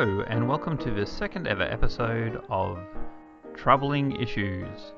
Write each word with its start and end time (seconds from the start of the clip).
Hello, 0.00 0.24
and 0.28 0.48
welcome 0.48 0.78
to 0.78 0.90
the 0.90 1.04
second 1.04 1.46
ever 1.46 1.62
episode 1.62 2.42
of 2.48 2.78
Troubling 3.54 4.16
Issues, 4.16 4.94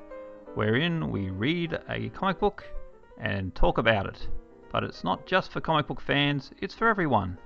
wherein 0.55 1.11
we 1.11 1.29
read 1.29 1.77
a 1.89 2.07
comic 2.11 2.39
book 2.39 2.63
and 3.17 3.53
talk 3.53 3.79
about 3.79 4.05
it. 4.05 4.29
But 4.71 4.85
it's 4.85 5.03
not 5.03 5.25
just 5.25 5.51
for 5.51 5.59
comic 5.59 5.87
book 5.87 5.99
fans, 5.99 6.51
it's 6.61 6.73
for 6.73 6.87
everyone. 6.87 7.37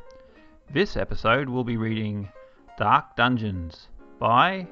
This 0.72 0.96
episode 0.96 1.50
we'll 1.50 1.64
be 1.64 1.78
reading 1.78 2.30
Dark 2.78 3.16
Dungeons 3.16 3.88
by 4.20 4.68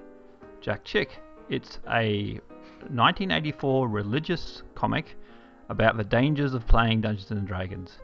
Jack 0.61 0.83
Chick. 0.83 1.17
It's 1.49 1.79
a 1.89 2.39
1984 2.81 3.87
religious 3.87 4.61
comic 4.75 5.17
about 5.69 5.97
the 5.97 6.03
dangers 6.03 6.53
of 6.53 6.67
playing 6.67 7.01
Dungeons 7.01 7.31
and 7.31 7.47
Dragons. 7.47 7.97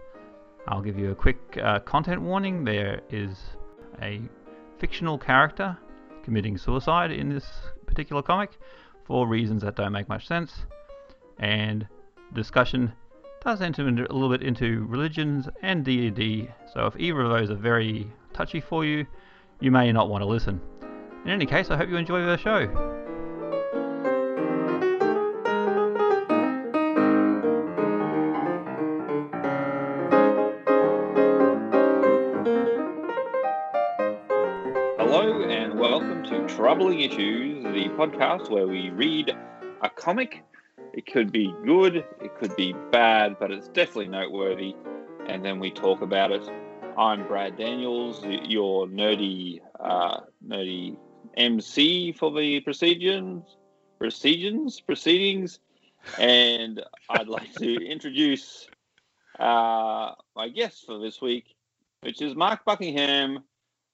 I'll 0.68 0.82
give 0.82 0.98
you 0.98 1.12
a 1.12 1.16
quick 1.16 1.56
uh, 1.62 1.82
content 1.82 2.24
warning. 2.24 2.64
There 2.64 3.02
is 3.12 3.38
a 4.02 4.22
fictional 4.82 5.16
character 5.16 5.78
committing 6.24 6.58
suicide 6.58 7.12
in 7.12 7.30
this 7.30 7.46
particular 7.86 8.24
comic 8.24 8.58
for 9.06 9.28
reasons 9.28 9.62
that 9.62 9.76
don't 9.76 9.92
make 9.92 10.10
much 10.10 10.28
sense, 10.28 10.66
and 11.38 11.88
discussion 12.34 12.92
does 13.46 13.62
enter 13.62 13.88
into, 13.88 14.12
a 14.12 14.14
little 14.14 14.30
bit 14.30 14.42
into 14.42 14.84
religions 14.88 15.48
and 15.62 15.86
D&D. 15.86 16.50
So 16.74 16.88
if 16.88 16.96
either 16.98 17.22
of 17.22 17.30
those 17.30 17.52
are 17.52 17.56
very 17.56 18.12
touchy 18.34 18.60
for 18.60 18.84
you, 18.84 19.06
you 19.60 19.70
may 19.70 19.92
not 19.92 20.10
want 20.10 20.24
to 20.24 20.28
listen. 20.28 20.60
In 21.26 21.30
any 21.30 21.46
case, 21.46 21.70
I 21.70 21.78
hope 21.78 21.88
you 21.88 21.98
enjoy 21.98 22.26
the 22.26 22.38
show. 22.38 23.01
Troubling 36.72 37.02
Issues, 37.02 37.64
the 37.66 37.90
podcast 37.98 38.50
where 38.50 38.66
we 38.66 38.92
read 38.92 39.36
a 39.82 39.90
comic. 39.90 40.42
It 40.94 41.06
could 41.06 41.30
be 41.30 41.54
good, 41.66 41.98
it 41.98 42.34
could 42.40 42.56
be 42.56 42.74
bad, 42.94 43.36
but 43.42 43.52
it's 43.52 43.68
definitely 43.68 44.08
noteworthy, 44.08 44.74
and 45.28 45.44
then 45.44 45.60
we 45.60 45.70
talk 45.70 46.02
about 46.02 46.32
it. 46.32 46.50
I'm 46.98 47.28
Brad 47.28 47.58
Daniels, 47.58 48.24
your 48.24 48.88
nerdy, 48.88 49.60
uh, 49.82 50.22
nerdy 50.48 50.96
MC 51.36 52.14
for 52.14 52.32
the 52.32 52.62
proceedings, 52.62 53.58
proceedings, 54.00 54.80
proceedings, 54.80 55.60
and 56.18 56.82
I'd 57.10 57.28
like 57.28 57.54
to 57.56 57.86
introduce 57.86 58.70
uh, 59.38 60.14
my 60.38 60.48
guest 60.48 60.86
for 60.86 61.00
this 61.00 61.22
week, 61.22 61.54
which 62.00 62.22
is 62.22 62.34
Mark 62.34 62.64
Buckingham, 62.64 63.44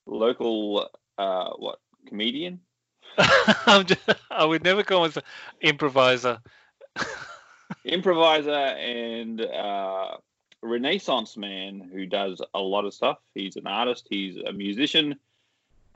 local 0.05 0.91
uh, 1.17 1.49
what 1.57 1.79
comedian? 2.07 2.59
I'm 3.65 3.85
just, 3.85 4.01
I 4.29 4.45
would 4.45 4.63
never 4.63 4.83
call 4.83 5.01
myself 5.01 5.25
improviser. 5.61 6.39
improviser 7.85 8.51
and 8.51 9.41
uh, 9.41 10.17
renaissance 10.61 11.37
man 11.37 11.79
who 11.79 12.05
does 12.05 12.41
a 12.53 12.59
lot 12.59 12.85
of 12.85 12.93
stuff. 12.93 13.19
He's 13.33 13.55
an 13.55 13.67
artist, 13.67 14.07
he's 14.09 14.37
a 14.37 14.51
musician, 14.51 15.15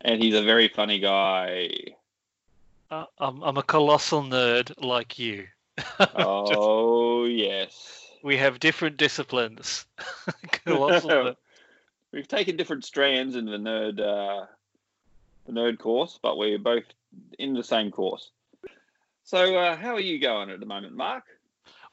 and 0.02 0.22
he's 0.22 0.36
a 0.36 0.44
very 0.44 0.68
funny 0.68 1.00
guy. 1.00 1.70
Uh, 2.90 3.06
I'm, 3.20 3.42
I'm 3.42 3.58
a 3.58 3.64
colossal 3.64 4.24
nerd 4.24 4.74
like 4.84 5.18
you. 5.18 5.48
Just- 5.78 6.12
oh 6.16 7.26
yes, 7.26 8.10
we 8.24 8.38
have 8.38 8.60
different 8.60 8.98
disciplines. 8.98 9.86
colossal 10.52 11.36
we've 12.12 12.28
taken 12.28 12.58
different 12.58 12.86
strands 12.86 13.36
in 13.36 13.46
the 13.46 13.58
nerd 13.58 14.00
uh, 14.00 14.46
the 15.46 15.52
nerd 15.54 15.80
course, 15.80 16.20
but 16.22 16.38
we're 16.38 16.60
both 16.60 16.84
in 17.40 17.54
the 17.54 17.64
same 17.64 17.92
course. 17.92 18.32
So, 19.24 19.56
uh, 19.58 19.76
how 19.76 19.94
are 19.94 20.00
you 20.00 20.20
going 20.20 20.50
at 20.50 20.60
the 20.60 20.66
moment, 20.66 20.96
Mark? 20.96 21.24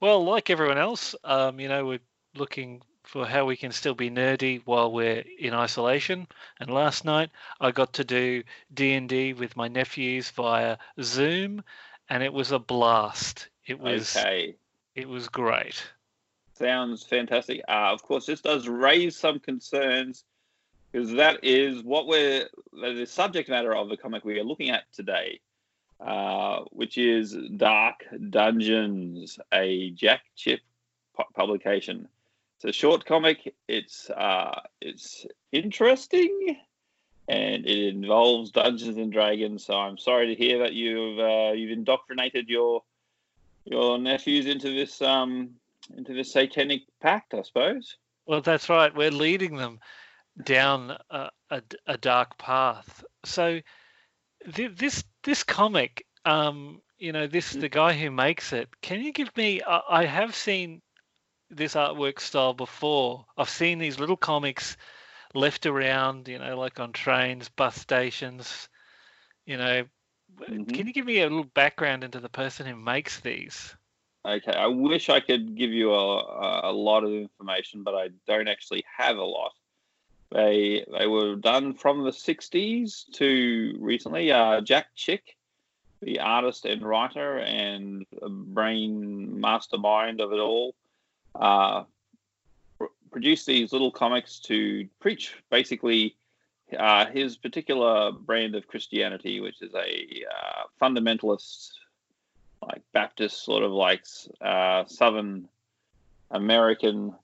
Well, 0.01 0.25
like 0.25 0.51
everyone 0.51 0.79
else, 0.79 1.15
um, 1.25 1.61
you 1.61 1.69
know, 1.69 1.87
we're 1.87 2.01
looking 2.35 2.83
for 3.03 3.27
how 3.27 3.47
we 3.47 3.57
can 3.57 3.73
still 3.73 3.95
be 3.95 4.11
nerdy 4.11 4.61
while 4.65 4.93
we're 4.93 5.25
in 5.39 5.55
isolation. 5.55 6.27
And 6.61 6.71
last 6.71 7.05
night 7.05 7.31
I 7.61 7.71
got 7.71 7.95
to 7.95 8.05
do 8.05 8.43
D&D 8.73 9.33
with 9.33 9.57
my 9.57 9.69
nephews 9.69 10.31
via 10.31 10.77
Zoom, 11.01 11.65
and 12.09 12.23
it 12.23 12.33
was 12.33 12.53
a 12.53 12.59
blast. 12.59 13.49
It 13.67 13.81
was 13.81 14.17
Okay. 14.17 14.57
it 14.95 15.09
was 15.09 15.29
great. 15.29 15.83
Sounds 16.55 17.05
fantastic. 17.05 17.63
Uh, 17.69 17.93
of 17.93 18.03
course, 18.03 18.27
this 18.27 18.41
does 18.41 18.69
raise 18.69 19.17
some 19.17 19.39
concerns 19.39 20.25
because 20.93 21.13
that 21.13 21.41
is 21.43 21.83
what 21.83 22.07
we're 22.07 22.49
the 22.73 23.07
subject 23.07 23.49
matter 23.49 23.75
of 23.75 23.89
the 23.89 23.97
comic 23.97 24.25
we 24.25 24.39
are 24.39 24.45
looking 24.45 24.71
at 24.71 24.85
today, 24.93 25.41
uh, 26.01 26.61
which 26.71 26.99
is 26.99 27.37
Dark 27.57 28.05
Dungeons, 28.31 29.39
a 29.53 29.91
Jack 29.91 30.23
Chick 30.37 30.61
pu- 31.17 31.25
publication. 31.35 32.09
It's 32.57 32.65
a 32.65 32.73
short 32.73 33.05
comic. 33.05 33.55
It's 33.69 34.11
uh, 34.11 34.61
it's 34.81 35.27
interesting, 35.53 36.57
and 37.29 37.67
it 37.67 37.95
involves 37.95 38.51
Dungeons 38.51 38.97
and 38.97 39.13
Dragons. 39.13 39.65
So 39.65 39.75
I'm 39.75 39.99
sorry 39.99 40.29
to 40.29 40.35
hear 40.35 40.59
that 40.61 40.73
you've 40.73 41.19
uh, 41.19 41.53
you've 41.53 41.71
indoctrinated 41.71 42.49
your 42.49 42.83
your 43.65 43.99
nephews 43.99 44.47
into 44.47 44.71
this 44.71 45.03
um 45.03 45.51
into 45.97 46.15
this 46.15 46.33
satanic 46.33 46.83
pact, 47.01 47.35
I 47.35 47.43
suppose. 47.43 47.97
Well, 48.27 48.41
that's 48.41 48.69
right. 48.69 48.95
We're 48.95 49.11
leading 49.11 49.57
them 49.57 49.81
down 50.43 50.97
a, 51.11 51.31
a, 51.51 51.63
a 51.87 51.97
dark 51.99 52.39
path. 52.39 53.05
So 53.25 53.61
th- 54.55 54.77
this 54.77 55.05
this 55.25 55.43
comic, 55.45 56.07
um, 56.25 56.83
you 56.99 57.13
know, 57.13 57.27
this 57.27 57.53
the 57.55 57.69
guy 57.69 57.93
who 57.95 58.11
makes 58.11 58.53
it. 58.53 58.69
Can 58.81 59.03
you 59.03 59.13
give 59.13 59.37
me? 59.37 59.63
I, 59.63 59.81
I 59.89 60.05
have 60.07 60.35
seen 60.35 60.83
this 61.51 61.75
artwork 61.75 62.21
style 62.21 62.55
before. 62.55 63.27
I've 63.37 63.51
seen 63.51 63.79
these 63.79 63.99
little 64.01 64.17
comics 64.17 64.77
left 65.35 65.67
around, 65.67 66.29
you 66.29 66.39
know, 66.39 66.59
like 66.59 66.81
on 66.81 66.93
trains, 66.93 67.49
bus 67.49 67.77
stations. 67.77 68.69
You 69.47 69.57
know, 69.59 69.85
Mhm. 70.49 70.67
can 70.73 70.87
you 70.87 70.93
give 70.93 71.07
me 71.07 71.21
a 71.21 71.29
little 71.29 71.45
background 71.45 72.05
into 72.05 72.21
the 72.21 72.29
person 72.29 72.67
who 72.67 72.77
makes 72.77 73.21
these? 73.21 73.75
Okay, 74.27 74.53
I 74.53 74.67
wish 74.67 75.09
I 75.09 75.21
could 75.21 75.57
give 75.57 75.71
you 75.73 75.93
a, 75.95 76.71
a 76.71 76.73
lot 76.73 77.05
of 77.05 77.13
information, 77.13 77.83
but 77.83 77.95
I 77.95 78.09
don't 78.27 78.49
actually 78.49 78.85
have 78.99 79.17
a 79.17 79.25
lot. 79.25 79.53
They 80.31 80.85
they 80.99 81.07
were 81.07 81.37
done 81.37 81.75
from 81.75 82.05
the 82.05 82.11
'60s 82.11 83.11
to 83.13 83.77
recently. 83.81 84.31
Uh, 84.31 84.61
Jack 84.61 84.89
Chick, 84.95 85.37
the 86.01 86.21
artist 86.21 86.67
and 86.67 86.83
writer 86.83 87.39
and 87.39 88.05
brain 88.21 89.41
mastermind 89.41 90.21
of 90.21 90.33
it 90.33 90.39
all, 90.39 90.75
uh, 91.35 91.85
pr- 92.79 92.87
produced 93.11 93.47
these 93.47 93.73
little 93.73 93.91
comics 93.91 94.39
to 94.41 94.87
preach 95.01 95.35
basically 95.51 96.15
uh, 96.79 97.07
his 97.07 97.37
particular 97.37 98.13
brand 98.13 98.55
of 98.55 98.67
Christianity, 98.67 99.41
which 99.41 99.63
is 99.63 99.73
a 99.75 100.25
uh, 100.31 100.65
fundamentalist 100.81 101.71
like 102.63 102.83
Baptist, 102.93 103.45
sort 103.45 103.63
of 103.63 103.73
like 103.73 104.05
uh, 104.41 104.85
Southern 104.87 105.49
American, 106.31 107.15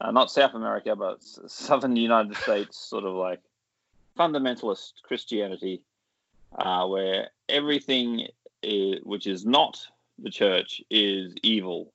uh, 0.00 0.10
not 0.10 0.30
South 0.30 0.54
America, 0.54 0.96
but 0.96 1.22
Southern 1.22 1.96
United 1.96 2.36
States, 2.36 2.78
sort 2.78 3.04
of 3.04 3.14
like 3.14 3.40
fundamentalist 4.18 4.92
Christianity, 5.02 5.82
uh, 6.58 6.86
where 6.86 7.28
everything 7.48 8.28
is, 8.62 9.00
which 9.02 9.26
is 9.26 9.44
not 9.44 9.78
the 10.18 10.30
church 10.30 10.82
is 10.90 11.34
evil. 11.42 11.92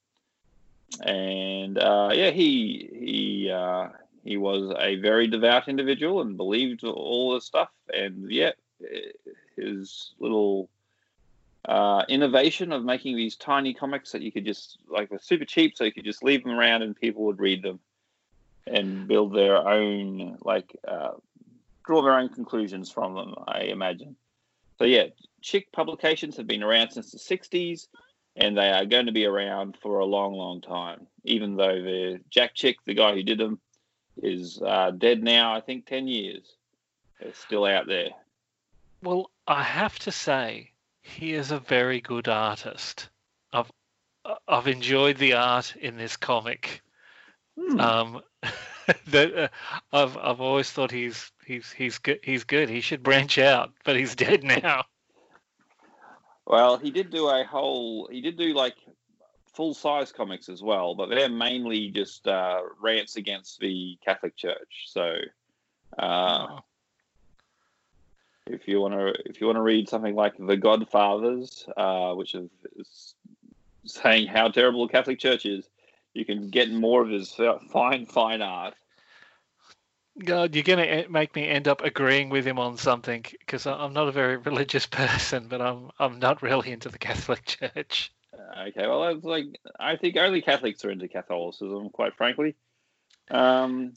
And 1.02 1.78
uh, 1.78 2.12
yeah, 2.14 2.30
he 2.30 2.90
he 2.94 3.52
uh, 3.52 3.90
he 4.24 4.38
was 4.38 4.74
a 4.78 4.96
very 4.98 5.28
devout 5.28 5.68
individual 5.68 6.22
and 6.22 6.38
believed 6.38 6.84
all 6.84 7.34
this 7.34 7.46
stuff. 7.46 7.70
And 7.92 8.32
yeah, 8.32 8.52
his 9.56 10.12
little 10.20 10.70
uh, 11.68 12.04
innovation 12.08 12.72
of 12.72 12.86
making 12.86 13.16
these 13.16 13.36
tiny 13.36 13.74
comics 13.74 14.12
that 14.12 14.22
you 14.22 14.32
could 14.32 14.46
just 14.46 14.78
like 14.88 15.10
were 15.10 15.20
super 15.20 15.46
cheap, 15.46 15.76
so 15.76 15.84
you 15.84 15.92
could 15.92 16.06
just 16.06 16.24
leave 16.24 16.44
them 16.44 16.54
around 16.54 16.84
and 16.84 16.96
people 16.96 17.24
would 17.24 17.40
read 17.40 17.64
them 17.64 17.80
and 18.68 19.08
build 19.08 19.34
their 19.34 19.58
own 19.58 20.38
like 20.42 20.76
uh, 20.88 21.12
draw 21.86 22.02
their 22.02 22.18
own 22.18 22.30
conclusions 22.30 22.92
from 22.92 23.16
them. 23.16 23.36
I 23.48 23.62
imagine. 23.62 24.16
So 24.78 24.86
yeah, 24.86 25.06
Chick 25.42 25.72
publications 25.72 26.38
have 26.38 26.48
been 26.48 26.64
around 26.64 26.92
since 26.92 27.12
the 27.12 27.18
'60s, 27.18 27.88
and 28.36 28.58
they 28.58 28.72
are 28.72 28.86
going 28.86 29.06
to 29.06 29.12
be 29.12 29.26
around 29.26 29.78
for 29.82 30.00
a 30.00 30.06
long, 30.06 30.34
long 30.34 30.62
time. 30.62 31.08
Even 31.24 31.56
though 31.56 31.82
the 31.82 32.20
Jack 32.30 32.56
Chick, 32.56 32.78
the 32.86 32.94
guy 32.94 33.14
who 33.14 33.24
did 33.24 33.38
them, 33.38 33.60
is 34.22 34.62
uh, 34.66 34.92
dead 34.92 35.24
now. 35.24 35.54
I 35.56 35.62
think 35.62 35.86
ten 35.86 36.08
years. 36.08 36.56
They're 37.20 37.34
still 37.34 37.66
out 37.66 37.88
there. 37.88 38.10
Well, 39.02 39.30
I 39.48 39.64
have 39.64 39.98
to 40.00 40.12
say, 40.12 40.72
he 41.02 41.34
is 41.34 41.52
a 41.52 41.60
very 41.60 42.02
good 42.02 42.28
artist. 42.28 43.10
I've 43.54 43.72
I've 44.48 44.68
enjoyed 44.68 45.18
the 45.18 45.34
art 45.34 45.76
in 45.76 45.98
this 45.98 46.18
comic. 46.18 46.82
Hmm. 47.58 47.80
Um, 47.80 48.22
that 49.08 49.36
uh, 49.36 49.48
I've 49.92 50.18
I've 50.18 50.42
always 50.42 50.70
thought 50.72 50.92
he's 50.92 51.32
he's 51.46 51.72
he's 51.72 51.98
good. 51.98 52.20
He's 52.24 52.44
good. 52.44 52.70
He 52.70 52.82
should 52.82 53.04
branch 53.04 53.38
out, 53.38 53.72
but 53.84 53.96
he's 53.96 54.16
dead 54.16 54.44
now. 54.44 54.86
Well, 56.46 56.78
he 56.78 56.92
did 56.92 57.10
do 57.10 57.28
a 57.28 57.44
whole. 57.44 58.08
He 58.12 58.22
did 58.22 58.38
do 58.38 58.54
like 58.54 58.76
full 59.56 59.74
size 59.74 60.12
comics 60.12 60.50
as 60.50 60.62
well, 60.62 60.94
but 60.96 61.10
they're 61.10 61.30
mainly 61.30 61.90
just 61.90 62.28
uh, 62.28 62.62
rants 62.82 63.16
against 63.16 63.60
the 63.60 63.98
Catholic 64.04 64.36
Church. 64.36 64.86
So, 64.88 65.16
uh, 65.98 66.48
Oh. 66.50 66.60
if 68.48 68.68
you 68.68 68.82
want 68.82 68.94
to, 68.94 69.14
if 69.26 69.40
you 69.40 69.48
want 69.48 69.58
to 69.58 69.62
read 69.62 69.90
something 69.90 70.14
like 70.14 70.34
The 70.38 70.58
Godfathers, 70.58 71.68
uh, 71.78 72.14
which 72.14 72.36
is, 72.36 72.50
is 72.76 73.16
saying 73.86 74.28
how 74.28 74.50
terrible 74.50 74.86
the 74.86 74.92
Catholic 74.92 75.20
Church 75.20 75.46
is, 75.46 75.70
you 76.16 76.26
can 76.26 76.50
get 76.50 76.72
more 76.72 77.04
of 77.04 77.10
his 77.10 77.38
uh, 77.40 77.60
fine, 77.70 78.06
fine 78.06 78.42
art. 78.42 78.74
God, 80.24 80.56
you're 80.56 80.64
gonna 80.64 80.84
e- 80.86 81.08
make 81.10 81.36
me 81.36 81.48
end 81.48 81.68
up 81.68 81.84
agreeing 81.84 82.30
with 82.30 82.48
him 82.48 82.58
on 82.58 82.78
something 82.78 83.26
because 83.40 83.68
I'm 83.68 83.94
not 83.94 84.08
a 84.08 84.14
very 84.14 84.38
religious 84.50 84.86
person, 84.86 85.48
but 85.50 85.62
I'm 85.62 85.92
I'm 86.00 86.20
not 86.20 86.42
really 86.42 86.72
into 86.72 86.90
the 86.90 86.98
Catholic 86.98 87.46
Church. 87.46 88.12
Okay, 88.58 88.88
well, 88.88 89.08
it's 89.10 89.26
like 89.26 89.60
I 89.80 89.98
think 89.98 90.16
only 90.16 90.42
Catholics 90.42 90.86
are 90.86 90.92
into 90.92 91.10
Catholicism, 91.10 91.90
quite 91.90 92.16
frankly. 92.16 92.56
Um, 93.30 93.94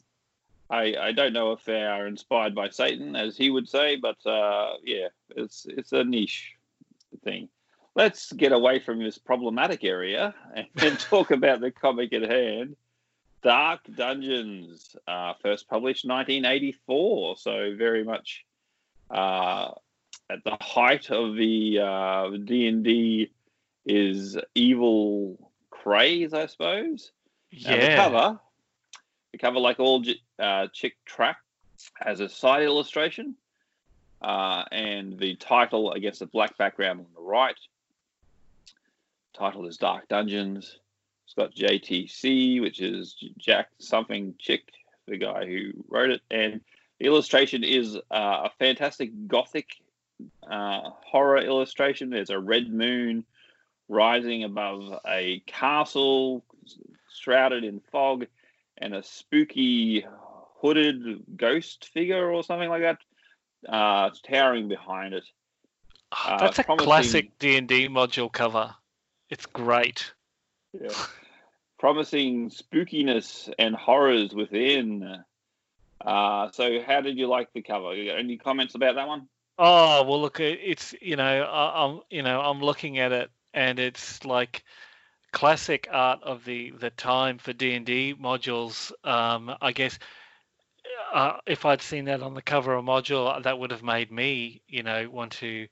I 0.68 0.96
I 1.00 1.12
don't 1.12 1.32
know 1.32 1.52
if 1.52 1.64
they 1.64 1.82
are 1.82 2.06
inspired 2.08 2.54
by 2.54 2.70
Satan, 2.70 3.14
as 3.14 3.36
he 3.36 3.50
would 3.50 3.68
say, 3.68 3.94
but 3.94 4.24
uh, 4.26 4.74
yeah, 4.84 5.08
it's 5.36 5.66
it's 5.68 5.92
a 5.92 6.02
niche 6.02 6.56
thing. 7.22 7.48
Let's 7.98 8.32
get 8.32 8.52
away 8.52 8.78
from 8.78 9.02
this 9.02 9.18
problematic 9.18 9.82
area 9.82 10.32
and, 10.54 11.00
talk 11.00 11.32
about 11.32 11.60
the 11.60 11.72
comic 11.72 12.12
at 12.12 12.22
hand. 12.30 12.76
Dark 13.42 13.80
Dungeons, 13.92 14.94
uh, 15.08 15.32
first 15.42 15.68
published 15.68 16.04
1984, 16.06 17.36
so 17.38 17.74
very 17.76 18.04
much 18.04 18.44
uh, 19.10 19.72
at 20.30 20.44
the 20.44 20.56
height 20.60 21.10
of 21.10 21.34
the 21.34 21.80
uh, 21.80 22.30
D 22.44 22.68
and 22.68 22.84
D 22.84 23.32
is 23.84 24.38
evil 24.54 25.50
craze, 25.70 26.32
I 26.32 26.46
suppose. 26.46 27.10
Now, 27.64 27.70
the 27.70 27.76
Yeah. 27.78 27.96
cover, 27.96 28.40
the 29.32 29.38
cover, 29.38 29.58
like 29.58 29.80
all 29.80 30.04
uh, 30.38 30.68
Chick 30.72 30.94
Tract, 31.04 31.42
has 32.00 32.20
a 32.20 32.28
side 32.28 32.62
illustration, 32.62 33.34
uh, 34.22 34.64
and 34.70 35.18
the 35.18 35.34
title 35.34 35.90
against 35.94 36.22
a 36.22 36.26
black 36.26 36.56
background 36.58 37.00
on 37.00 37.06
the 37.12 37.20
right. 37.20 37.58
Title 39.38 39.66
is 39.66 39.76
Dark 39.76 40.08
Dungeons. 40.08 40.78
It's 41.24 41.34
got 41.34 41.54
JTC, 41.54 42.60
which 42.60 42.80
is 42.80 43.14
Jack 43.38 43.68
something 43.78 44.34
Chick, 44.38 44.62
the 45.06 45.16
guy 45.16 45.46
who 45.46 45.72
wrote 45.88 46.10
it, 46.10 46.22
and 46.30 46.60
the 46.98 47.06
illustration 47.06 47.62
is 47.62 47.96
uh, 47.96 48.00
a 48.10 48.50
fantastic 48.58 49.10
gothic 49.28 49.68
uh, 50.50 50.90
horror 51.04 51.38
illustration. 51.38 52.10
There's 52.10 52.30
a 52.30 52.38
red 52.38 52.72
moon 52.72 53.24
rising 53.88 54.42
above 54.42 55.00
a 55.06 55.42
castle 55.46 56.44
shrouded 57.14 57.62
in 57.64 57.80
fog 57.92 58.26
and 58.78 58.94
a 58.94 59.02
spooky 59.02 60.04
hooded 60.60 61.24
ghost 61.36 61.88
figure 61.92 62.30
or 62.30 62.42
something 62.42 62.68
like 62.68 62.82
that 62.82 62.98
uh, 63.68 64.10
towering 64.28 64.68
behind 64.68 65.14
it. 65.14 65.24
Oh, 66.10 66.16
uh, 66.26 66.38
That's 66.38 66.58
a 66.58 66.64
promising- 66.64 66.86
classic 66.86 67.38
D 67.38 67.56
and 67.56 67.68
D 67.68 67.88
module 67.88 68.32
cover. 68.32 68.74
It's 69.30 69.46
great. 69.46 70.12
Yeah. 70.72 70.94
Promising 71.78 72.50
spookiness 72.50 73.52
and 73.58 73.74
horrors 73.74 74.34
within. 74.34 75.24
Uh, 76.00 76.50
so, 76.50 76.80
how 76.82 77.00
did 77.00 77.18
you 77.18 77.26
like 77.26 77.52
the 77.52 77.62
cover? 77.62 77.92
Any 77.92 78.36
comments 78.36 78.74
about 78.74 78.96
that 78.96 79.06
one? 79.06 79.28
Oh 79.58 80.04
well, 80.04 80.20
look, 80.20 80.38
it's 80.38 80.94
you 81.00 81.16
know 81.16 81.42
I, 81.42 81.84
I'm 81.84 82.00
you 82.10 82.22
know 82.22 82.40
I'm 82.40 82.60
looking 82.60 82.98
at 82.98 83.10
it 83.10 83.30
and 83.52 83.80
it's 83.80 84.24
like 84.24 84.62
classic 85.32 85.88
art 85.90 86.22
of 86.22 86.44
the 86.44 86.70
the 86.70 86.90
time 86.90 87.38
for 87.38 87.52
D 87.52 87.74
and 87.74 87.84
D 87.84 88.14
modules. 88.14 88.92
Um, 89.04 89.52
I 89.60 89.72
guess 89.72 89.98
uh, 91.12 91.38
if 91.44 91.64
I'd 91.64 91.82
seen 91.82 92.04
that 92.04 92.22
on 92.22 92.34
the 92.34 92.42
cover 92.42 92.74
of 92.74 92.84
a 92.84 92.88
module, 92.88 93.42
that 93.42 93.58
would 93.58 93.72
have 93.72 93.82
made 93.82 94.12
me 94.12 94.62
you 94.68 94.84
know 94.84 95.10
want 95.10 95.32
to 95.32 95.66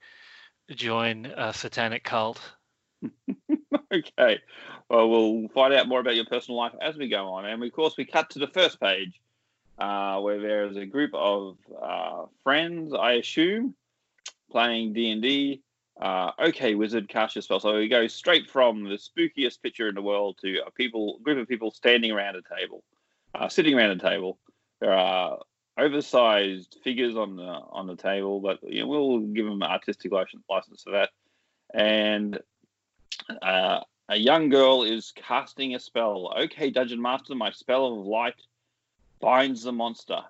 join 0.70 1.26
a 1.26 1.52
satanic 1.52 2.02
cult. 2.02 2.40
okay. 3.92 4.38
Well, 4.88 5.08
we'll 5.08 5.48
find 5.48 5.74
out 5.74 5.88
more 5.88 6.00
about 6.00 6.16
your 6.16 6.24
personal 6.24 6.58
life 6.58 6.72
as 6.80 6.96
we 6.96 7.08
go 7.08 7.28
on. 7.28 7.44
And 7.44 7.62
of 7.62 7.72
course, 7.72 7.94
we 7.96 8.04
cut 8.04 8.30
to 8.30 8.38
the 8.38 8.48
first 8.48 8.80
page 8.80 9.20
uh, 9.78 10.20
where 10.20 10.40
there 10.40 10.66
is 10.66 10.76
a 10.76 10.86
group 10.86 11.10
of 11.14 11.56
uh, 11.80 12.26
friends, 12.42 12.92
I 12.94 13.12
assume, 13.12 13.74
playing 14.50 14.92
D&D. 14.92 15.62
Uh, 16.00 16.30
okay, 16.38 16.74
wizard, 16.74 17.08
cast 17.08 17.34
your 17.34 17.42
spell. 17.42 17.60
So 17.60 17.76
we 17.76 17.88
go 17.88 18.06
straight 18.06 18.50
from 18.50 18.84
the 18.84 18.98
spookiest 18.98 19.62
picture 19.62 19.88
in 19.88 19.94
the 19.94 20.02
world 20.02 20.38
to 20.42 20.60
a 20.66 20.70
people 20.70 21.18
group 21.22 21.38
of 21.38 21.48
people 21.48 21.70
standing 21.70 22.10
around 22.10 22.36
a 22.36 22.42
table, 22.42 22.84
uh, 23.34 23.48
sitting 23.48 23.74
around 23.74 23.90
a 23.90 23.98
table. 23.98 24.38
There 24.80 24.92
are 24.92 25.38
oversized 25.78 26.78
figures 26.84 27.16
on 27.16 27.36
the 27.36 27.44
on 27.44 27.86
the 27.86 27.96
table, 27.96 28.40
but 28.40 28.58
you 28.62 28.80
know, 28.82 28.88
we'll 28.88 29.20
give 29.20 29.46
them 29.46 29.62
artistic 29.62 30.12
license, 30.12 30.44
license 30.50 30.82
for 30.82 30.90
that. 30.90 31.10
And 31.72 32.38
uh, 33.42 33.80
a 34.08 34.16
young 34.16 34.48
girl 34.48 34.82
is 34.82 35.12
casting 35.16 35.74
a 35.74 35.80
spell. 35.80 36.32
Okay, 36.38 36.70
Dungeon 36.70 37.00
Master, 37.00 37.34
my 37.34 37.50
spell 37.50 37.86
of 37.86 38.06
light 38.06 38.40
binds 39.20 39.62
the 39.62 39.72
monster. 39.72 40.20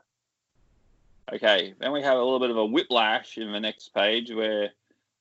Okay, 1.33 1.75
then 1.81 1.93
we 1.93 2.03
have 2.03 2.17
a 2.17 2.23
little 2.23 2.39
bit 2.39 2.51
of 2.51 2.57
a 2.57 2.65
whiplash 2.65 3.37
in 3.37 3.51
the 3.51 3.61
next 3.61 3.93
page 3.93 4.33
where 4.33 4.71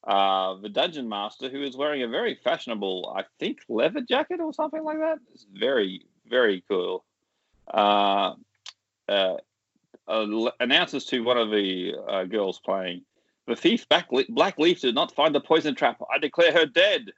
uh, 0.06 0.56
the 0.62 0.70
Dungeon 0.70 1.10
Master, 1.10 1.50
who 1.50 1.64
is 1.64 1.76
wearing 1.76 2.04
a 2.04 2.08
very 2.08 2.36
fashionable, 2.44 3.12
I 3.16 3.24
think, 3.40 3.60
leather 3.68 4.02
jacket 4.02 4.40
or 4.40 4.54
something 4.54 4.84
like 4.84 5.00
that, 5.00 5.18
is 5.34 5.48
very, 5.52 6.06
very 6.30 6.64
cool. 6.70 7.04
Uh, 7.74 8.34
uh, 9.10 9.38
uh, 10.08 10.52
announces 10.60 11.06
to 11.06 11.24
one 11.24 11.38
of 11.38 11.50
the 11.50 11.96
uh, 12.08 12.24
girls 12.26 12.60
playing, 12.60 13.02
the 13.48 13.56
thief 13.56 13.88
Black, 13.90 14.08
Black 14.30 14.60
Leaf 14.60 14.82
did 14.82 14.96
not 14.96 15.14
find 15.14 15.34
the 15.34 15.42
poison 15.42 15.76
trap. 15.76 16.02
I 16.14 16.20
declare 16.20 16.52
her 16.52 16.66
dead. 16.66 17.12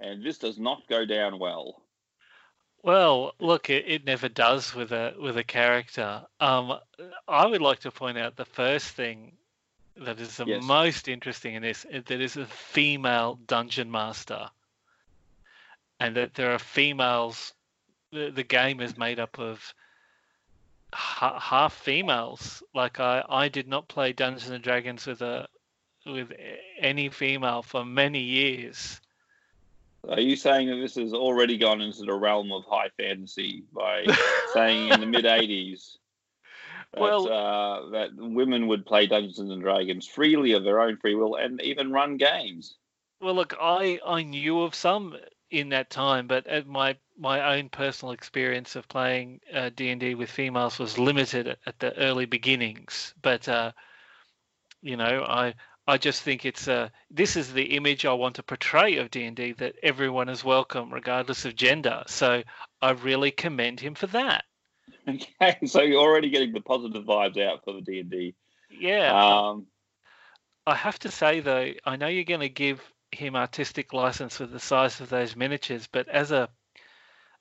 And 0.00 0.24
this 0.24 0.38
does 0.38 0.58
not 0.58 0.86
go 0.88 1.04
down 1.04 1.38
well. 1.38 1.82
Well, 2.82 3.34
look, 3.40 3.70
it, 3.70 3.84
it 3.88 4.04
never 4.04 4.28
does 4.28 4.74
with 4.74 4.92
a 4.92 5.14
with 5.18 5.36
a 5.36 5.44
character. 5.44 6.24
Um, 6.40 6.78
I 7.26 7.46
would 7.46 7.60
like 7.60 7.80
to 7.80 7.90
point 7.90 8.18
out 8.18 8.36
the 8.36 8.44
first 8.44 8.88
thing 8.94 9.36
that 9.96 10.20
is 10.20 10.36
the 10.36 10.46
Yes. 10.46 10.62
most 10.64 11.08
interesting 11.08 11.54
in 11.54 11.62
this 11.62 11.84
that 11.90 12.10
is 12.10 12.36
a 12.36 12.46
female 12.46 13.34
dungeon 13.46 13.90
master, 13.90 14.50
and 16.00 16.16
that 16.16 16.34
there 16.34 16.52
are 16.52 16.58
females. 16.58 17.52
The, 18.12 18.30
the 18.30 18.44
game 18.44 18.80
is 18.80 18.96
made 18.96 19.18
up 19.20 19.38
of 19.38 19.74
ha- 20.92 21.38
half 21.38 21.74
females. 21.74 22.62
Like 22.74 23.00
I, 23.00 23.24
I 23.28 23.48
did 23.48 23.68
not 23.68 23.88
play 23.88 24.12
Dungeons 24.12 24.50
and 24.50 24.62
Dragons 24.62 25.06
with 25.06 25.20
a 25.22 25.48
with 26.06 26.32
any 26.78 27.08
female 27.10 27.62
for 27.62 27.84
many 27.84 28.20
years. 28.20 29.00
Are 30.06 30.20
you 30.20 30.36
saying 30.36 30.68
that 30.68 30.76
this 30.76 30.94
has 30.94 31.12
already 31.12 31.58
gone 31.58 31.80
into 31.80 32.04
the 32.04 32.14
realm 32.14 32.52
of 32.52 32.64
high 32.64 32.90
fantasy 32.96 33.64
by 33.72 34.06
saying 34.52 34.88
in 34.90 35.00
the 35.00 35.06
mid 35.06 35.24
80s 35.24 35.96
that, 36.92 37.00
Well- 37.00 37.28
uh, 37.28 37.90
that 37.90 38.10
women 38.14 38.68
would 38.68 38.86
play 38.86 39.06
Dungeons 39.06 39.50
and 39.50 39.62
Dragons 39.62 40.06
freely 40.06 40.52
of 40.52 40.64
their 40.64 40.80
own 40.80 40.96
free 40.96 41.14
will 41.14 41.34
and 41.36 41.60
even 41.62 41.92
run 41.92 42.16
games? 42.16 42.76
Well, 43.20 43.34
look, 43.34 43.54
I 43.60 43.98
I 44.06 44.22
knew 44.22 44.62
of 44.62 44.74
some 44.76 45.16
in 45.50 45.70
that 45.70 45.90
time, 45.90 46.26
but 46.26 46.46
at 46.46 46.66
my 46.66 46.96
my 47.16 47.56
own 47.56 47.68
personal 47.68 48.12
experience 48.12 48.76
of 48.76 48.88
playing 48.88 49.40
uh, 49.52 49.70
D 49.74 49.90
and 49.90 50.00
D 50.00 50.14
with 50.14 50.30
females 50.30 50.78
was 50.78 50.98
limited 50.98 51.48
at, 51.48 51.58
at 51.66 51.78
the 51.80 51.96
early 51.98 52.26
beginnings. 52.26 53.14
But 53.20 53.48
uh, 53.48 53.72
you 54.82 54.96
know, 54.96 55.24
I 55.28 55.54
I 55.88 55.96
just 55.96 56.22
think 56.22 56.44
it's 56.44 56.68
a 56.68 56.92
this 57.10 57.34
is 57.34 57.52
the 57.52 57.74
image 57.76 58.04
I 58.04 58.12
want 58.12 58.36
to 58.36 58.42
portray 58.42 58.98
of 58.98 59.10
D&D 59.10 59.52
that 59.52 59.76
everyone 59.82 60.28
is 60.28 60.44
welcome 60.44 60.92
regardless 60.92 61.44
of 61.46 61.56
gender. 61.56 62.04
So 62.06 62.42
I 62.82 62.90
really 62.90 63.30
commend 63.30 63.80
him 63.80 63.94
for 63.94 64.06
that. 64.08 64.44
Okay, 65.08 65.58
so 65.66 65.82
you're 65.82 66.00
already 66.00 66.30
getting 66.30 66.52
the 66.52 66.60
positive 66.60 67.04
vibes 67.04 67.42
out 67.42 67.64
for 67.64 67.72
the 67.72 67.80
D 67.80 68.00
and 68.00 68.10
D. 68.10 68.34
Yeah. 68.70 69.12
Um, 69.12 69.66
I 70.66 70.74
have 70.74 70.98
to 71.00 71.10
say 71.10 71.40
though, 71.40 71.72
I 71.84 71.96
know 71.96 72.08
you're 72.08 72.24
going 72.24 72.40
to 72.40 72.50
give 72.50 72.80
him 73.10 73.34
artistic 73.34 73.94
license 73.94 74.36
for 74.36 74.46
the 74.46 74.60
size 74.60 75.00
of 75.00 75.08
those 75.08 75.34
miniatures, 75.34 75.88
but 75.90 76.06
as 76.08 76.30
a 76.30 76.50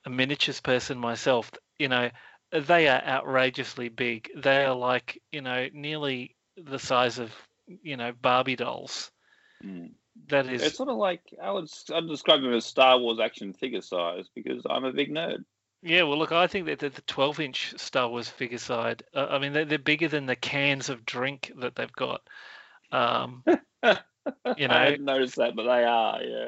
a 0.05 0.09
miniatures 0.09 0.61
person 0.61 0.97
myself, 0.97 1.51
you 1.77 1.89
know, 1.89 2.09
they 2.51 2.87
are 2.87 3.03
outrageously 3.03 3.89
big. 3.89 4.31
They 4.37 4.63
are 4.63 4.73
like, 4.73 5.21
you 5.33 5.41
know, 5.41 5.67
nearly 5.73 6.35
the 6.55 6.79
size 6.79 7.19
of, 7.19 7.33
you 7.81 7.97
know, 7.97 8.11
Barbie 8.21 8.55
dolls. 8.55 9.11
mm. 9.63 9.91
That 10.29 10.47
is 10.47 10.63
it's 10.63 10.77
sort 10.77 10.89
of 10.89 10.97
like 10.97 11.21
I 11.41 11.51
would 11.51 11.69
I'd 11.93 12.07
describe 12.07 12.41
them 12.41 12.53
as 12.53 12.65
Star 12.65 12.97
Wars 12.97 13.19
action 13.19 13.53
figure 13.53 13.81
size 13.81 14.25
because 14.33 14.63
I'm 14.67 14.83
a 14.83 14.91
big 14.91 15.11
nerd. 15.11 15.43
Yeah, 15.83 16.03
well, 16.03 16.17
look, 16.17 16.31
I 16.31 16.47
think 16.47 16.65
that 16.65 16.79
the 16.79 16.89
12 16.89 17.39
inch 17.39 17.73
Star 17.77 18.09
Wars 18.09 18.27
figure 18.27 18.57
side, 18.57 19.03
uh, 19.13 19.27
I 19.29 19.37
mean, 19.37 19.53
they're, 19.53 19.63
they're 19.65 19.77
bigger 19.77 20.07
than 20.07 20.25
the 20.25 20.35
cans 20.35 20.89
of 20.89 21.05
drink 21.05 21.51
that 21.59 21.75
they've 21.75 21.91
got. 21.93 22.21
Um, 22.91 23.43
You 24.57 24.67
know- 24.67 24.73
I 24.73 24.85
hadn't 24.85 25.05
noticed 25.05 25.35
that, 25.35 25.55
but 25.55 25.63
they 25.63 25.83
are. 25.85 26.21
Yeah. 26.23 26.47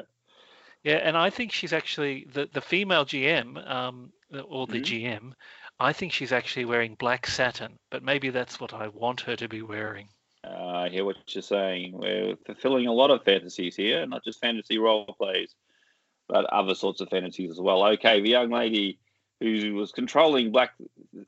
yeah, 0.82 0.96
and 0.96 1.16
I 1.16 1.30
think 1.30 1.52
she's 1.52 1.72
actually 1.72 2.26
the, 2.32 2.48
the 2.52 2.60
female 2.60 3.06
GM, 3.06 3.56
um, 3.70 4.12
or 4.48 4.66
the 4.66 4.80
Mhm. 4.80 4.84
GM, 4.84 5.32
I 5.78 5.92
think 5.92 6.12
she's 6.12 6.32
actually 6.32 6.64
wearing 6.66 6.94
black 6.96 7.26
satin, 7.26 7.78
but 7.88 8.02
maybe 8.02 8.30
that's 8.30 8.60
what 8.60 8.74
I 8.74 8.88
want 8.88 9.22
her 9.22 9.36
to 9.36 9.48
be 9.48 9.62
wearing. 9.62 10.08
Uh, 10.42 10.48
I 10.84 10.88
hear 10.88 11.04
what 11.04 11.16
you're 11.34 11.42
saying. 11.42 11.92
We're 11.98 12.36
fulfilling 12.46 12.86
a 12.86 12.92
lot 12.92 13.10
of 13.10 13.22
fantasies 13.24 13.76
here, 13.76 14.06
not 14.06 14.24
just 14.24 14.40
fantasy 14.40 14.78
role 14.78 15.04
plays, 15.18 15.54
but 16.28 16.46
other 16.46 16.74
sorts 16.74 17.00
of 17.00 17.08
fantasies 17.10 17.50
as 17.50 17.60
well. 17.60 17.84
Okay, 17.84 18.20
the 18.20 18.30
young 18.30 18.50
lady 18.50 18.98
who 19.40 19.74
was 19.74 19.92
controlling 19.92 20.50
Black 20.50 20.72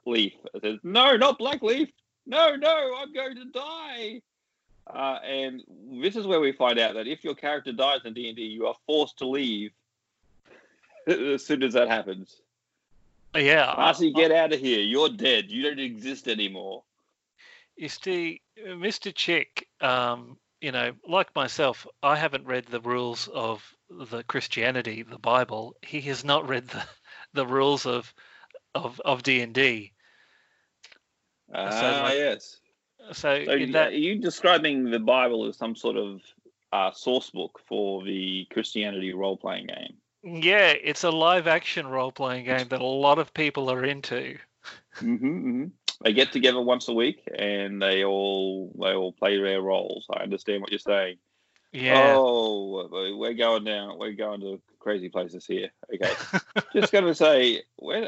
Leaf 0.06 0.32
says, 0.62 0.78
"No, 0.82 1.16
not 1.16 1.38
Black 1.38 1.62
Leaf. 1.62 1.90
No, 2.26 2.54
no, 2.56 2.94
I'm 2.96 3.12
going 3.12 3.36
to 3.36 3.44
die." 3.46 4.22
Uh, 4.86 5.18
and 5.24 5.62
this 6.00 6.16
is 6.16 6.26
where 6.26 6.40
we 6.40 6.52
find 6.52 6.78
out 6.78 6.94
that 6.94 7.06
if 7.06 7.22
your 7.22 7.34
character 7.34 7.72
dies 7.72 8.00
in 8.04 8.14
D 8.14 8.28
and 8.28 8.36
D, 8.36 8.42
you 8.44 8.66
are 8.66 8.74
forced 8.86 9.18
to 9.18 9.26
leave 9.26 9.72
as 11.06 11.44
soon 11.44 11.62
as 11.62 11.74
that 11.74 11.88
happens. 11.88 12.36
Yeah, 13.34 13.70
I- 13.70 13.76
Marcy, 13.76 14.12
get 14.12 14.32
out 14.32 14.52
of 14.52 14.60
here. 14.60 14.80
You're 14.80 15.08
dead. 15.10 15.50
You 15.50 15.62
don't 15.62 15.78
exist 15.80 16.28
anymore. 16.28 16.82
You 17.76 17.88
see, 17.88 18.40
Mr. 18.56 19.12
Chick, 19.12 19.68
um, 19.80 20.38
you 20.60 20.72
know, 20.72 20.92
like 21.06 21.34
myself, 21.34 21.86
I 22.02 22.16
haven't 22.16 22.46
read 22.46 22.66
the 22.66 22.80
rules 22.80 23.28
of 23.28 23.76
the 23.90 24.22
Christianity, 24.24 25.02
the 25.02 25.18
Bible. 25.18 25.76
He 25.82 26.00
has 26.02 26.24
not 26.24 26.48
read 26.48 26.68
the, 26.68 26.84
the 27.32 27.46
rules 27.46 27.86
of 27.86 28.12
of 28.74 29.00
of 29.00 29.22
D 29.22 29.40
and 29.40 29.54
D. 29.54 29.92
Ah, 31.52 32.10
yes. 32.12 32.60
So 33.12 33.44
So 33.44 33.52
that, 33.72 33.88
are 33.88 33.92
you 33.92 34.18
describing 34.18 34.90
the 34.90 34.98
Bible 35.00 35.46
as 35.46 35.56
some 35.56 35.74
sort 35.76 35.96
of 35.96 36.22
uh, 36.72 36.92
source 36.92 37.30
book 37.30 37.60
for 37.66 38.04
the 38.04 38.46
Christianity 38.50 39.12
role 39.12 39.36
playing 39.36 39.66
game? 39.66 39.96
yeah, 40.22 40.70
it's 40.70 41.04
a 41.04 41.10
live 41.10 41.46
action 41.46 41.86
role 41.86 42.12
playing 42.12 42.44
game 42.44 42.68
that 42.68 42.80
a 42.80 42.86
lot 42.86 43.18
of 43.18 43.34
people 43.34 43.70
are 43.70 43.84
into. 43.84 44.38
hmm 45.00 45.16
hmm 45.16 45.64
They 46.02 46.12
get 46.12 46.32
together 46.32 46.60
once 46.60 46.88
a 46.88 46.94
week 46.94 47.22
and 47.34 47.80
they 47.80 48.04
all 48.04 48.72
they 48.80 48.94
all 48.94 49.12
play 49.12 49.40
their 49.40 49.60
roles. 49.60 50.06
I 50.14 50.22
understand 50.22 50.60
what 50.60 50.70
you're 50.70 50.78
saying. 50.78 51.18
Yeah. 51.72 52.14
Oh, 52.16 53.16
we're 53.16 53.32
going 53.32 53.64
down. 53.64 53.98
We're 53.98 54.12
going 54.12 54.40
to 54.40 54.60
crazy 54.78 55.08
places 55.08 55.46
here. 55.46 55.70
Okay. 55.94 56.12
Just 56.74 56.92
going 56.92 57.04
to 57.04 57.14
say, 57.14 57.62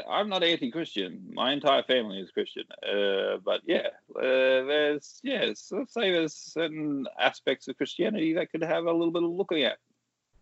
I'm 0.07 0.29
not 0.29 0.43
anti-Christian. 0.43 1.31
My 1.33 1.51
entire 1.51 1.81
family 1.83 2.19
is 2.19 2.29
Christian. 2.29 2.65
Uh, 2.83 3.37
but 3.43 3.61
yeah, 3.65 3.87
uh, 4.15 4.21
there's 4.21 5.19
yes, 5.23 5.71
let's 5.71 5.93
say 5.93 6.11
there's 6.11 6.33
certain 6.33 7.07
aspects 7.19 7.67
of 7.67 7.77
Christianity 7.77 8.33
that 8.33 8.51
could 8.51 8.61
have 8.61 8.85
a 8.85 8.91
little 8.91 9.11
bit 9.11 9.23
of 9.23 9.31
looking 9.31 9.63
at 9.63 9.77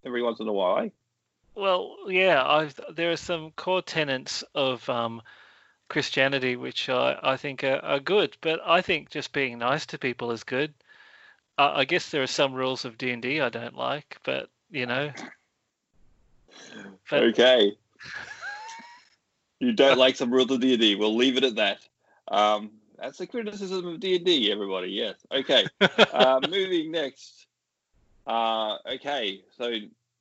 every 0.06 0.22
once 0.22 0.40
in 0.40 0.48
a 0.48 0.54
while. 0.54 0.84
eh? 0.84 0.90
Well, 1.56 1.98
yeah, 2.08 2.44
I've, 2.46 2.80
there 2.94 3.12
are 3.12 3.18
some 3.18 3.52
core 3.52 3.84
tenets 3.84 4.44
of 4.56 4.90
um, 4.90 5.22
Christianity 5.90 6.56
which 6.56 6.90
I, 6.90 7.20
I 7.22 7.38
think 7.38 7.64
are, 7.64 7.80
are 7.84 8.00
good, 8.00 8.36
but 8.42 8.60
I 8.66 8.82
think 8.82 9.10
just 9.10 9.34
being 9.34 9.58
nice 9.60 9.86
to 9.88 9.98
people 9.98 10.32
is 10.32 10.44
good. 10.44 10.74
Uh, 11.58 11.72
I 11.76 11.86
guess 11.86 12.10
there 12.10 12.24
are 12.24 12.28
some 12.28 12.54
rules 12.54 12.86
of 12.86 12.98
D 12.98 13.12
and 13.12 13.22
D 13.22 13.40
I 13.42 13.50
don't 13.50 13.76
like, 13.76 14.18
but 14.24 14.50
you 14.72 14.86
know, 14.86 15.12
but 17.10 17.24
Okay. 17.24 17.76
you 19.60 19.74
don't 19.74 19.98
like 19.98 20.16
some 20.16 20.32
rules 20.32 20.52
of 20.52 20.60
D&D. 20.60 20.96
We'll 20.96 21.16
leave 21.16 21.38
it 21.38 21.44
at 21.44 21.56
that. 21.56 21.80
Um, 22.28 22.72
that's 23.00 23.20
a 23.20 23.28
criticism 23.28 23.88
of 23.88 24.00
D&D, 24.00 24.52
everybody. 24.52 24.90
Yes. 24.90 25.16
Okay. 25.32 25.66
uh, 25.82 26.40
moving 26.50 26.92
next. 26.92 27.48
Uh, 28.26 28.78
okay. 28.94 29.42
So 29.58 29.74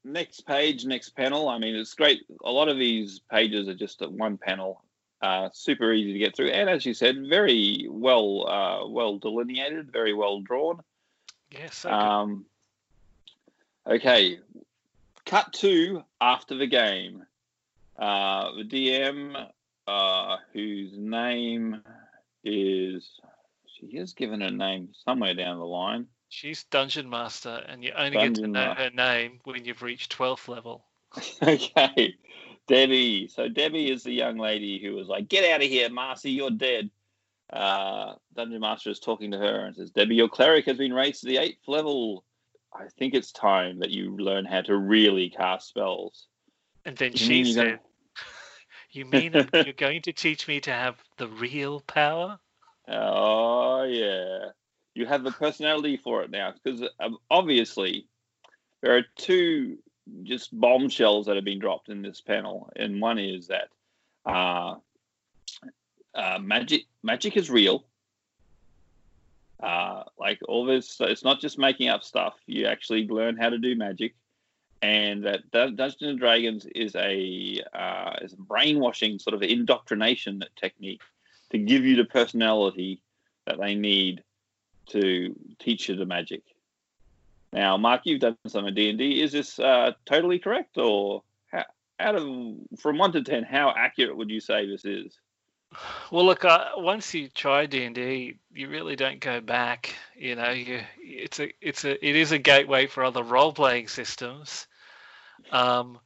next 0.04 0.46
page, 0.46 0.84
next 0.84 1.10
panel. 1.10 1.48
I 1.48 1.58
mean, 1.58 1.74
it's 1.74 1.94
great. 1.94 2.22
A 2.44 2.50
lot 2.50 2.68
of 2.68 2.78
these 2.78 3.20
pages 3.30 3.68
are 3.68 3.74
just 3.74 4.02
at 4.02 4.10
one 4.10 4.38
panel. 4.38 4.82
Uh, 5.22 5.48
super 5.52 5.92
easy 5.92 6.12
to 6.12 6.18
get 6.18 6.34
through, 6.34 6.48
and 6.48 6.68
as 6.68 6.84
you 6.84 6.92
said, 6.94 7.16
very 7.28 7.86
well, 7.88 8.48
uh, 8.48 8.88
well 8.88 9.18
delineated, 9.18 9.92
very 9.92 10.12
well 10.12 10.40
drawn. 10.40 10.82
yeah, 11.52 11.70
so. 11.70 11.90
Um, 11.90 12.44
okay, 13.86 14.40
cut 15.24 15.52
to 15.54 16.02
after 16.20 16.56
the 16.56 16.66
game. 16.66 17.24
Uh, 17.96 18.50
the 18.56 18.64
DM, 18.64 19.46
uh, 19.86 20.36
whose 20.52 20.92
name 20.96 21.82
is 22.42 23.08
she 23.66 23.86
is 23.96 24.12
given 24.12 24.42
a 24.42 24.50
name 24.50 24.88
somewhere 25.04 25.34
down 25.34 25.58
the 25.58 25.64
line. 25.64 26.06
she's 26.28 26.64
dungeon 26.64 27.08
master, 27.08 27.64
and 27.68 27.84
you 27.84 27.92
only 27.96 28.18
get 28.18 28.34
to 28.36 28.46
know 28.48 28.66
ma- 28.66 28.74
her 28.74 28.90
name 28.90 29.40
when 29.44 29.64
you've 29.64 29.82
reached 29.82 30.10
twelfth 30.10 30.48
level. 30.48 30.84
okay, 31.42 32.16
Debbie. 32.66 33.28
So 33.28 33.48
Debbie 33.48 33.90
is 33.90 34.02
the 34.02 34.12
young 34.12 34.38
lady 34.38 34.80
who 34.82 34.94
was 34.94 35.08
like, 35.08 35.28
"Get 35.28 35.50
out 35.50 35.62
of 35.62 35.68
here, 35.68 35.90
Marcy, 35.90 36.30
you're 36.30 36.50
dead." 36.50 36.90
Uh, 37.52 38.14
Dungeon 38.34 38.60
Master 38.60 38.90
is 38.90 38.98
talking 38.98 39.30
to 39.32 39.38
her 39.38 39.66
and 39.66 39.76
says, 39.76 39.90
"Debbie, 39.90 40.14
your 40.16 40.28
cleric 40.28 40.66
has 40.66 40.78
been 40.78 40.92
raised 40.92 41.20
to 41.20 41.26
the 41.26 41.38
eighth 41.38 41.66
level. 41.66 42.24
I 42.74 42.86
think 42.98 43.14
it's 43.14 43.32
time 43.32 43.80
that 43.80 43.90
you 43.90 44.16
learn 44.16 44.44
how 44.46 44.62
to 44.62 44.76
really 44.76 45.30
cast 45.30 45.68
spells." 45.68 46.28
And 46.84 46.96
then 46.96 47.14
she 47.14 47.42
you're 47.42 47.64
gonna- 47.64 47.80
"You 48.90 49.04
mean 49.04 49.32
you're 49.52 49.72
going 49.76 50.02
to 50.02 50.12
teach 50.12 50.48
me 50.48 50.60
to 50.60 50.70
have 50.70 50.96
the 51.18 51.28
real 51.28 51.80
power?" 51.80 52.38
Oh 52.88 53.84
yeah, 53.84 54.50
you 54.94 55.06
have 55.06 55.22
the 55.24 55.30
personality 55.32 55.96
for 55.96 56.22
it 56.22 56.30
now 56.30 56.52
because 56.52 56.88
um, 57.00 57.18
obviously 57.30 58.06
there 58.80 58.96
are 58.96 59.04
two 59.16 59.78
just 60.22 60.58
bombshells 60.58 61.26
that 61.26 61.36
have 61.36 61.44
been 61.44 61.58
dropped 61.58 61.88
in 61.88 62.02
this 62.02 62.20
panel, 62.20 62.70
and 62.76 63.00
one 63.00 63.18
is 63.18 63.48
that 63.48 63.68
uh, 64.26 64.76
uh, 66.14 66.38
magic 66.40 66.82
magic 67.02 67.36
is 67.36 67.50
real. 67.50 67.84
Uh, 69.62 70.02
like 70.18 70.40
all 70.48 70.64
this, 70.64 70.96
it's 71.00 71.24
not 71.24 71.40
just 71.40 71.58
making 71.58 71.88
up 71.88 72.02
stuff. 72.02 72.34
You 72.46 72.66
actually 72.66 73.06
learn 73.06 73.36
how 73.36 73.48
to 73.48 73.58
do 73.58 73.76
magic, 73.76 74.14
and 74.82 75.24
that 75.24 75.50
Dun- 75.52 75.76
Dungeons 75.76 76.02
and 76.02 76.18
Dragons 76.18 76.66
is 76.74 76.94
a 76.96 77.60
uh, 77.72 78.16
is 78.22 78.32
a 78.32 78.36
brainwashing 78.36 79.18
sort 79.18 79.34
of 79.34 79.42
indoctrination 79.42 80.42
technique 80.56 81.02
to 81.50 81.58
give 81.58 81.84
you 81.84 81.96
the 81.96 82.04
personality 82.04 83.02
that 83.46 83.58
they 83.58 83.74
need 83.74 84.22
to 84.88 85.34
teach 85.58 85.88
you 85.88 85.96
the 85.96 86.06
magic. 86.06 86.42
Now, 87.52 87.76
Mark, 87.76 88.02
you've 88.04 88.20
done 88.20 88.36
some 88.46 88.66
of 88.66 88.74
D 88.74 88.88
and 88.88 88.98
D. 88.98 89.22
Is 89.22 89.32
this 89.32 89.58
uh, 89.58 89.92
totally 90.06 90.38
correct, 90.38 90.78
or 90.78 91.22
how, 91.50 91.64
out 92.00 92.16
of 92.16 92.26
from 92.78 92.98
one 92.98 93.12
to 93.12 93.22
ten, 93.22 93.42
how 93.42 93.72
accurate 93.76 94.16
would 94.16 94.30
you 94.30 94.40
say 94.40 94.66
this 94.66 94.84
is? 94.84 95.18
Well, 96.10 96.26
look, 96.26 96.44
uh, 96.44 96.70
once 96.76 97.14
you 97.14 97.28
try 97.28 97.66
D 97.66 97.84
and 97.84 97.94
D, 97.94 98.36
you 98.54 98.68
really 98.68 98.96
don't 98.96 99.20
go 99.20 99.40
back. 99.40 99.94
You 100.16 100.34
know, 100.34 100.50
you 100.50 100.80
it's 100.98 101.40
a 101.40 101.52
it's 101.60 101.84
a 101.84 102.06
it 102.06 102.16
is 102.16 102.32
a 102.32 102.38
gateway 102.38 102.86
for 102.86 103.04
other 103.04 103.22
role 103.22 103.52
playing 103.52 103.88
systems. 103.88 104.66
Um, 105.50 105.98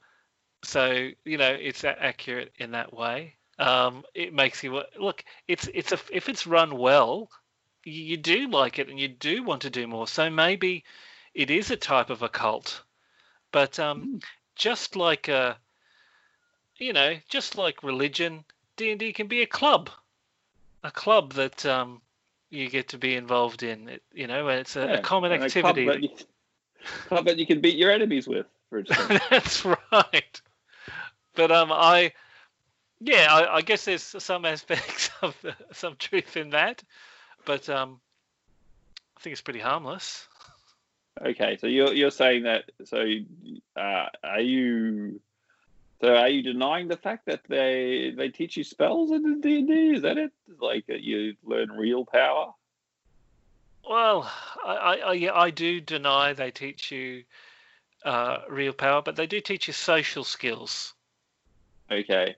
so 0.65 1.11
you 1.25 1.39
know, 1.39 1.53
it's 1.53 1.85
accurate 1.85 2.53
in 2.59 2.73
that 2.73 2.93
way. 2.93 3.37
Um, 3.59 4.05
it 4.15 4.35
makes 4.35 4.63
you 4.63 4.83
look. 4.99 5.25
It's 5.49 5.69
it's 5.73 5.93
a 5.93 5.99
if 6.13 6.29
it's 6.29 6.47
run 6.47 6.77
well, 6.77 7.31
you, 7.85 8.03
you 8.03 8.17
do 8.17 8.49
like 8.49 8.79
it 8.79 8.89
and 8.89 8.99
you 8.99 9.09
do 9.09 9.43
want 9.43 9.63
to 9.63 9.71
do 9.71 9.87
more. 9.87 10.07
So 10.07 10.29
maybe 10.31 10.85
it 11.37 11.51
is 11.51 11.71
a 11.71 11.77
type 11.77 12.09
of 12.11 12.23
a 12.23 12.29
cult, 12.29 12.83
but 13.53 13.79
um, 13.79 14.21
just 14.57 14.97
like 14.97 15.29
a 15.29 15.59
you 16.79 16.93
know, 16.93 17.17
just 17.29 17.57
like 17.57 17.83
religion, 17.83 18.45
D 18.77 18.91
and 18.91 18.99
D 19.01 19.13
can 19.13 19.27
be 19.29 19.43
a 19.43 19.47
club, 19.47 19.91
a 20.83 20.91
club 20.91 21.35
that 21.35 21.65
um, 21.65 22.01
you 22.51 22.69
get 22.69 22.89
to 22.89 22.99
be 22.99 23.15
involved 23.15 23.63
in. 23.63 23.89
It, 23.89 24.03
you 24.13 24.27
know, 24.27 24.49
and 24.49 24.61
it's 24.61 24.77
a, 24.77 24.81
Yeah, 24.81 24.93
a 24.95 25.03
common 25.03 25.33
and 25.33 25.45
a 25.45 25.51
club 25.51 25.79
activity. 25.79 25.87
that 25.87 26.03
you, 26.03 26.27
club 27.07 27.27
that 27.27 27.39
you 27.39 27.47
can 27.47 27.61
beat 27.61 27.77
your 27.77 27.91
enemies 27.91 28.27
with, 28.27 28.47
for 28.69 28.79
instance. 28.79 29.21
That's 29.31 29.65
right. 29.65 30.41
But 31.35 31.53
um, 31.53 31.71
I, 31.71 32.13
yeah, 33.01 33.27
I, 33.31 33.57
I 33.57 33.61
guess 33.63 33.85
there's 33.85 34.03
some 34.03 34.45
aspects 34.45 35.11
of 35.23 35.37
some 35.73 35.97
truth 35.99 36.37
in 36.37 36.51
that, 36.51 36.83
but 37.45 37.69
um, 37.69 38.01
I 39.17 39.21
think 39.21 39.33
it's 39.33 39.43
pretty 39.43 39.61
harmless. 39.61 40.29
Okay, 41.25 41.57
so 41.57 41.67
you're 41.67 41.93
you're 41.95 42.11
saying 42.11 42.43
that. 42.45 42.65
So, 42.85 43.05
uh, 43.77 44.07
are 44.23 44.41
you? 44.41 45.21
So, 46.01 46.15
are 46.15 46.29
you 46.29 46.43
denying 46.43 46.89
the 46.89 46.97
fact 46.97 47.27
that 47.27 47.41
they 47.49 48.13
they 48.17 48.29
teach 48.29 48.57
you 48.57 48.65
spells 48.65 49.11
in 49.11 49.23
the 49.23 49.41
D 49.41 49.59
and 49.59 49.69
D? 49.69 49.95
Is 49.97 50.03
that 50.03 50.19
it? 50.19 50.33
Like 50.61 50.87
that 50.87 51.01
you 51.01 51.35
learn 51.43 51.71
real 51.71 52.05
power? 52.05 52.53
Well, 53.89 54.31
I, 54.65 54.75
I, 54.75 54.95
I, 54.97 55.13
yeah, 55.13 55.35
I 55.35 55.51
do 55.51 55.81
deny 55.81 56.33
they 56.33 56.51
teach 56.51 56.91
you 56.91 57.25
uh, 58.05 58.39
real 58.49 58.73
power, 58.73 59.01
but 59.01 59.17
they 59.17 59.27
do 59.27 59.41
teach 59.41 59.69
you 59.69 59.73
social 59.73 60.25
skills. 60.25 60.93
Okay. 61.91 62.37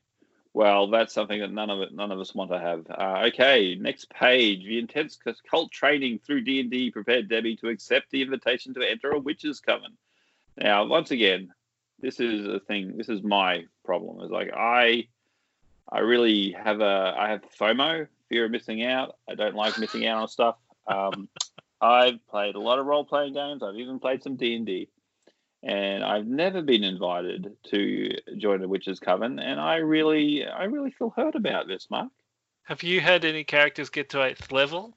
Well, 0.59 0.89
that's 0.89 1.15
something 1.15 1.39
that 1.39 1.53
none 1.53 1.71
of 1.71 1.83
it, 1.83 1.95
none 1.95 2.11
of 2.11 2.19
us 2.19 2.35
want 2.35 2.51
to 2.51 2.59
have. 2.59 2.85
Uh, 2.91 3.27
okay, 3.29 3.77
next 3.77 4.11
page. 4.11 4.65
The 4.65 4.81
intense 4.81 5.17
cult 5.49 5.71
training 5.71 6.19
through 6.19 6.41
D 6.41 6.59
and 6.59 6.69
D 6.69 6.91
prepared 6.91 7.29
Debbie 7.29 7.55
to 7.59 7.69
accept 7.69 8.11
the 8.11 8.23
invitation 8.23 8.75
to 8.75 8.81
enter 8.81 9.13
a 9.13 9.21
witch's 9.21 9.61
coven. 9.61 9.97
Now, 10.57 10.85
once 10.85 11.13
again, 11.13 11.53
this 12.01 12.19
is 12.19 12.45
a 12.49 12.59
thing. 12.59 12.97
This 12.97 13.09
is 13.09 13.23
my 13.23 13.67
problem. 13.85 14.21
Is 14.25 14.33
like 14.33 14.51
I, 14.53 15.07
I 15.93 16.01
really 16.01 16.57
have 16.61 16.81
a 16.81 17.15
I 17.17 17.29
have 17.29 17.43
FOMO, 17.57 18.09
fear 18.29 18.47
of 18.47 18.51
missing 18.51 18.83
out. 18.83 19.15
I 19.31 19.37
don't 19.37 19.55
like 19.55 19.79
missing 19.79 20.09
out 20.09 20.23
on 20.23 20.27
stuff. 20.27 20.57
Um, 20.89 21.29
I've 21.81 22.19
played 22.27 22.57
a 22.57 22.61
lot 22.61 22.81
of 22.81 22.87
role 22.87 23.05
playing 23.05 23.35
games. 23.35 23.63
I've 23.63 23.77
even 23.77 24.01
played 24.01 24.25
some 24.25 24.35
D 24.35 24.57
and 24.57 24.67
D 24.67 24.89
and 25.63 26.05
I've 26.05 26.27
never 26.27 26.63
been 26.63 26.85
invited 26.85 27.57
to 27.71 28.11
join 28.37 28.63
a 28.63 28.69
witches 28.69 29.01
coven, 29.01 29.39
and 29.39 29.61
I 29.61 29.77
really, 29.77 30.47
I 30.47 30.65
really 30.65 30.91
feel 30.91 31.11
hurt 31.17 31.35
about 31.35 31.67
this, 31.69 31.87
Mark. 31.91 32.09
Have 32.65 32.83
you 32.83 33.01
had 33.01 33.25
any 33.25 33.45
characters 33.45 33.89
get 33.91 34.11
to 34.11 34.23
eighth 34.23 34.53
level? 34.53 34.95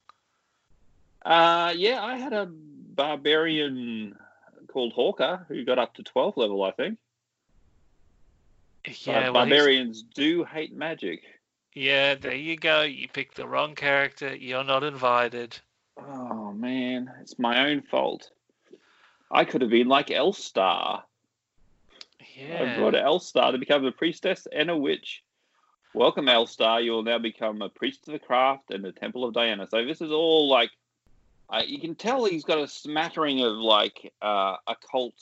Uh, 1.25 1.74
yeah, 1.75 2.03
I 2.03 2.18
had 2.18 2.34
a 2.34 2.50
barbarian 2.51 4.15
called 4.68 4.94
Hawker 4.94 5.46
who 5.48 5.63
got 5.65 5.80
up 5.80 5.94
to 5.96 6.03
twelfth 6.03 6.38
level, 6.38 6.63
I 6.63 6.72
think. 6.72 6.98
Yeah, 8.86 8.94
well, 9.13 9.22
he's- 9.22 9.34
barbarians 9.34 10.01
do 10.03 10.44
hate 10.44 10.74
magic. 10.74 11.24
yeah. 11.74 12.15
There 12.15 12.36
you 12.36 12.58
go. 12.58 12.82
You 12.82 13.08
picked 13.08 13.36
the 13.36 13.48
wrong 13.48 13.75
character. 13.75 14.36
You're 14.36 14.63
not 14.63 14.84
invited. 14.84 15.58
Oh 15.98 16.51
man, 16.53 17.12
it's 17.22 17.38
my 17.38 17.70
own 17.70 17.84
fault. 17.84 18.32
I 19.32 19.46
could 19.46 19.62
have 19.62 19.72
been 19.72 19.88
like 19.88 20.08
Elstar. 20.08 21.04
Yeah. 22.36 22.76
I 22.76 22.78
brought 22.78 22.94
Elstar 22.94 23.52
to 23.52 23.58
become 23.58 23.86
a 23.86 23.92
priestess 23.92 24.48
and 24.52 24.70
a 24.70 24.78
witch. 24.78 25.24
Welcome, 25.94 26.26
Elstar. 26.26 26.84
You 26.84 26.92
will 26.92 27.04
now 27.04 27.20
become 27.20 27.62
a 27.62 27.70
priest 27.70 28.08
of 28.08 28.14
the 28.14 28.20
craft 28.20 28.72
and 28.72 28.84
the 28.84 28.92
Temple 28.92 29.24
of 29.24 29.34
Diana. 29.34 29.68
So 29.70 29.86
this 29.86 30.02
is 30.02 30.12
all 30.12 30.50
like, 30.50 30.72
uh, 31.50 31.64
you 31.66 31.80
can 31.80 31.96
tell 31.96 32.26
he's 32.26 32.44
got 32.44 32.60
a 32.60 32.68
smattering 32.68 33.42
of 33.44 33.54
like 33.56 34.12
uh, 34.22 34.58
occult 34.68 35.14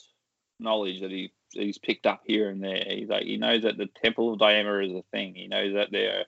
knowledge 0.58 1.00
that 1.00 1.10
he 1.10 1.32
that 1.54 1.64
he's 1.64 1.78
picked 1.78 2.06
up 2.06 2.22
here 2.24 2.48
and 2.48 2.62
there. 2.62 2.84
He's 2.86 3.08
like 3.08 3.24
he 3.24 3.36
knows 3.36 3.62
that 3.62 3.76
the 3.76 3.88
Temple 4.02 4.32
of 4.32 4.38
Diana 4.38 4.78
is 4.78 4.92
a 4.92 5.02
thing. 5.10 5.34
He 5.34 5.48
knows 5.48 5.74
that 5.74 5.90
there 5.90 6.24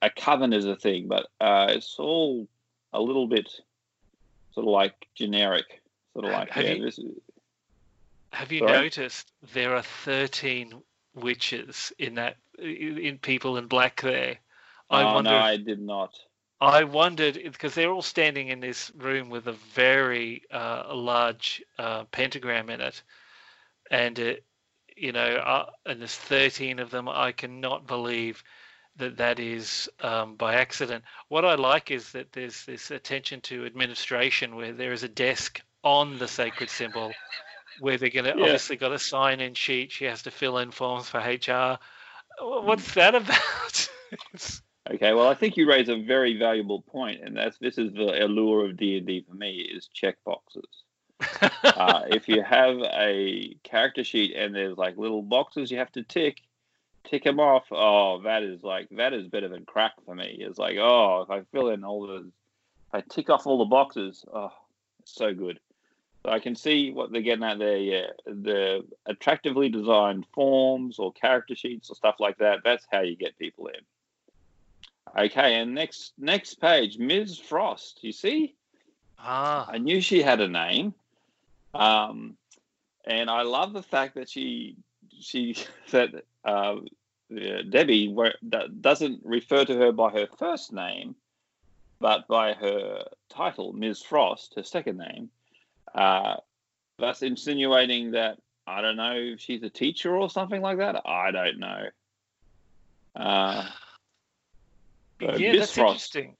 a 0.00 0.10
coven 0.10 0.52
is 0.52 0.64
a 0.64 0.76
thing, 0.76 1.08
but 1.08 1.26
uh, 1.40 1.66
it's 1.70 1.96
all 1.98 2.46
a 2.92 3.00
little 3.00 3.26
bit 3.26 3.48
sort 4.52 4.66
of 4.66 4.72
like 4.72 4.94
generic. 5.14 5.81
Sort 6.14 6.24
of 6.26 6.30
Have- 6.32 6.40
like 6.40 6.50
have 6.50 6.64
yeah, 6.64 6.72
you- 6.72 6.84
this 6.84 6.98
is, 6.98 7.12
Have 8.32 8.50
you 8.52 8.60
Sorry? 8.60 8.72
noticed 8.72 9.30
there 9.52 9.76
are 9.76 9.82
13 9.82 10.82
witches 11.14 11.92
in 11.98 12.14
that 12.14 12.36
in 12.58 13.18
people 13.18 13.56
in 13.58 13.66
black 13.66 14.00
there? 14.00 14.38
I 14.90 15.02
oh 15.02 15.14
wonder. 15.14 15.30
no, 15.30 15.36
if- 15.36 15.42
I 15.42 15.56
did 15.58 15.80
not. 15.80 16.14
I 16.60 16.84
wondered 16.84 17.40
because 17.42 17.74
they're 17.74 17.90
all 17.90 18.02
standing 18.02 18.48
in 18.48 18.60
this 18.60 18.92
room 18.96 19.30
with 19.30 19.48
a 19.48 19.52
very 19.74 20.42
uh, 20.52 20.94
large 20.94 21.60
uh, 21.76 22.04
pentagram 22.04 22.70
in 22.70 22.80
it, 22.80 23.02
and 23.90 24.16
it, 24.18 24.44
you 24.96 25.10
know, 25.10 25.26
uh, 25.26 25.70
and 25.86 25.98
there's 26.00 26.14
13 26.14 26.78
of 26.78 26.90
them. 26.90 27.08
I 27.08 27.32
cannot 27.32 27.88
believe 27.88 28.44
that 28.96 29.16
that 29.16 29.40
is 29.40 29.90
um, 30.02 30.36
by 30.36 30.54
accident. 30.54 31.02
What 31.28 31.44
I 31.44 31.56
like 31.56 31.90
is 31.90 32.12
that 32.12 32.32
there's 32.32 32.64
this 32.64 32.92
attention 32.92 33.40
to 33.42 33.66
administration 33.66 34.54
where 34.54 34.72
there 34.72 34.92
is 34.92 35.02
a 35.02 35.08
desk 35.08 35.60
on 35.82 36.18
the 36.18 36.28
sacred 36.28 36.70
symbol 36.70 37.12
where 37.80 37.98
they're 37.98 38.10
going 38.10 38.24
to 38.24 38.36
Yeah. 38.36 38.44
obviously 38.44 38.76
got 38.76 38.92
a 38.92 38.98
sign 38.98 39.40
in 39.40 39.54
sheet. 39.54 39.92
She 39.92 40.04
has 40.04 40.22
to 40.22 40.30
fill 40.30 40.58
in 40.58 40.70
forms 40.70 41.08
for 41.08 41.18
HR. 41.18 41.78
What's 42.40 42.94
that 42.94 43.14
about? 43.14 43.90
Okay, 44.90 45.14
well, 45.14 45.28
I 45.28 45.34
think 45.34 45.56
you 45.56 45.68
raise 45.68 45.88
a 45.88 45.96
very 45.96 46.36
valuable 46.36 46.82
point, 46.82 47.20
and 47.22 47.36
that's 47.36 47.56
this 47.58 47.78
is 47.78 47.92
the 47.92 48.24
allure 48.24 48.66
of 48.66 48.76
D 48.76 48.98
and 48.98 49.06
D 49.06 49.24
for 49.26 49.34
me 49.34 49.58
is 49.60 49.86
check 49.86 50.16
boxes. 50.24 50.64
uh, 51.40 52.02
if 52.08 52.28
you 52.28 52.42
have 52.46 52.78
a 52.92 53.54
character 53.62 54.02
sheet 54.02 54.34
and 54.34 54.52
there's 54.54 54.76
like 54.76 54.98
little 54.98 55.22
boxes 55.22 55.70
you 55.70 55.78
have 55.78 55.92
to 55.92 56.02
tick, 56.02 56.40
tick 57.04 57.22
them 57.22 57.38
off. 57.38 57.66
Oh, 57.70 58.22
that 58.22 58.42
is 58.42 58.64
like 58.64 58.88
that 58.90 59.12
is 59.12 59.28
better 59.28 59.48
than 59.48 59.64
crack 59.64 59.92
for 60.04 60.16
me. 60.16 60.36
It's 60.40 60.58
like 60.58 60.76
oh, 60.78 61.22
if 61.22 61.30
I 61.30 61.42
fill 61.52 61.68
in 61.70 61.84
all 61.84 62.08
the, 62.08 62.16
if 62.16 62.92
I 62.92 63.02
tick 63.08 63.30
off 63.30 63.46
all 63.46 63.58
the 63.58 63.66
boxes, 63.66 64.24
oh, 64.34 64.50
so 65.04 65.32
good. 65.32 65.60
So 66.24 66.30
I 66.30 66.38
can 66.38 66.54
see 66.54 66.92
what 66.92 67.10
they're 67.10 67.20
getting 67.20 67.44
at 67.44 67.58
there. 67.58 67.78
Yeah, 67.78 68.06
the 68.26 68.84
attractively 69.06 69.68
designed 69.68 70.26
forms 70.32 70.98
or 70.98 71.12
character 71.12 71.56
sheets 71.56 71.90
or 71.90 71.96
stuff 71.96 72.16
like 72.20 72.38
that. 72.38 72.60
That's 72.64 72.86
how 72.90 73.00
you 73.00 73.16
get 73.16 73.38
people 73.38 73.66
in. 73.66 73.80
Okay, 75.24 75.56
and 75.56 75.74
next 75.74 76.12
next 76.16 76.60
page, 76.60 76.96
Ms. 76.96 77.38
Frost. 77.38 77.98
You 78.02 78.12
see, 78.12 78.54
ah, 79.18 79.68
I 79.68 79.78
knew 79.78 80.00
she 80.00 80.22
had 80.22 80.40
a 80.40 80.48
name, 80.48 80.94
um, 81.74 82.36
and 83.04 83.28
I 83.28 83.42
love 83.42 83.72
the 83.72 83.82
fact 83.82 84.14
that 84.14 84.30
she 84.30 84.76
she 85.18 85.56
that 85.90 86.24
uh, 86.44 86.76
Debbie 87.68 88.14
doesn't 88.80 89.20
refer 89.24 89.64
to 89.64 89.76
her 89.76 89.90
by 89.90 90.10
her 90.10 90.28
first 90.38 90.72
name, 90.72 91.16
but 92.00 92.28
by 92.28 92.52
her 92.52 93.04
title, 93.28 93.72
Ms. 93.72 94.02
Frost, 94.02 94.54
her 94.54 94.62
second 94.62 94.98
name. 94.98 95.30
Uh, 95.94 96.36
that's 96.98 97.22
insinuating 97.22 98.12
that 98.12 98.38
I 98.66 98.80
don't 98.80 98.96
know 98.96 99.14
if 99.14 99.40
she's 99.40 99.62
a 99.62 99.70
teacher 99.70 100.16
or 100.16 100.30
something 100.30 100.62
like 100.62 100.78
that. 100.78 101.02
I 101.04 101.30
don't 101.30 101.58
know. 101.58 101.86
Uh, 103.14 103.68
yeah, 105.20 105.52
Miss 105.52 105.60
that's 105.60 105.74
Frost. 105.74 106.16
interesting. 106.16 106.36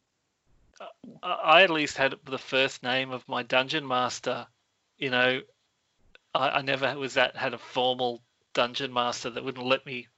Uh, 0.81 0.87
I 1.23 1.33
I 1.33 1.63
at 1.63 1.71
least 1.71 1.97
had 1.97 2.15
the 2.25 2.39
first 2.39 2.83
name 2.83 3.11
of 3.11 3.29
my 3.29 3.43
dungeon 3.43 3.87
master. 3.87 4.47
You 4.99 5.11
know, 5.11 5.41
I, 6.35 6.49
I 6.51 6.63
never 6.63 6.97
was 6.99 7.15
that 7.15 7.37
had 7.37 7.55
a 7.55 7.59
formal 7.59 8.23
dungeon 8.55 8.93
master 8.93 9.31
that 9.31 9.45
wouldn't 9.45 9.67
let 9.67 9.85
me 9.85 10.09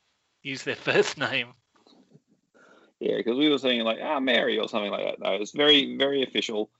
use 0.42 0.62
their 0.62 0.76
first 0.90 1.18
name. 1.18 1.54
Yeah, 3.00 3.16
because 3.16 3.36
we 3.36 3.50
were 3.50 3.58
saying 3.58 3.82
like, 3.82 3.98
ah, 4.02 4.20
Mary 4.20 4.58
or 4.58 4.68
something 4.68 4.90
like 4.90 5.04
that. 5.04 5.20
No, 5.20 5.32
it's 5.32 5.52
very, 5.52 5.96
very 5.96 6.22
official. 6.22 6.70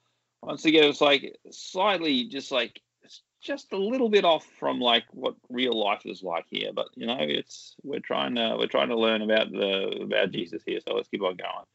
Once 0.44 0.64
again, 0.66 0.84
it's 0.84 1.00
like 1.00 1.38
slightly 1.50 2.24
just 2.24 2.52
like 2.52 2.80
it's 3.02 3.22
just 3.40 3.72
a 3.72 3.78
little 3.78 4.10
bit 4.10 4.26
off 4.26 4.46
from 4.58 4.78
like 4.78 5.04
what 5.12 5.34
real 5.48 5.72
life 5.72 6.02
is 6.04 6.22
like 6.22 6.44
here. 6.50 6.70
But 6.74 6.88
you 6.94 7.06
know, 7.06 7.16
it's 7.18 7.74
we're 7.82 8.00
trying 8.00 8.34
to 8.34 8.56
we're 8.58 8.66
trying 8.66 8.90
to 8.90 8.98
learn 8.98 9.22
about 9.22 9.50
the 9.50 10.00
about 10.02 10.32
Jesus 10.32 10.62
here. 10.66 10.80
So 10.86 10.94
let's 10.94 11.08
keep 11.08 11.22
on 11.22 11.36
going. 11.36 11.66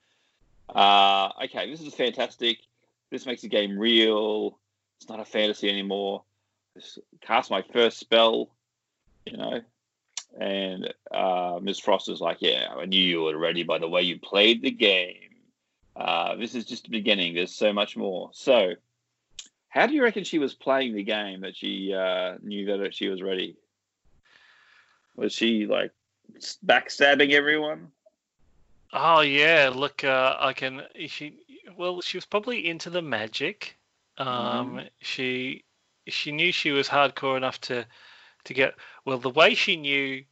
Uh, 0.69 1.29
okay, 1.45 1.69
this 1.71 1.81
is 1.81 1.95
fantastic. 1.95 2.59
This 3.09 3.25
makes 3.25 3.41
the 3.41 3.49
game 3.49 3.77
real. 3.77 4.59
It's 4.99 5.09
not 5.09 5.19
a 5.19 5.25
fantasy 5.25 5.67
anymore. 5.67 6.23
Just 6.77 6.99
cast 7.21 7.49
my 7.49 7.63
first 7.73 7.97
spell, 7.97 8.49
you 9.25 9.37
know, 9.37 9.61
and 10.39 10.93
uh, 11.11 11.59
Ms. 11.59 11.79
Frost 11.79 12.07
is 12.07 12.21
like, 12.21 12.37
"Yeah, 12.41 12.67
I 12.77 12.85
knew 12.85 13.01
you 13.01 13.21
were 13.21 13.37
ready 13.37 13.63
by 13.63 13.79
the 13.79 13.89
way 13.89 14.03
you 14.03 14.19
played 14.19 14.61
the 14.61 14.69
game. 14.69 15.28
Uh, 15.99 16.35
this 16.35 16.55
is 16.55 16.65
just 16.65 16.85
the 16.85 16.89
beginning. 16.89 17.35
There's 17.35 17.53
so 17.53 17.73
much 17.73 17.97
more." 17.97 18.29
So, 18.33 18.73
how 19.67 19.85
do 19.85 19.93
you 19.93 20.03
reckon 20.03 20.23
she 20.23 20.39
was 20.39 20.53
playing 20.53 20.95
the 20.95 21.03
game 21.03 21.41
that 21.41 21.55
she 21.55 21.93
uh, 21.93 22.37
knew 22.41 22.77
that 22.77 22.95
she 22.95 23.07
was 23.07 23.21
ready? 23.21 23.57
Was 25.15 25.33
she 25.33 25.65
like 25.65 25.91
backstabbing 26.65 27.31
everyone? 27.31 27.91
Oh 28.93 29.21
yeah, 29.21 29.69
look, 29.73 30.03
uh, 30.03 30.37
I 30.39 30.53
can. 30.53 30.81
She 31.07 31.37
well, 31.77 32.01
she 32.01 32.17
was 32.17 32.25
probably 32.25 32.67
into 32.67 32.89
the 32.89 33.01
magic. 33.01 33.77
Um, 34.17 34.81
she 35.01 35.63
she 36.07 36.31
knew 36.31 36.51
she 36.51 36.71
was 36.71 36.87
hardcore 36.87 37.37
enough 37.37 37.61
to 37.61 37.85
to 38.45 38.53
get. 38.53 38.75
Well, 39.05 39.19
the 39.19 39.29
way 39.29 39.53
she 39.53 39.75
knew 39.75 40.23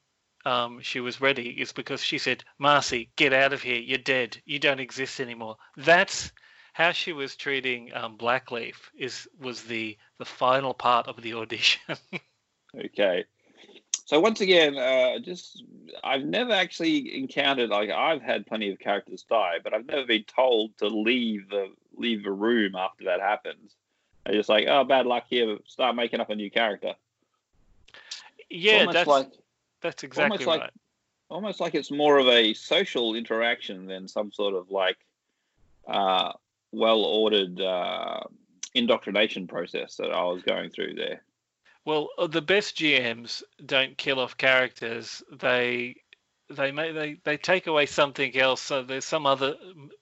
um, 0.48 0.80
she 0.82 1.02
was 1.02 1.20
ready 1.20 1.50
is 1.50 1.74
because 1.74 2.02
she 2.02 2.18
said, 2.18 2.44
"Marcy, 2.58 3.10
get 3.18 3.34
out 3.34 3.54
of 3.54 3.62
here. 3.62 3.80
You're 3.80 3.98
dead. 3.98 4.38
You 4.46 4.60
don't 4.60 4.80
exist 4.80 5.20
anymore." 5.20 5.58
That's 5.76 6.32
how 6.74 6.92
she 6.92 7.12
was 7.12 7.36
treating 7.36 7.94
um, 7.94 8.18
Blackleaf 8.18 8.76
is 8.98 9.28
was 9.40 9.64
the 9.64 9.98
the 10.20 10.26
final 10.26 10.74
part 10.74 11.08
of 11.08 11.22
the 11.22 11.34
audition. 11.34 11.98
Okay. 12.76 13.24
So 14.06 14.20
once 14.20 14.42
again, 14.42 14.78
uh, 14.78 15.20
just 15.20 15.64
I've 16.04 16.26
never 16.26 16.52
actually 16.52 17.18
encountered 17.18 17.70
like 17.70 17.90
I've 17.90 18.22
had 18.22 18.46
plenty 18.46 18.70
of 18.70 18.78
characters 18.78 19.24
die, 19.28 19.56
but 19.64 19.74
I've 19.74 19.86
never 19.86 20.06
been 20.06 20.26
told 20.26 20.78
to 20.80 20.88
leave 20.88 21.50
the 21.50 21.72
leave 21.96 22.24
the 22.24 22.32
room 22.32 22.76
after 22.76 23.06
that 23.06 23.22
happens. 23.22 23.74
They're 24.26 24.36
just 24.36 24.50
like, 24.50 24.68
oh, 24.68 24.84
bad 24.84 25.06
luck 25.08 25.24
here. 25.30 25.58
Start 25.66 25.96
making 25.96 26.20
up 26.20 26.30
a 26.30 26.36
new 26.36 26.52
character. 26.52 26.94
yeah, 28.50 28.80
almost 28.80 28.94
that's 28.94 29.08
like 29.08 29.32
that's 29.82 30.04
exactly 30.04 30.46
like- 30.46 30.62
right. 30.62 30.74
almost 31.30 31.60
like 31.60 31.76
it's 31.76 31.92
more 31.92 32.18
of 32.18 32.28
a 32.28 32.54
social 32.54 33.16
interaction 33.16 33.86
than 33.86 34.08
some 34.08 34.32
sort 34.32 34.54
of 34.54 34.72
like 34.72 34.98
uh, 35.88 36.34
well 36.72 37.04
ordered 37.04 37.60
uh, 37.62 38.22
indoctrination 38.74 39.48
process 39.48 39.96
that 39.96 40.12
I 40.12 40.24
was 40.24 40.42
going 40.44 40.70
through 40.70 40.96
there. 40.96 41.22
Well, 41.86 42.10
uh, 42.18 42.28
the 42.28 42.42
best 42.42 42.78
GMs 42.78 43.44
don't 43.66 43.98
kill 43.98 44.20
off 44.20 44.38
characters. 44.38 45.24
They 45.32 45.96
they 46.50 46.72
may 46.72 46.92
they, 46.92 47.18
they 47.24 47.38
take 47.38 47.68
away 47.68 47.86
something 47.86 48.36
else. 48.38 48.62
So 48.62 48.84
there's 48.84 49.06
some 49.06 49.26
other 49.26 49.56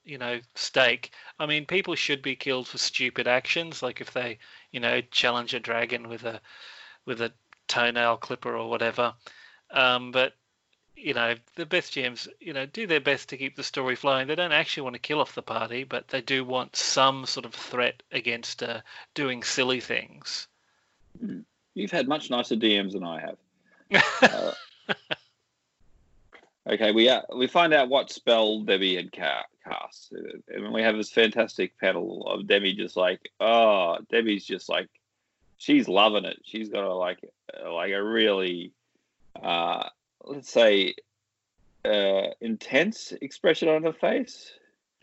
you 0.04 0.18
know 0.18 0.40
stake. 0.54 1.12
I 1.38 1.46
mean, 1.46 1.66
people 1.66 1.94
should 1.94 2.22
be 2.22 2.36
killed 2.36 2.68
for 2.68 2.78
stupid 2.78 3.26
actions, 3.28 3.82
like 3.82 4.00
if 4.00 4.12
they 4.12 4.38
you 4.72 4.80
know 4.80 5.00
challenge 5.00 5.54
a 5.54 5.60
dragon 5.60 6.08
with 6.08 6.24
a 6.24 6.40
with 7.04 7.20
a 7.20 7.32
toenail 7.68 8.16
clipper 8.16 8.56
or 8.56 8.68
whatever. 8.68 9.14
Um, 9.70 10.12
but 10.12 10.34
you 10.96 11.12
know, 11.12 11.34
the 11.56 11.66
best 11.66 11.92
GMs, 11.94 12.26
you 12.40 12.52
know, 12.52 12.66
do 12.66 12.86
their 12.86 13.00
best 13.00 13.28
to 13.28 13.36
keep 13.36 13.54
the 13.54 13.62
story 13.62 13.96
flowing. 13.96 14.26
They 14.26 14.34
don't 14.34 14.52
actually 14.52 14.84
want 14.84 14.94
to 14.94 15.00
kill 15.00 15.20
off 15.20 15.34
the 15.34 15.42
party, 15.42 15.84
but 15.84 16.08
they 16.08 16.22
do 16.22 16.44
want 16.44 16.74
some 16.74 17.26
sort 17.26 17.44
of 17.44 17.54
threat 17.54 18.02
against 18.10 18.62
uh, 18.62 18.80
doing 19.14 19.42
silly 19.42 19.80
things. 19.80 20.48
You've 21.74 21.90
had 21.90 22.08
much 22.08 22.30
nicer 22.30 22.56
DMs 22.56 22.92
than 22.92 23.04
I 23.04 23.20
have. 23.20 23.36
Uh, 24.22 24.52
okay, 26.68 26.92
we 26.92 27.08
uh, 27.08 27.22
we 27.36 27.46
find 27.46 27.72
out 27.74 27.88
what 27.88 28.10
spell 28.10 28.62
Debbie 28.62 28.96
had 28.96 29.12
ca- 29.12 29.44
cast, 29.64 30.12
and 30.48 30.72
we 30.72 30.82
have 30.82 30.96
this 30.96 31.10
fantastic 31.10 31.78
panel 31.78 32.26
of 32.26 32.46
Debbie 32.46 32.74
just 32.74 32.96
like, 32.96 33.20
oh, 33.40 33.98
Debbie's 34.10 34.44
just 34.44 34.68
like, 34.68 34.88
she's 35.56 35.88
loving 35.88 36.24
it. 36.24 36.38
She's 36.44 36.68
got 36.68 36.84
a 36.84 36.94
like, 36.94 37.18
uh, 37.52 37.72
like 37.72 37.92
a 37.92 38.02
really, 38.02 38.72
uh, 39.42 39.88
let's 40.24 40.50
say, 40.50 40.94
uh, 41.84 42.28
intense 42.40 43.12
expression 43.20 43.68
on 43.68 43.82
her 43.84 43.92
face. 43.92 44.52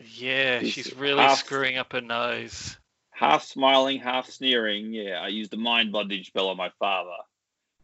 Yeah, 0.00 0.60
She's 0.60 0.70
she's 0.72 0.96
really 0.96 1.22
half- 1.22 1.38
screwing 1.38 1.76
up 1.78 1.92
her 1.92 2.00
nose. 2.00 2.76
half 3.10 3.44
smiling, 3.44 4.00
half 4.00 4.28
sneering. 4.28 4.92
Yeah, 4.92 5.20
I 5.22 5.28
used 5.28 5.54
a 5.54 5.56
mind 5.56 5.92
bondage 5.92 6.26
spell 6.26 6.48
on 6.48 6.56
my 6.56 6.70
father, 6.78 7.10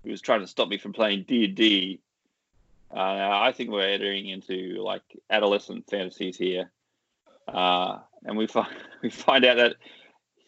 who 0.04 0.10
was 0.10 0.20
trying 0.20 0.40
to 0.40 0.46
stop 0.46 0.68
me 0.68 0.76
from 0.78 0.92
playing 0.92 1.24
D 1.28 1.44
and 1.44 1.54
D. 1.54 2.00
Uh, 2.92 2.98
I 2.98 3.52
think 3.52 3.70
we're 3.70 3.82
entering 3.88 4.28
into 4.28 4.82
like 4.82 5.02
adolescent 5.30 5.88
fantasies 5.88 6.36
here, 6.36 6.70
uh, 7.46 7.98
and 8.24 8.36
we 8.36 8.46
find 8.48 8.74
we 9.02 9.10
find 9.10 9.44
out 9.44 9.56
that 9.58 9.76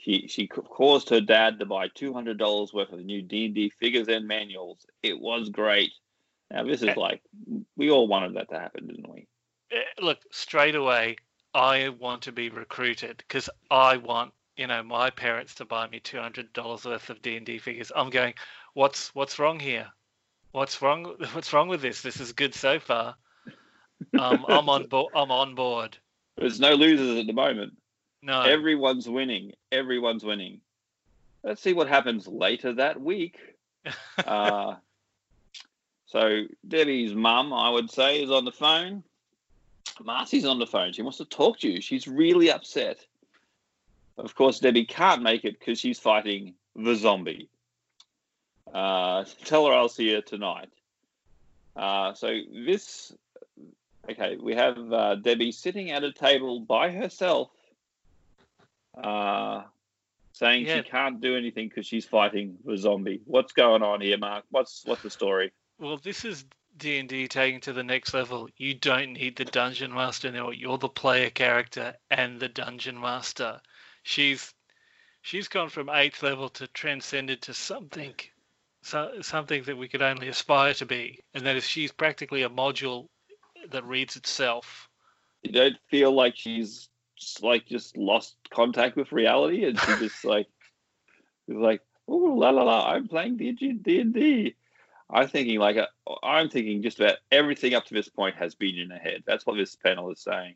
she 0.03 0.27
she 0.27 0.49
caused 0.49 1.09
her 1.11 1.21
dad 1.21 1.59
to 1.59 1.67
buy 1.67 1.89
two 1.89 2.13
hundred 2.13 2.39
dollars 2.39 2.73
worth 2.73 2.93
of 2.93 3.01
new 3.05 3.23
D 3.23 3.47
and 3.47 3.55
D 3.55 3.71
figures 3.81 4.09
and 4.09 4.27
manuals. 4.27 4.85
It 5.03 5.19
was 5.19 5.49
great. 5.49 5.93
Now 6.51 6.65
this 6.65 6.83
is 6.83 6.97
like 6.97 7.23
we 7.77 7.91
all 7.91 8.09
wanted 8.09 8.35
that 8.35 8.51
to 8.51 8.59
happen, 8.59 8.89
didn't 8.89 9.09
we? 9.09 9.27
Eh, 9.71 9.83
Look, 10.01 10.19
straight 10.33 10.75
away, 10.75 11.17
I 11.55 11.91
want 11.91 12.23
to 12.23 12.33
be 12.33 12.51
recruited 12.51 13.19
because 13.19 13.49
I 13.71 13.97
want, 13.97 14.33
you 14.57 14.67
know, 14.67 14.83
my 14.83 15.11
parents 15.11 15.55
to 15.57 15.65
buy 15.65 15.89
me 15.89 16.01
two 16.01 16.19
hundred 16.19 16.53
dollars 16.53 16.85
worth 16.85 17.09
of 17.09 17.23
D 17.23 17.37
and 17.37 17.47
D 17.47 17.59
figures. 17.59 17.93
I'm 17.95 18.11
going, 18.11 18.35
what's 18.75 19.15
what's 19.15 19.39
wrong 19.39 19.61
here? 19.61 19.87
What's 20.51 20.83
wrong? 20.83 21.05
What's 21.33 21.53
wrong 21.53 21.69
with 21.69 21.81
this? 21.81 22.03
This 22.03 22.21
is 22.21 22.33
good 22.33 22.55
so 22.55 22.79
far. 22.79 23.15
Um, 24.19 24.45
I'm 24.47 24.69
on 24.69 24.87
board. 24.89 25.13
I'm 25.15 25.31
on 25.31 25.55
board. 25.55 25.97
There's 26.37 26.61
no 26.61 26.75
losers 26.75 27.19
at 27.19 27.27
the 27.27 27.33
moment. 27.33 27.73
No, 28.23 28.43
Everyone's 28.43 29.09
winning. 29.09 29.53
Everyone's 29.73 30.25
winning. 30.25 30.61
Let's 31.43 31.61
see 31.61 31.73
what 31.73 31.89
happens 31.89 32.29
later 32.29 32.73
that 32.75 33.01
week. 33.01 33.39
uh, 34.27 34.77
so 36.07 36.45
Debbie's 36.67 37.15
mum, 37.15 37.53
I 37.53 37.69
would 37.71 37.91
say, 37.91 38.23
is 38.23 38.31
on 38.31 38.45
the 38.45 38.53
phone. 38.53 39.03
Marcy's 40.03 40.45
on 40.45 40.59
the 40.59 40.67
phone. 40.67 40.93
She 40.93 41.03
wants 41.03 41.19
to 41.19 41.25
talk 41.25 41.59
to 41.61 41.71
you. 41.71 41.81
She's 41.81 42.07
really 42.07 42.51
upset. 42.51 43.05
Of 44.17 44.35
course, 44.35 44.61
Debbie 44.61 44.85
can't 44.85 45.23
make 45.23 45.45
it 45.45 45.59
because 45.59 45.81
she's 45.81 45.99
fighting 45.99 46.55
the 46.77 46.95
zombie. 46.95 47.49
Uh, 48.73 49.25
tell 49.45 49.67
her 49.67 49.73
I'll 49.73 49.89
see 49.89 50.13
her 50.15 50.21
tonight. 50.21 50.71
Uh, 51.75 52.15
so 52.15 52.41
this, 52.53 53.13
okay, 54.11 54.37
we 54.37 54.55
have 54.55 54.93
uh, 54.93 55.15
Debbie 55.17 55.53
sitting 55.53 55.91
at 55.91 56.05
a 56.05 56.13
table 56.13 56.61
by 56.61 56.91
herself, 56.91 57.51
uh, 58.97 59.63
saying 60.33 60.67
Yeah. 60.67 60.83
she 60.83 60.89
can't 60.89 61.21
do 61.21 61.37
anything 61.37 61.69
because 61.69 61.87
she's 61.87 62.05
fighting 62.05 62.59
the 62.65 62.77
zombie. 62.77 63.21
What's 63.25 63.53
going 63.53 63.83
on 63.83 64.01
here, 64.01 64.19
Mark? 64.19 64.45
What's 64.51 64.83
what's 64.85 65.03
the 65.03 65.11
story? 65.11 65.53
well, 65.79 65.97
this 65.99 66.25
is 66.25 66.45
D 66.77 66.99
and 66.99 67.09
D 67.09 67.29
taking 67.29 67.61
to 67.61 67.73
the 67.73 67.83
next 67.83 68.15
level. 68.15 68.49
You 68.57 68.75
don't 68.75 69.13
need 69.15 69.37
the 69.37 69.45
dungeon 69.45 69.93
master 69.93 70.31
now. 70.31 70.51
You're 70.51 70.79
the 70.79 70.89
player 70.89 71.29
character 71.31 71.95
and 72.11 72.41
the 72.41 72.49
dungeon 72.49 72.99
master. 73.01 73.61
She's 74.03 74.55
she's 75.21 75.49
gone 75.49 75.69
from 75.69 75.91
eighth 75.91 76.23
level 76.23 76.49
to 76.51 76.67
transcended 76.69 77.43
to 77.43 77.55
something, 77.55 78.15
so, 78.83 79.21
something 79.21 79.63
that 79.65 79.77
we 79.77 79.89
could 79.89 80.03
only 80.03 80.29
aspire 80.29 80.75
to 80.75 80.87
be, 80.87 81.21
and 81.35 81.47
that 81.47 81.57
is 81.57 81.67
she's 81.67 81.93
practically 81.93 82.43
a 82.43 82.49
module 82.51 83.09
that 83.71 83.85
reads 83.85 84.17
itself. 84.17 84.89
You 85.43 85.53
don't 85.53 85.77
feel 85.91 86.13
like 86.13 86.37
she's 86.37 86.89
like 87.43 87.67
just 87.67 87.97
lost 87.97 88.37
contact 88.51 88.97
with 88.97 89.13
reality, 89.13 89.65
and 89.65 89.79
she 89.79 89.97
just 89.97 90.25
like 90.25 90.47
is 91.49 91.57
like, 91.57 91.83
oh 92.09 92.17
la 92.17 92.51
la 92.51 92.63
la, 92.63 92.91
I'm 92.91 93.09
playing 93.09 93.37
d&d 93.37 94.55
i'm 95.11 95.29
thinking 95.29 95.59
like 95.59 95.77
uh, 95.77 95.87
I'm 96.23 96.49
thinking 96.49 96.83
just 96.83 96.99
about 96.99 97.19
everything 97.31 97.75
up 97.75 97.85
to 97.87 97.95
this 97.95 98.09
point 98.09 98.37
has 98.37 98.55
been 98.55 98.79
in 98.79 98.91
her 98.91 98.99
head. 98.99 99.23
That's 99.27 99.47
what 99.47 99.57
this 99.57 99.77
panel 99.77 100.11
is 100.11 100.21
saying. 100.21 100.55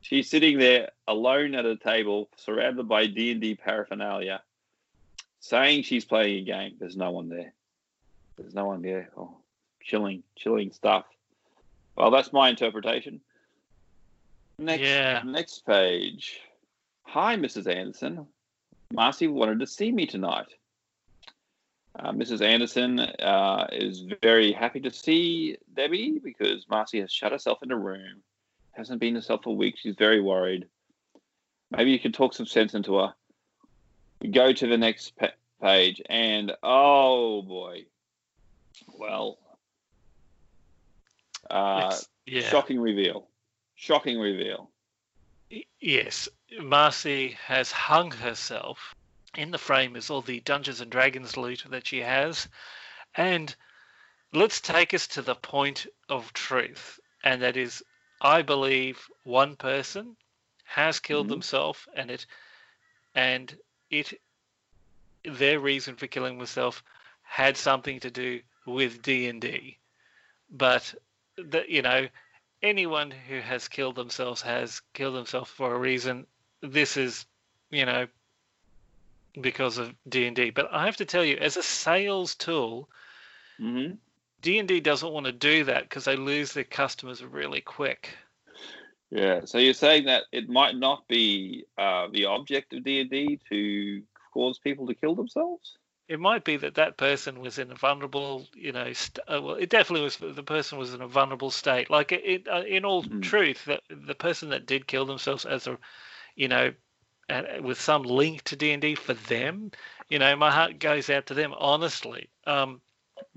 She's 0.00 0.28
sitting 0.28 0.58
there 0.58 0.90
alone 1.06 1.54
at 1.54 1.64
a 1.64 1.76
table, 1.76 2.28
surrounded 2.36 2.88
by 2.88 3.06
D 3.06 3.30
and 3.30 3.40
D 3.40 3.54
paraphernalia, 3.54 4.42
saying 5.40 5.84
she's 5.84 6.04
playing 6.04 6.42
a 6.42 6.44
game. 6.44 6.74
There's 6.78 6.96
no 6.96 7.10
one 7.10 7.28
there. 7.28 7.52
There's 8.36 8.54
no 8.54 8.66
one 8.66 8.82
there. 8.82 9.10
Oh, 9.16 9.36
chilling, 9.82 10.24
chilling 10.36 10.72
stuff. 10.72 11.04
Well, 11.96 12.10
that's 12.10 12.32
my 12.32 12.48
interpretation. 12.48 13.20
Next, 14.62 14.82
Yeah. 14.82 15.22
next 15.24 15.66
page. 15.66 16.40
Hi, 17.02 17.34
Mrs. 17.36 17.66
Anderson. 17.66 18.28
Marcy 18.92 19.26
wanted 19.26 19.58
to 19.58 19.66
see 19.66 19.90
me 19.90 20.06
tonight. 20.06 20.54
Uh, 21.98 22.12
Mrs. 22.12 22.42
Anderson 22.42 23.00
uh, 23.00 23.66
is 23.72 24.04
very 24.22 24.52
happy 24.52 24.78
to 24.80 24.90
see 24.90 25.56
Debbie 25.74 26.20
because 26.22 26.68
Marcy 26.68 27.00
has 27.00 27.10
shut 27.12 27.32
herself 27.32 27.62
in 27.64 27.72
a 27.72 27.76
room, 27.76 28.22
hasn't 28.70 29.00
been 29.00 29.16
herself 29.16 29.42
for 29.42 29.56
weeks. 29.56 29.80
She's 29.80 29.96
very 29.96 30.20
worried. 30.20 30.68
Maybe 31.72 31.90
you 31.90 31.98
can 31.98 32.12
talk 32.12 32.32
some 32.32 32.46
sense 32.46 32.74
into 32.74 32.96
her. 32.98 33.12
We 34.20 34.28
go 34.28 34.52
to 34.52 34.66
the 34.68 34.78
next 34.78 35.16
pa- 35.16 35.32
page, 35.60 36.00
and 36.08 36.52
oh 36.62 37.42
boy, 37.42 37.86
well, 38.96 39.38
uh, 41.50 41.96
yeah. 42.26 42.42
shocking 42.42 42.78
reveal. 42.80 43.26
Shocking 43.82 44.20
reveal. 44.20 44.70
Yes, 45.80 46.28
Marcy 46.60 47.30
has 47.46 47.72
hung 47.72 48.12
herself. 48.12 48.94
In 49.34 49.50
the 49.50 49.58
frame 49.58 49.96
is 49.96 50.08
all 50.08 50.22
the 50.22 50.38
Dungeons 50.38 50.80
and 50.80 50.88
Dragons 50.88 51.36
loot 51.36 51.64
that 51.68 51.88
she 51.88 51.98
has. 51.98 52.48
And 53.16 53.52
let's 54.32 54.60
take 54.60 54.94
us 54.94 55.08
to 55.08 55.22
the 55.22 55.34
point 55.34 55.88
of 56.08 56.32
truth. 56.32 57.00
And 57.24 57.42
that 57.42 57.56
is, 57.56 57.82
I 58.20 58.42
believe 58.42 59.10
one 59.24 59.56
person 59.56 60.16
has 60.62 61.00
killed 61.00 61.26
Mhm. 61.26 61.30
themselves 61.30 61.88
and 61.92 62.08
it 62.08 62.24
and 63.16 63.58
it 63.90 64.22
their 65.24 65.58
reason 65.58 65.96
for 65.96 66.06
killing 66.06 66.38
themselves 66.38 66.80
had 67.22 67.56
something 67.56 67.98
to 67.98 68.12
do 68.12 68.42
with 68.64 69.02
D&D. 69.02 69.80
But 70.48 70.94
the, 71.36 71.64
you 71.68 71.82
know, 71.82 72.08
anyone 72.62 73.10
who 73.10 73.40
has 73.40 73.68
killed 73.68 73.96
themselves 73.96 74.42
has 74.42 74.80
killed 74.94 75.14
themselves 75.14 75.50
for 75.50 75.74
a 75.74 75.78
reason. 75.78 76.26
This 76.60 76.96
is, 76.96 77.26
you 77.70 77.86
know, 77.86 78.06
because 79.40 79.78
of 79.78 79.94
D 80.08 80.26
and 80.26 80.36
D. 80.36 80.50
But 80.50 80.68
I 80.72 80.84
have 80.84 80.96
to 80.98 81.04
tell 81.04 81.24
you, 81.24 81.36
as 81.36 81.56
a 81.56 81.62
sales 81.62 82.34
tool, 82.34 82.88
hmm 83.58 83.92
D 84.40 84.58
and 84.58 84.66
D 84.66 84.80
doesn't 84.80 85.12
want 85.12 85.26
to 85.26 85.32
do 85.32 85.64
that 85.64 85.84
because 85.84 86.04
they 86.04 86.16
lose 86.16 86.52
their 86.52 86.64
customers 86.64 87.22
really 87.22 87.60
quick. 87.60 88.16
Yeah. 89.10 89.42
So 89.44 89.58
you're 89.58 89.74
saying 89.74 90.06
that 90.06 90.24
it 90.32 90.48
might 90.48 90.74
not 90.74 91.06
be 91.06 91.64
uh, 91.78 92.08
the 92.12 92.24
object 92.24 92.72
of 92.72 92.82
D 92.82 93.00
and 93.00 93.10
D 93.10 93.38
to 93.50 94.02
cause 94.32 94.58
people 94.58 94.86
to 94.86 94.94
kill 94.94 95.14
themselves? 95.14 95.76
It 96.12 96.20
might 96.20 96.44
be 96.44 96.58
that 96.58 96.74
that 96.74 96.98
person 96.98 97.40
was 97.40 97.58
in 97.58 97.70
a 97.70 97.74
vulnerable, 97.74 98.46
you 98.54 98.70
know, 98.72 98.92
st- 98.92 99.26
uh, 99.26 99.40
well, 99.40 99.54
it 99.54 99.70
definitely 99.70 100.02
was. 100.04 100.18
The 100.18 100.42
person 100.42 100.76
was 100.76 100.92
in 100.92 101.00
a 101.00 101.08
vulnerable 101.08 101.50
state. 101.50 101.88
Like 101.88 102.12
it, 102.12 102.22
it 102.22 102.48
uh, 102.48 102.64
in 102.64 102.84
all 102.84 103.02
Mhm. 103.02 103.22
truth, 103.22 103.64
that 103.64 103.82
the 103.88 104.14
person 104.14 104.50
that 104.50 104.66
did 104.66 104.86
kill 104.86 105.06
themselves 105.06 105.46
as 105.46 105.66
a, 105.66 105.78
you 106.36 106.48
know, 106.48 106.74
with 107.62 107.80
some 107.80 108.02
link 108.02 108.42
to 108.44 108.56
D 108.56 108.72
and 108.72 108.82
D 108.82 108.94
for 108.94 109.14
them, 109.14 109.70
you 110.10 110.18
know, 110.18 110.36
my 110.36 110.50
heart 110.50 110.78
goes 110.78 111.08
out 111.08 111.24
to 111.28 111.34
them 111.34 111.54
honestly. 111.56 112.28
Um, 112.46 112.82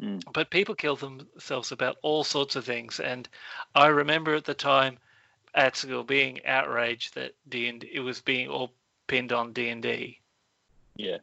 Mm. 0.02 0.20
But 0.34 0.50
people 0.50 0.76
kill 0.76 0.98
themselves 0.98 1.72
about 1.72 1.98
all 2.02 2.26
sorts 2.26 2.58
of 2.58 2.66
things, 2.66 3.00
and 3.00 3.30
I 3.74 3.88
remember 3.88 4.36
at 4.36 4.44
the 4.44 4.54
time 4.54 5.00
at 5.54 5.78
school 5.78 6.04
being 6.04 6.46
outraged 6.46 7.16
that 7.16 7.36
D 7.48 7.70
and 7.70 7.84
it 7.86 8.02
was 8.02 8.20
being 8.22 8.50
all 8.50 8.74
pinned 9.08 9.32
on 9.32 9.54
D 9.54 9.70
and 9.70 9.82
D. 9.82 10.20
Yeah. 10.98 11.20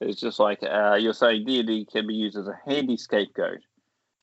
It's 0.00 0.20
just 0.20 0.38
like 0.38 0.62
uh, 0.62 0.94
you're 1.00 1.12
saying 1.12 1.44
D 1.44 1.58
and 1.58 1.68
D 1.68 1.84
can 1.84 2.06
be 2.06 2.14
used 2.14 2.36
as 2.36 2.46
a 2.46 2.58
handy 2.66 2.96
scapegoat 2.96 3.60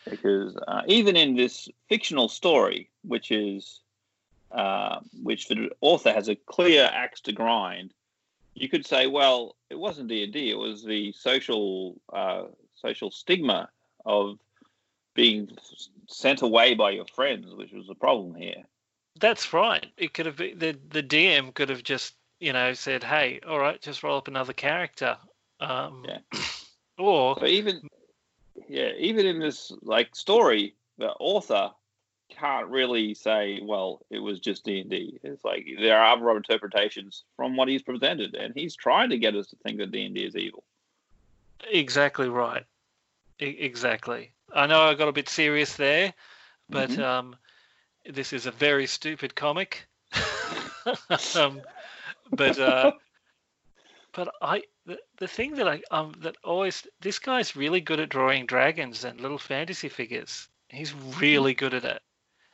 because 0.09 0.55
uh, 0.67 0.81
even 0.87 1.15
in 1.15 1.35
this 1.35 1.67
fictional 1.89 2.29
story, 2.29 2.89
which 3.03 3.31
is 3.31 3.81
uh, 4.51 4.99
which 5.21 5.47
the 5.47 5.69
author 5.81 6.13
has 6.13 6.29
a 6.29 6.35
clear 6.35 6.89
axe 6.93 7.21
to 7.21 7.33
grind, 7.33 7.93
you 8.53 8.69
could 8.69 8.85
say, 8.85 9.07
well, 9.07 9.55
it 9.69 9.77
wasn't 9.77 10.07
D 10.07 10.23
and 10.23 10.31
D; 10.31 10.49
it 10.49 10.57
was 10.57 10.83
the 10.83 11.11
social 11.11 11.99
uh, 12.13 12.43
social 12.75 13.11
stigma 13.11 13.69
of 14.05 14.39
being 15.13 15.49
sent 16.07 16.41
away 16.41 16.73
by 16.75 16.91
your 16.91 17.05
friends, 17.05 17.53
which 17.53 17.71
was 17.71 17.87
the 17.87 17.95
problem 17.95 18.35
here. 18.35 18.63
That's 19.19 19.53
right. 19.53 19.85
It 19.97 20.13
could 20.13 20.25
have 20.25 20.37
been 20.37 20.59
the 20.59 20.77
the 20.89 21.03
DM 21.03 21.53
could 21.53 21.69
have 21.69 21.83
just 21.83 22.15
you 22.39 22.53
know 22.53 22.73
said, 22.73 23.03
"Hey, 23.03 23.39
all 23.47 23.59
right, 23.59 23.81
just 23.81 24.03
roll 24.03 24.17
up 24.17 24.27
another 24.27 24.53
character," 24.53 25.17
um, 25.59 26.03
Yeah. 26.05 26.19
or 26.97 27.35
But 27.39 27.49
even 27.49 27.81
yeah, 28.67 28.91
even 28.97 29.25
in 29.25 29.39
this 29.39 29.71
like 29.81 30.15
story, 30.15 30.75
the 30.97 31.09
author 31.11 31.71
can't 32.29 32.67
really 32.67 33.13
say, 33.13 33.59
well, 33.61 34.05
it 34.09 34.19
was 34.19 34.39
just 34.39 34.65
D 34.65 34.79
and 34.81 34.89
D. 34.89 35.19
It's 35.23 35.43
like 35.43 35.67
there 35.79 35.99
are 35.99 36.15
other 36.15 36.35
interpretations 36.35 37.23
from 37.35 37.55
what 37.55 37.67
he's 37.67 37.83
presented, 37.83 38.35
and 38.35 38.53
he's 38.55 38.75
trying 38.75 39.09
to 39.11 39.17
get 39.17 39.35
us 39.35 39.47
to 39.47 39.57
think 39.57 39.77
that 39.79 39.91
D 39.91 40.05
and 40.05 40.15
D 40.15 40.25
is 40.25 40.35
evil. 40.35 40.63
exactly 41.69 42.29
right. 42.29 42.63
Exactly. 43.39 44.31
I 44.53 44.67
know 44.67 44.81
I 44.81 44.93
got 44.93 45.09
a 45.09 45.13
bit 45.13 45.27
serious 45.29 45.75
there, 45.75 46.13
but 46.69 46.89
Mhm. 46.89 47.03
um, 47.03 47.35
this 48.05 48.33
is 48.33 48.45
a 48.45 48.51
very 48.51 48.87
stupid 48.87 49.35
comic. 49.35 49.87
um, 51.35 51.61
but 52.31 52.57
uh, 52.59 52.91
but 54.15 54.33
I 54.41 54.63
the, 54.87 54.99
the 55.17 55.27
thing 55.27 55.55
that 55.57 55.67
I 55.67 55.83
um 55.91 56.13
that 56.21 56.37
always 56.43 56.87
this 57.01 57.19
guy's 57.19 57.55
really 57.55 57.81
good 57.81 57.99
at 57.99 58.09
drawing 58.09 58.47
dragons 58.47 59.03
and 59.05 59.21
little 59.21 59.37
fantasy 59.37 59.89
figures. 59.89 60.49
He's 60.69 60.95
really 60.95 61.53
good 61.53 61.75
at 61.75 61.85
it. 61.85 62.01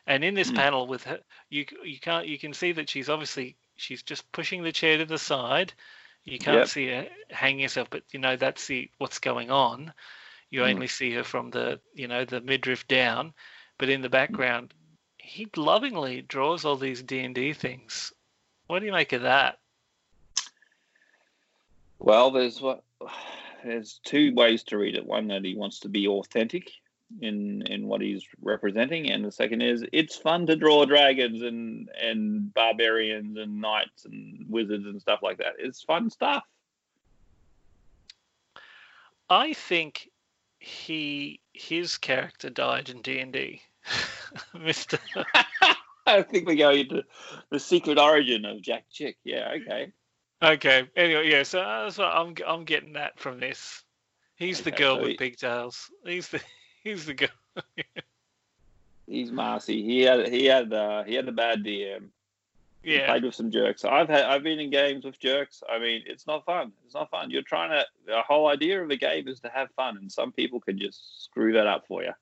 And 0.08 0.24
in 0.26 0.36
this 0.36 0.52
Hmm. 0.52 0.62
panel 0.62 0.88
with 0.88 1.04
her, 1.06 1.22
you 1.50 1.66
you 1.84 2.00
can't 2.00 2.28
you 2.28 2.40
can 2.40 2.54
see 2.54 2.74
that 2.74 2.90
she's 2.90 3.10
obviously 3.10 3.58
she's 3.78 4.04
just 4.04 4.32
pushing 4.34 4.64
the 4.64 4.74
chair 4.74 4.98
to 4.98 5.06
the 5.06 5.18
side. 5.20 5.74
You 6.26 6.40
can't 6.40 6.66
Yep. 6.66 6.68
see 6.68 6.90
her 6.90 7.10
hanging 7.30 7.64
herself, 7.64 7.90
but 7.90 8.04
you 8.12 8.20
know 8.20 8.36
that's 8.36 8.68
the 8.68 8.92
what's 9.00 9.20
going 9.20 9.52
on. 9.52 9.94
You 10.52 10.64
Hmm. 10.64 10.66
only 10.66 10.88
see 10.88 11.14
her 11.14 11.24
from 11.24 11.52
the 11.52 11.82
you 11.96 12.08
know 12.08 12.26
the 12.26 12.42
midriff 12.42 12.88
down, 12.88 13.34
but 13.80 13.90
in 13.90 14.02
the 14.02 14.10
background, 14.10 14.74
he 15.20 15.48
lovingly 15.56 16.22
draws 16.22 16.66
all 16.66 16.78
these 16.78 17.04
D 17.04 17.22
and 17.22 17.36
D 17.36 17.54
things. 17.54 18.14
What 18.68 18.80
do 18.82 18.88
you 18.88 18.94
make 18.94 19.14
of 19.14 19.24
that? 19.24 19.61
Well, 22.04 22.32
there's 22.32 22.60
what 22.60 22.84
there's 23.64 24.00
two 24.04 24.34
ways 24.34 24.64
to 24.64 24.78
read 24.78 24.96
it. 24.96 25.06
One 25.06 25.28
that 25.28 25.46
he 25.46 25.56
wants 25.56 25.82
to 25.82 25.90
be 25.90 26.08
authentic 26.08 26.72
in 27.22 27.62
in 27.68 27.88
what 27.88 28.02
he's 28.02 28.26
representing, 28.42 29.12
and 29.12 29.24
the 29.24 29.32
second 29.32 29.62
is 29.62 29.86
it's 29.94 30.16
fun 30.16 30.48
to 30.48 30.56
draw 30.56 30.84
dragons 30.86 31.44
and 31.44 31.90
and 32.02 32.52
barbarians 32.56 33.38
and 33.38 33.62
knights 33.62 34.06
and 34.06 34.48
wizards 34.50 34.88
and 34.88 35.00
stuff 35.00 35.20
like 35.22 35.38
that. 35.38 35.54
It's 35.60 35.84
fun 35.84 36.10
stuff. 36.10 36.44
I 39.30 39.54
think 39.54 40.10
he 40.58 41.40
his 41.54 42.00
character 42.00 42.50
died 42.50 42.90
in 42.90 43.04
D 43.04 43.20
and 43.20 43.32
D, 43.32 43.62
Mister. 44.60 44.98
I 46.08 46.24
think 46.24 46.48
we're 46.48 46.56
going 46.56 46.80
into 46.80 47.04
the 47.52 47.60
secret 47.60 48.00
origin 48.00 48.44
of 48.46 48.60
Jack 48.64 48.86
Chick. 48.92 49.18
Yeah, 49.24 49.54
okay. 49.62 49.94
Okay. 50.44 50.90
Anyway, 50.96 51.30
yeah. 51.30 51.44
So 51.44 51.60
that's 51.60 51.98
what 51.98 52.08
I'm 52.08 52.34
I'm 52.48 52.64
getting 52.66 52.94
that 52.94 53.20
from 53.20 53.40
this. 53.40 53.84
He's 54.36 54.62
the 54.62 54.72
girl 54.72 54.96
so 54.96 55.02
with 55.02 55.12
he- 55.12 55.18
pigtails. 55.18 55.90
He's 56.06 56.30
the 56.30 56.42
he's 56.84 57.06
the 57.06 57.14
girl. 57.14 57.30
He's 59.08 59.32
Marcy. 59.32 59.84
He 59.84 60.02
had 60.02 60.28
he 60.30 60.46
had 60.46 60.72
uh, 60.74 61.04
he 61.04 61.14
had 61.16 61.28
a 61.28 61.32
bad 61.32 61.64
DM. 61.64 62.08
He 62.84 62.96
Yeah. 62.96 63.06
played 63.08 63.24
with 63.24 63.36
some 63.36 63.52
jerks. 63.52 63.86
I've 63.86 64.10
had 64.10 64.24
I've 64.26 64.42
been 64.44 64.60
in 64.60 64.70
games 64.72 65.06
with 65.06 65.20
jerks. 65.20 65.62
I 65.70 65.78
mean, 65.78 66.02
it's 66.08 66.26
not 66.26 66.46
fun. 66.46 66.72
It's 66.86 66.96
not 66.96 67.12
fun. 67.12 67.30
You're 67.30 67.44
trying 67.44 67.70
to. 67.72 67.86
The 68.08 68.22
whole 68.24 68.48
idea 68.48 68.82
of 68.82 68.90
a 68.90 68.96
game 68.98 69.28
is 69.28 69.40
to 69.42 69.50
have 69.50 69.70
fun, 69.76 69.98
and 69.98 70.12
some 70.12 70.32
people 70.32 70.60
can 70.60 70.80
just 70.80 71.24
screw 71.24 71.54
that 71.54 71.68
up 71.68 71.86
for 71.88 72.04
you. 72.04 72.14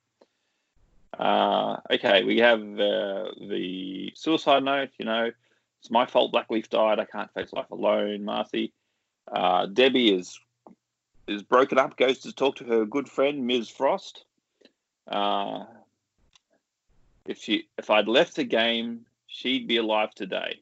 Uh, 1.17 1.77
okay, 1.91 2.23
we 2.23 2.37
have 2.39 2.61
uh, 2.61 3.31
the 3.49 4.11
suicide 4.15 4.63
note. 4.63 4.89
You 4.97 5.05
know, 5.05 5.31
it's 5.79 5.91
my 5.91 6.05
fault. 6.05 6.33
Blackleaf 6.33 6.69
died. 6.69 6.99
I 6.99 7.05
can't 7.05 7.33
face 7.33 7.53
life 7.53 7.71
alone. 7.71 8.25
Marcy. 8.25 8.73
Uh, 9.31 9.65
Debbie 9.67 10.13
is 10.13 10.39
is 11.27 11.43
broken 11.43 11.77
up. 11.77 11.95
Goes 11.95 12.19
to 12.19 12.33
talk 12.33 12.57
to 12.57 12.65
her 12.65 12.85
good 12.85 13.07
friend 13.07 13.45
Ms. 13.45 13.69
Frost. 13.69 14.25
Uh, 15.07 15.65
if 17.25 17.37
she 17.37 17.69
if 17.77 17.89
I'd 17.89 18.07
left 18.07 18.35
the 18.35 18.43
game, 18.43 19.05
she'd 19.27 19.67
be 19.67 19.77
alive 19.77 20.11
today. 20.13 20.59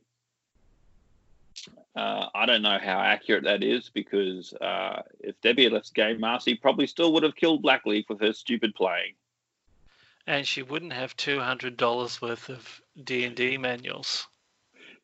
Uh, 1.95 2.27
I 2.35 2.45
don't 2.45 2.61
know 2.61 2.77
how 2.77 2.99
accurate 2.99 3.45
that 3.45 3.63
is 3.63 3.89
because 3.89 4.53
uh, 4.53 5.01
if 5.19 5.41
Debbie 5.41 5.63
had 5.63 5.73
left 5.73 5.87
the 5.87 5.93
game, 5.93 6.19
Marcy 6.19 6.53
probably 6.53 6.85
still 6.85 7.11
would 7.13 7.23
have 7.23 7.35
killed 7.35 7.63
Blackleaf 7.63 8.07
with 8.07 8.21
her 8.21 8.33
stupid 8.33 8.75
playing. 8.75 9.15
And 10.27 10.45
she 10.45 10.61
wouldn't 10.61 10.93
have 10.93 11.15
two 11.15 11.39
hundred 11.39 11.77
dollars 11.77 12.21
worth 12.21 12.49
of 12.49 12.81
D 13.03 13.23
and 13.23 13.35
D 13.35 13.57
manuals. 13.57 14.27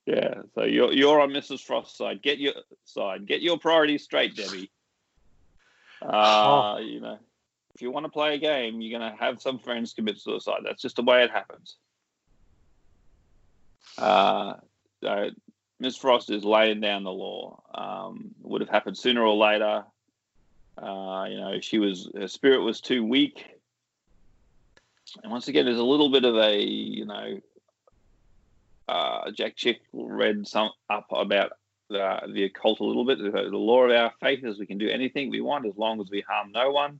Yeah, 0.05 0.41
so 0.53 0.63
you're 0.63 0.91
you're 0.91 1.21
on 1.21 1.31
Mrs. 1.31 1.61
Frost's 1.61 1.97
side. 1.97 2.21
Get 2.21 2.37
your 2.37 2.53
side. 2.83 3.25
Get 3.25 3.41
your 3.41 3.57
priorities 3.57 4.03
straight, 4.03 4.35
Debbie. 4.35 4.69
Uh, 6.01 6.79
you 6.81 6.99
know, 6.99 7.17
if 7.73 7.81
you 7.81 7.89
want 7.89 8.05
to 8.05 8.11
play 8.11 8.35
a 8.35 8.37
game, 8.37 8.81
you're 8.81 8.99
gonna 8.99 9.15
have 9.17 9.41
some 9.41 9.59
friends 9.59 9.93
commit 9.93 10.17
suicide. 10.17 10.59
That's 10.65 10.81
just 10.81 10.97
the 10.97 11.03
way 11.03 11.23
it 11.23 11.31
happens. 11.31 11.77
Uh, 13.97 14.55
so 15.01 15.29
Miss 15.79 15.95
Frost 15.95 16.29
is 16.29 16.43
laying 16.43 16.81
down 16.81 17.03
the 17.03 17.11
law. 17.11 17.61
Um, 17.73 18.35
would 18.41 18.61
have 18.61 18.69
happened 18.69 18.97
sooner 18.97 19.21
or 19.21 19.35
later. 19.35 19.85
Uh, 20.77 21.27
you 21.29 21.37
know, 21.37 21.59
she 21.61 21.79
was 21.79 22.09
her 22.15 22.27
spirit 22.27 22.61
was 22.61 22.81
too 22.81 23.05
weak. 23.05 23.45
And 25.21 25.31
once 25.31 25.47
again, 25.47 25.65
there's 25.65 25.77
a 25.77 25.83
little 25.83 26.09
bit 26.09 26.25
of 26.25 26.35
a 26.35 26.61
you 26.61 27.05
know 27.05 27.39
uh, 28.87 29.31
Jack 29.31 29.55
Chick 29.55 29.81
read 29.93 30.47
some 30.47 30.71
up 30.89 31.07
about 31.11 31.53
the, 31.89 32.19
the 32.33 32.43
occult 32.45 32.79
a 32.79 32.83
little 32.83 33.05
bit. 33.05 33.19
The, 33.19 33.41
law 33.57 33.83
of 33.83 33.91
our 33.91 34.13
faith 34.19 34.43
is 34.43 34.59
we 34.59 34.65
can 34.65 34.77
do 34.77 34.89
anything 34.89 35.29
we 35.29 35.41
want 35.41 35.65
as 35.65 35.77
long 35.77 36.01
as 36.01 36.09
we 36.09 36.21
harm 36.21 36.51
no 36.51 36.71
one. 36.71 36.99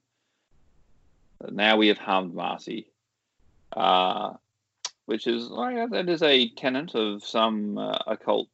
Now 1.52 1.76
we 1.78 1.88
have 1.88 1.98
harmed 1.98 2.34
Marcy, 2.34 2.88
uh, 3.76 4.34
which 5.06 5.28
is 5.28 5.50
like 5.50 5.90
that 5.90 6.08
is 6.08 6.24
a 6.24 6.50
tenet 6.50 6.96
of 6.96 7.26
some 7.26 7.78
uh, 7.78 7.98
occult 8.08 8.48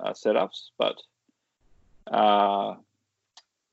uh, 0.00 0.12
setups, 0.12 0.70
but 0.78 1.00
uh, 2.10 2.74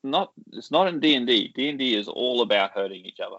not. 0.03 0.31
It's 0.53 0.69
not 0.69 0.87
in 0.87 0.99
D 0.99 1.15
and 1.15 1.25
D. 1.25 1.51
D 1.55 1.69
and 1.69 1.79
D 1.79 1.95
is 1.95 2.07
all 2.07 2.41
about 2.41 2.71
hurting 2.71 3.03
each 3.03 3.19
other. 3.19 3.37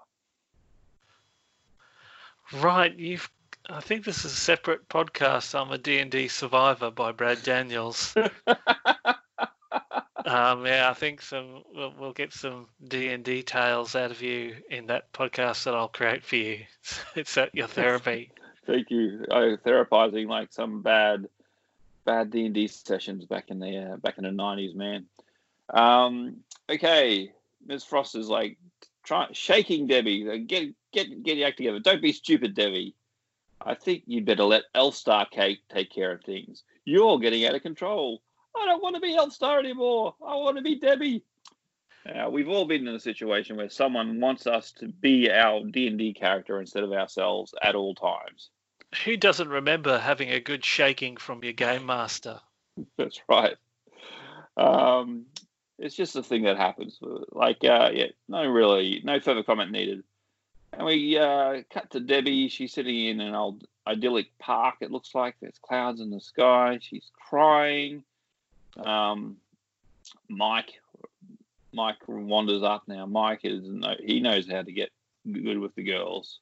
Right. 2.61 2.97
You've. 2.97 3.31
I 3.73 3.81
think 3.81 4.05
this 4.05 4.25
is 4.25 4.33
a 4.33 4.37
separate 4.37 4.89
podcast. 4.89 5.59
I'm 5.59 5.71
a 5.71 5.79
D 5.79 5.99
and 5.99 6.11
D 6.11 6.27
survivor 6.27 6.91
by 6.91 7.13
Brad 7.13 7.43
Daniels. 7.43 8.15
Um, 10.27 10.65
yeah, 10.65 10.89
I 10.89 10.95
think 10.95 11.23
some 11.23 11.65
we'll, 11.75 11.93
we'll 11.99 12.13
get 12.13 12.33
some 12.33 12.67
D 12.87 13.09
and 13.09 13.25
D 13.25 13.43
tales 13.43 13.97
out 13.97 14.13
of 14.13 14.23
you 14.23 14.55
in 14.71 14.87
that 14.87 15.13
podcast 15.13 15.65
that 15.65 15.75
I'll 15.75 15.89
create 15.89 16.25
for 16.25 16.37
you. 16.37 16.61
It's 17.17 17.37
at 17.37 17.53
your 17.53 17.67
therapy. 17.67 18.31
Thank 18.65 18.91
you. 18.91 19.25
I 19.31 19.57
therapizing 19.65 20.29
like 20.29 20.53
some 20.53 20.83
bad, 20.83 21.29
bad 22.05 22.31
D 22.31 22.47
and 22.47 22.55
D 22.55 22.69
sessions 22.69 23.25
back 23.25 23.51
in 23.51 23.59
the 23.59 23.93
uh, 23.93 23.97
back 23.97 24.19
in 24.19 24.25
the 24.25 24.31
nineties, 24.31 24.75
man. 24.75 25.07
Um, 25.71 26.37
okay, 26.69 27.33
Ms. 27.67 27.83
Frost 27.83 28.15
is 28.15 28.29
like 28.29 28.57
trying 29.03 29.33
shaking 29.33 29.89
Debbie. 29.89 30.45
Get 30.47 30.75
get 30.93 31.23
get 31.25 31.39
your 31.39 31.49
act 31.49 31.57
together. 31.57 31.81
Don't 31.81 32.03
be 32.03 32.13
stupid, 32.13 32.55
Debbie. 32.55 32.95
I 33.63 33.75
think 33.75 34.05
you'd 34.07 34.25
better 34.25 34.45
let 34.45 34.65
Elstar 34.75 35.29
Kate 35.31 35.61
take 35.73 35.91
care 35.91 36.13
of 36.13 36.23
things. 36.23 36.65
You're 36.85 37.19
getting 37.19 37.45
out 37.45 37.55
of 37.55 37.63
control. 37.63 38.23
I 38.57 38.67
don't 38.67 38.83
want 38.83 38.95
to 38.97 39.01
be 39.01 39.17
Elstar 39.17 39.59
anymore. 39.59 40.15
I 40.27 40.35
want 40.37 40.57
to 40.57 40.63
be 40.63 40.79
Debbie. 40.79 41.25
Now, 42.07 42.31
we've 42.31 42.49
all 42.49 42.67
been 42.67 42.89
in 42.89 42.95
a 42.95 43.01
situation 43.01 43.57
where 43.57 43.69
someone 43.69 44.21
wants 44.21 44.47
us 44.47 44.73
to 44.79 44.89
be 44.89 45.31
our 45.31 45.63
D&D 45.65 46.15
character 46.15 46.59
instead 46.59 46.83
of 46.83 46.93
ourselves 46.93 47.55
at 47.63 47.75
all 47.75 47.95
times. 47.95 48.51
Who 49.05 49.17
doesn't 49.17 49.49
remember 49.49 49.99
having 49.99 50.31
a 50.31 50.41
good 50.41 50.65
shaking 50.65 51.19
from 51.19 51.45
your 51.45 51.53
game 51.53 51.87
master? 51.87 52.41
That's 52.99 53.21
right. 53.29 53.57
Um, 54.57 55.27
it's 55.79 55.95
just 55.95 56.17
a 56.17 56.23
thing 56.23 56.45
that 56.45 56.57
happens. 56.57 56.99
Like, 57.31 57.59
uh, 57.65 57.91
yeah, 57.93 58.07
no, 58.29 58.47
really, 58.47 59.01
no 59.05 59.21
further 59.21 59.43
comment 59.43 59.71
needed. 59.71 60.03
And 60.73 60.87
we 60.87 61.19
uh, 61.19 61.63
cut 61.73 61.91
to 61.91 62.01
Debbie. 62.01 62.49
She's 62.49 62.73
sitting 62.73 63.07
in 63.07 63.21
an 63.21 63.35
old 63.35 63.67
idyllic 63.87 64.27
park. 64.39 64.77
It 64.81 64.91
looks 64.91 65.15
like 65.15 65.37
there's 65.41 65.59
clouds 65.61 66.01
in 66.01 66.11
the 66.11 66.21
sky. 66.21 66.79
She's 66.81 67.11
crying. 67.29 68.05
Um, 68.83 69.37
Mike, 70.29 70.81
Mike 71.73 71.97
wanders 72.07 72.63
up 72.63 72.85
now. 72.87 73.07
Mike 73.07 73.41
is 73.45 73.65
he 74.05 74.21
knows 74.21 74.49
how 74.49 74.63
to 74.63 74.73
get 74.73 74.91
good 75.31 75.59
with 75.59 75.75
the 75.75 75.83
girls. 75.83 76.39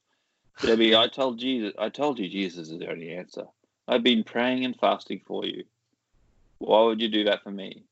Debbie, 0.61 0.95
I 0.95 1.07
told 1.07 1.39
Jesus, 1.39 1.73
I 1.79 1.89
told 1.89 2.19
you 2.19 2.29
Jesus 2.29 2.69
is 2.69 2.79
the 2.79 2.91
only 2.91 3.13
answer. 3.13 3.45
I've 3.87 4.03
been 4.03 4.25
praying 4.25 4.65
and 4.65 4.77
fasting 4.79 5.23
for 5.27 5.47
you. 5.47 5.65
Why 6.59 6.83
would 6.83 7.01
you 7.01 7.09
do 7.09 7.25
that 7.25 7.43
for 7.43 7.51
me? 7.51 7.85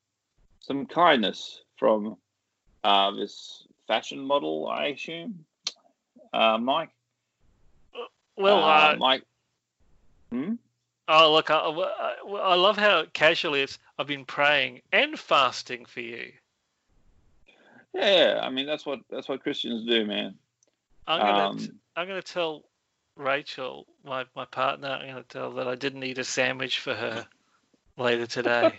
Some 0.60 0.86
kindness 0.86 1.62
from 1.76 2.16
uh, 2.84 3.12
this 3.12 3.66
fashion 3.86 4.18
model, 4.18 4.68
I 4.68 4.86
assume 4.86 5.44
uh, 6.36 6.58
Mike? 6.58 6.90
Well, 8.36 8.62
uh, 8.62 8.92
uh, 8.92 8.96
Mike. 8.98 9.22
Hmm? 10.30 10.54
Oh, 11.08 11.32
look, 11.32 11.50
I, 11.50 11.56
I 11.58 12.54
love 12.56 12.76
how 12.76 13.04
casually 13.12 13.62
it's. 13.62 13.78
I've 13.98 14.06
been 14.06 14.24
praying 14.24 14.82
and 14.92 15.18
fasting 15.18 15.86
for 15.86 16.00
you. 16.00 16.32
Yeah, 17.94 18.40
I 18.42 18.50
mean 18.50 18.66
that's 18.66 18.84
what 18.84 19.00
that's 19.08 19.26
what 19.28 19.42
Christians 19.42 19.88
do, 19.88 20.04
man. 20.04 20.34
I'm 21.06 21.20
gonna 21.20 21.48
um, 21.48 21.80
I'm 21.96 22.06
gonna 22.06 22.20
tell 22.20 22.64
Rachel, 23.16 23.86
my 24.04 24.26
my 24.34 24.44
partner, 24.44 24.88
I'm 24.88 25.08
gonna 25.08 25.22
tell 25.22 25.52
that 25.52 25.66
I 25.66 25.76
didn't 25.76 26.04
eat 26.04 26.18
a 26.18 26.24
sandwich 26.24 26.80
for 26.80 26.94
her 26.94 27.26
later 27.96 28.26
today. 28.26 28.74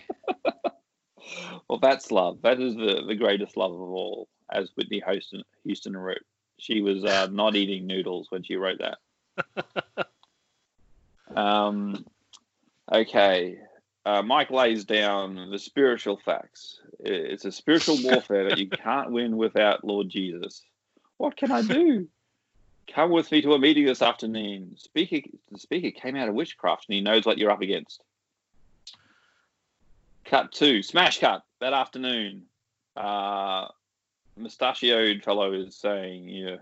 well, 1.68 1.80
that's 1.80 2.12
love. 2.12 2.42
That 2.42 2.60
is 2.60 2.76
the 2.76 3.02
the 3.08 3.16
greatest 3.16 3.56
love 3.56 3.72
of 3.72 3.80
all, 3.80 4.28
as 4.52 4.70
Whitney 4.76 5.02
Houston 5.04 5.42
Houston 5.64 5.96
wrote 5.96 6.18
she 6.58 6.80
was 6.80 7.04
uh, 7.04 7.28
not 7.30 7.56
eating 7.56 7.86
noodles 7.86 8.30
when 8.30 8.42
she 8.42 8.56
wrote 8.56 8.80
that. 8.80 10.08
um, 11.36 12.04
okay. 12.92 13.58
Uh, 14.04 14.22
Mike 14.22 14.50
lays 14.50 14.84
down 14.84 15.50
the 15.50 15.58
spiritual 15.58 16.16
facts. 16.24 16.80
It's 16.98 17.44
a 17.44 17.52
spiritual 17.52 17.98
warfare 18.02 18.48
that 18.48 18.58
you 18.58 18.68
can't 18.68 19.12
win 19.12 19.36
without 19.36 19.84
Lord 19.84 20.08
Jesus. 20.08 20.62
What 21.16 21.36
can 21.36 21.52
I 21.52 21.62
do? 21.62 22.08
Come 22.92 23.10
with 23.10 23.30
me 23.30 23.42
to 23.42 23.52
a 23.52 23.58
meeting 23.58 23.84
this 23.84 24.02
afternoon. 24.02 24.76
Speaker, 24.78 25.28
the 25.52 25.58
speaker 25.58 25.90
came 25.90 26.16
out 26.16 26.28
of 26.28 26.34
witchcraft 26.34 26.86
and 26.88 26.94
he 26.94 27.00
knows 27.00 27.26
what 27.26 27.38
you're 27.38 27.50
up 27.50 27.60
against. 27.60 28.02
Cut 30.24 30.52
two, 30.52 30.82
smash 30.82 31.20
cut 31.20 31.44
that 31.60 31.72
afternoon. 31.72 32.44
Uh, 32.96 33.68
mustachioed 34.38 35.22
fellow 35.22 35.52
is 35.52 35.76
saying, 35.76 36.28
yeah, 36.28 36.56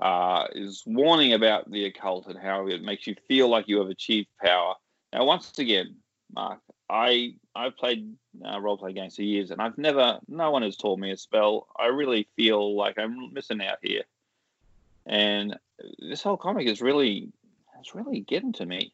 uh, 0.00 0.46
is 0.54 0.82
warning 0.86 1.32
about 1.32 1.70
the 1.70 1.86
occult 1.86 2.26
and 2.26 2.38
how 2.38 2.66
it 2.66 2.82
makes 2.82 3.06
you 3.06 3.14
feel 3.26 3.48
like 3.48 3.68
you 3.68 3.78
have 3.78 3.88
achieved 3.88 4.28
power. 4.42 4.74
Now, 5.12 5.24
once 5.24 5.58
again, 5.58 5.96
Mark, 6.32 6.60
I 6.88 7.34
I've 7.54 7.76
played 7.76 8.14
uh, 8.44 8.60
role 8.60 8.78
play 8.78 8.92
games 8.92 9.16
for 9.16 9.22
years, 9.22 9.50
and 9.50 9.60
I've 9.60 9.78
never, 9.78 10.18
no 10.28 10.50
one 10.50 10.62
has 10.62 10.76
taught 10.76 10.98
me 10.98 11.10
a 11.10 11.16
spell. 11.16 11.66
I 11.78 11.86
really 11.86 12.28
feel 12.36 12.76
like 12.76 12.98
I'm 12.98 13.32
missing 13.32 13.62
out 13.62 13.78
here, 13.82 14.02
and 15.06 15.58
this 15.98 16.22
whole 16.22 16.36
comic 16.36 16.68
is 16.68 16.80
really, 16.80 17.32
it's 17.80 17.94
really 17.94 18.20
getting 18.20 18.52
to 18.54 18.66
me. 18.66 18.92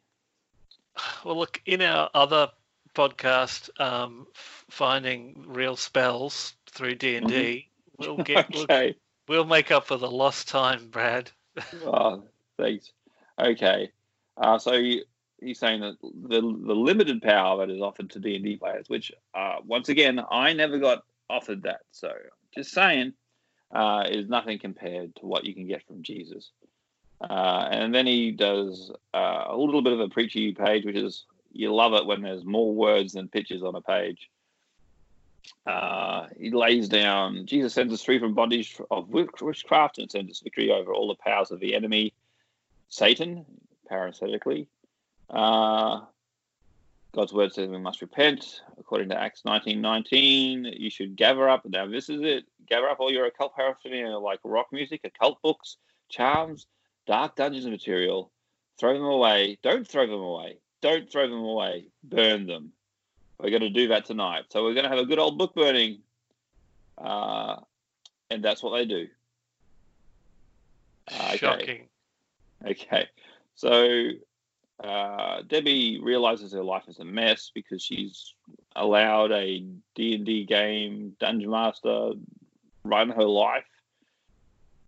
Well, 1.24 1.36
look, 1.36 1.60
in 1.66 1.82
our 1.82 2.08
other 2.14 2.50
podcast, 2.96 3.68
um, 3.80 4.26
finding 4.70 5.44
real 5.46 5.76
spells 5.76 6.54
through 6.70 6.96
D 6.96 7.16
and 7.16 7.28
D, 7.28 7.68
mm-hmm. 8.00 8.16
we'll 8.16 8.24
get 8.24 8.54
okay. 8.56 8.96
we'll, 9.28 9.38
we'll, 9.38 9.46
make 9.46 9.70
up 9.70 9.86
for 9.86 9.96
the 9.96 10.10
lost 10.10 10.48
time, 10.48 10.88
Brad. 10.88 11.30
oh, 11.84 12.24
thanks. 12.58 12.90
Okay, 13.38 13.90
uh, 14.38 14.58
so 14.58 14.72
you, 14.72 15.02
he's 15.40 15.58
saying 15.58 15.80
that 15.82 15.96
the 16.02 16.40
the 16.40 16.74
limited 16.74 17.22
power 17.22 17.64
that 17.66 17.72
is 17.72 17.82
offered 17.82 18.10
to 18.10 18.18
D 18.18 18.36
and 18.36 18.44
D 18.44 18.56
players, 18.56 18.88
which 18.88 19.12
uh, 19.34 19.56
once 19.64 19.88
again 19.88 20.20
I 20.30 20.54
never 20.54 20.78
got 20.78 21.04
offered 21.28 21.62
that, 21.64 21.82
so 21.92 22.10
just 22.54 22.72
saying, 22.72 23.12
uh, 23.74 24.04
is 24.08 24.28
nothing 24.28 24.58
compared 24.58 25.14
to 25.16 25.26
what 25.26 25.44
you 25.44 25.54
can 25.54 25.66
get 25.66 25.86
from 25.86 26.02
Jesus. 26.02 26.50
Uh, 27.20 27.68
and 27.70 27.94
then 27.94 28.06
he 28.06 28.30
does 28.30 28.90
uh, 29.14 29.44
a 29.48 29.56
little 29.56 29.82
bit 29.82 29.92
of 29.92 30.00
a 30.00 30.08
preachy 30.08 30.52
page, 30.52 30.84
which 30.84 30.96
is 30.96 31.24
you 31.58 31.74
love 31.74 31.94
it 31.94 32.06
when 32.06 32.22
there's 32.22 32.44
more 32.44 32.74
words 32.74 33.12
than 33.12 33.28
pictures 33.28 33.62
on 33.62 33.74
a 33.74 33.80
page. 33.80 34.30
Uh, 35.66 36.26
he 36.38 36.50
lays 36.50 36.88
down, 36.88 37.46
Jesus 37.46 37.74
sends 37.74 37.92
us 37.92 38.02
free 38.02 38.18
from 38.18 38.34
bondage 38.34 38.80
of 38.90 39.08
witchcraft 39.08 39.98
and 39.98 40.10
sends 40.10 40.30
us 40.30 40.40
victory 40.40 40.70
over 40.70 40.92
all 40.92 41.08
the 41.08 41.14
powers 41.14 41.50
of 41.50 41.60
the 41.60 41.74
enemy, 41.74 42.12
Satan, 42.88 43.44
parenthetically. 43.88 44.68
Uh, 45.30 46.00
God's 47.16 47.32
word 47.32 47.52
says 47.52 47.68
we 47.68 47.78
must 47.78 48.02
repent. 48.02 48.60
According 48.78 49.08
to 49.08 49.18
Acts 49.18 49.42
19:19, 49.44 50.78
you 50.78 50.90
should 50.90 51.16
gather 51.16 51.48
up. 51.48 51.64
Now 51.64 51.86
this 51.86 52.10
is 52.10 52.20
it. 52.20 52.44
Gather 52.68 52.88
up 52.88 53.00
all 53.00 53.10
your 53.10 53.26
occult 53.26 53.56
paraphernalia 53.56 54.18
like 54.18 54.40
rock 54.44 54.66
music, 54.70 55.00
occult 55.04 55.40
books, 55.40 55.78
charms, 56.08 56.66
dark 57.06 57.36
dungeons 57.36 57.66
material. 57.66 58.30
Throw 58.78 58.92
them 58.92 59.04
away. 59.04 59.58
Don't 59.62 59.88
throw 59.88 60.06
them 60.06 60.20
away. 60.20 60.58
Don't 60.86 61.10
throw 61.10 61.28
them 61.28 61.40
away. 61.40 61.86
Burn 62.04 62.46
them. 62.46 62.70
We're 63.40 63.50
going 63.50 63.62
to 63.62 63.70
do 63.70 63.88
that 63.88 64.04
tonight. 64.04 64.44
So 64.50 64.62
we're 64.62 64.74
going 64.74 64.84
to 64.84 64.88
have 64.88 65.00
a 65.00 65.04
good 65.04 65.18
old 65.18 65.36
book 65.36 65.52
burning. 65.52 65.98
Uh, 66.96 67.56
and 68.30 68.40
that's 68.40 68.62
what 68.62 68.70
they 68.70 68.84
do. 68.84 69.08
Uh, 71.10 71.24
okay. 71.30 71.36
Shocking. 71.38 71.88
Okay. 72.64 73.08
So 73.56 74.10
uh, 74.78 75.42
Debbie 75.48 75.98
realizes 76.00 76.52
her 76.52 76.62
life 76.62 76.84
is 76.86 77.00
a 77.00 77.04
mess 77.04 77.50
because 77.52 77.82
she's 77.82 78.34
allowed 78.76 79.32
a 79.32 79.66
D&D 79.96 80.44
game 80.44 81.16
dungeon 81.18 81.50
master 81.50 82.12
run 82.84 83.10
her 83.10 83.24
life. 83.24 83.64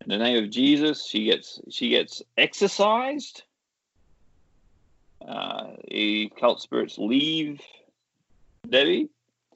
In 0.02 0.10
the 0.10 0.18
name 0.18 0.44
of 0.44 0.50
Jesus, 0.50 1.04
she 1.04 1.24
gets 1.24 1.60
she 1.70 1.88
gets 1.88 2.22
exercised 2.36 3.42
uh, 5.26 5.68
cult 6.38 6.60
spirits 6.60 6.98
leave 6.98 7.60
Debbie. 8.68 9.08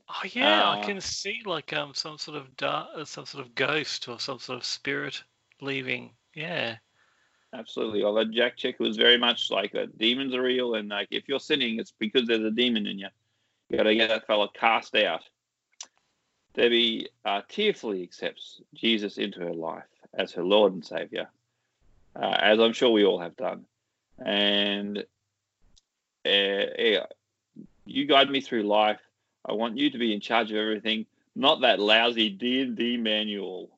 Oh 0.08 0.28
yeah, 0.32 0.68
uh, 0.68 0.72
I 0.72 0.84
can 0.84 1.00
see 1.00 1.42
like 1.44 1.72
um 1.72 1.94
some 1.94 2.18
sort 2.18 2.36
of 2.36 2.56
dark, 2.56 2.88
uh, 2.96 3.04
some 3.04 3.26
sort 3.26 3.44
of 3.44 3.54
ghost 3.54 4.08
or 4.08 4.18
some 4.20 4.38
sort 4.38 4.58
of 4.58 4.64
spirit 4.64 5.22
leaving. 5.60 6.10
Yeah. 6.34 6.76
Absolutely. 7.54 8.02
Although 8.02 8.24
Jack 8.24 8.56
Chick 8.56 8.80
was 8.80 8.96
very 8.96 9.18
much 9.18 9.50
like 9.50 9.72
that. 9.72 9.98
Demons 9.98 10.34
are 10.34 10.42
real, 10.42 10.74
and 10.74 10.88
like 10.88 11.08
if 11.10 11.28
you're 11.28 11.40
sinning, 11.40 11.78
it's 11.78 11.92
because 11.98 12.26
there's 12.26 12.44
a 12.44 12.50
demon 12.50 12.86
in 12.86 12.98
you. 12.98 13.08
You 13.68 13.76
got 13.76 13.84
to 13.84 13.94
get 13.94 14.08
that 14.08 14.26
fella 14.26 14.48
cast 14.54 14.94
out. 14.96 15.22
Debbie 16.54 17.08
uh, 17.24 17.42
tearfully 17.48 18.02
accepts 18.02 18.60
Jesus 18.74 19.16
into 19.18 19.40
her 19.40 19.54
life 19.54 19.84
as 20.14 20.32
her 20.32 20.44
Lord 20.44 20.74
and 20.74 20.84
Savior, 20.84 21.28
uh, 22.16 22.36
as 22.38 22.58
I'm 22.58 22.72
sure 22.72 22.90
we 22.90 23.04
all 23.04 23.18
have 23.18 23.36
done. 23.36 23.64
And 24.18 25.04
uh, 26.24 27.06
you 27.84 28.06
guide 28.06 28.30
me 28.30 28.40
through 28.40 28.62
life. 28.62 29.00
I 29.44 29.52
want 29.52 29.78
you 29.78 29.90
to 29.90 29.98
be 29.98 30.12
in 30.14 30.20
charge 30.20 30.50
of 30.50 30.56
everything, 30.56 31.06
not 31.34 31.62
that 31.62 31.80
lousy 31.80 32.30
D 32.30 32.62
and 32.62 32.76
D 32.76 32.96
manual. 32.96 33.70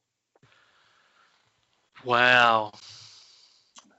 Wow. 2.04 2.72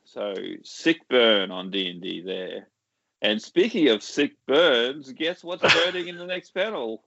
So 0.05 0.36
sick 0.63 1.07
burn 1.09 1.51
on 1.51 1.72
D 1.72 1.89
and 1.89 2.01
D 2.01 2.22
there. 2.22 2.67
And 3.22 3.41
speaking 3.41 3.89
of 3.89 4.03
sick 4.03 4.34
burns, 4.45 5.11
guess 5.13 5.43
what's 5.43 5.61
burning 5.84 6.07
in 6.07 6.17
the 6.17 6.26
next 6.26 6.51
panel? 6.51 7.03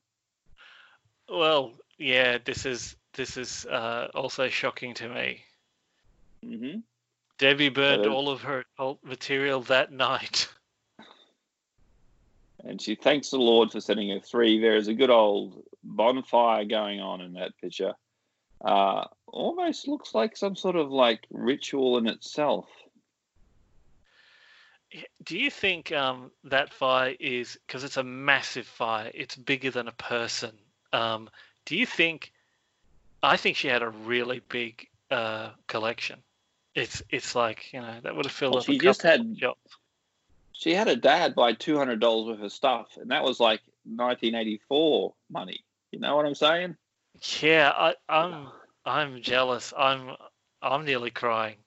Well, 1.28 1.74
yeah, 1.98 2.38
this 2.44 2.66
is 2.66 2.96
this 3.14 3.36
is 3.36 3.66
uh, 3.66 4.08
also 4.14 4.48
shocking 4.48 4.94
to 4.94 5.08
me. 5.08 5.42
Mm-hmm. 6.44 6.80
Debbie 7.38 7.68
burned 7.68 8.06
all 8.06 8.28
of 8.28 8.42
her 8.42 8.64
material 9.02 9.62
that 9.62 9.92
night. 10.06 10.48
And 12.64 12.80
she 12.80 12.94
thanks 12.94 13.30
the 13.30 13.38
Lord 13.38 13.70
for 13.70 13.80
setting 13.80 14.10
her 14.10 14.20
free. 14.20 14.60
There 14.60 14.76
is 14.76 14.88
a 14.88 14.94
good 14.94 15.10
old 15.10 15.62
bonfire 15.82 16.64
going 16.64 17.00
on 17.00 17.20
in 17.20 17.34
that 17.34 17.52
picture. 17.60 17.94
Uh, 18.64 19.04
almost 19.26 19.86
looks 19.86 20.14
like 20.14 20.36
some 20.36 20.56
sort 20.56 20.76
of 20.76 20.90
like 20.90 21.24
ritual 21.30 21.98
in 21.98 22.06
itself. 22.08 22.66
Do 25.22 25.38
you 25.38 25.50
think 25.50 25.92
um, 25.92 26.30
that 26.44 26.72
fire 26.72 27.14
is 27.20 27.58
because 27.66 27.84
it's 27.84 27.98
a 27.98 28.02
massive 28.02 28.66
fire? 28.66 29.10
It's 29.14 29.36
bigger 29.36 29.70
than 29.70 29.86
a 29.86 29.92
person. 29.92 30.52
Um, 30.92 31.28
do 31.66 31.76
you 31.76 31.84
think? 31.84 32.32
I 33.22 33.36
think 33.36 33.56
she 33.56 33.68
had 33.68 33.82
a 33.82 33.90
really 33.90 34.40
big 34.48 34.88
uh, 35.10 35.50
collection. 35.66 36.20
It's 36.74 37.02
it's 37.10 37.34
like 37.34 37.72
you 37.74 37.80
know 37.82 37.96
that 38.02 38.16
would 38.16 38.24
have 38.24 38.32
filled 38.32 38.54
Well, 38.54 38.60
up. 38.60 38.66
she 38.66 38.76
a 38.76 38.78
just 38.78 39.02
had- 39.02 39.20
of 39.20 39.26
shops. 39.38 39.76
She 40.58 40.74
had 40.74 40.88
her 40.88 40.96
dad 40.96 41.36
buy 41.36 41.52
two 41.52 41.78
hundred 41.78 42.00
dollars 42.00 42.26
worth 42.36 42.44
of 42.46 42.52
stuff, 42.52 42.96
and 42.96 43.12
that 43.12 43.22
was 43.22 43.38
like 43.38 43.60
nineteen 43.86 44.34
eighty 44.34 44.60
four 44.68 45.14
money. 45.30 45.60
You 45.92 46.00
know 46.00 46.16
what 46.16 46.26
I'm 46.26 46.34
saying? 46.34 46.76
Yeah, 47.40 47.72
I, 47.76 47.94
I'm 48.08 48.48
I'm 48.84 49.22
jealous. 49.22 49.72
I'm 49.78 50.16
I'm 50.60 50.84
nearly 50.84 51.12
crying. 51.12 51.58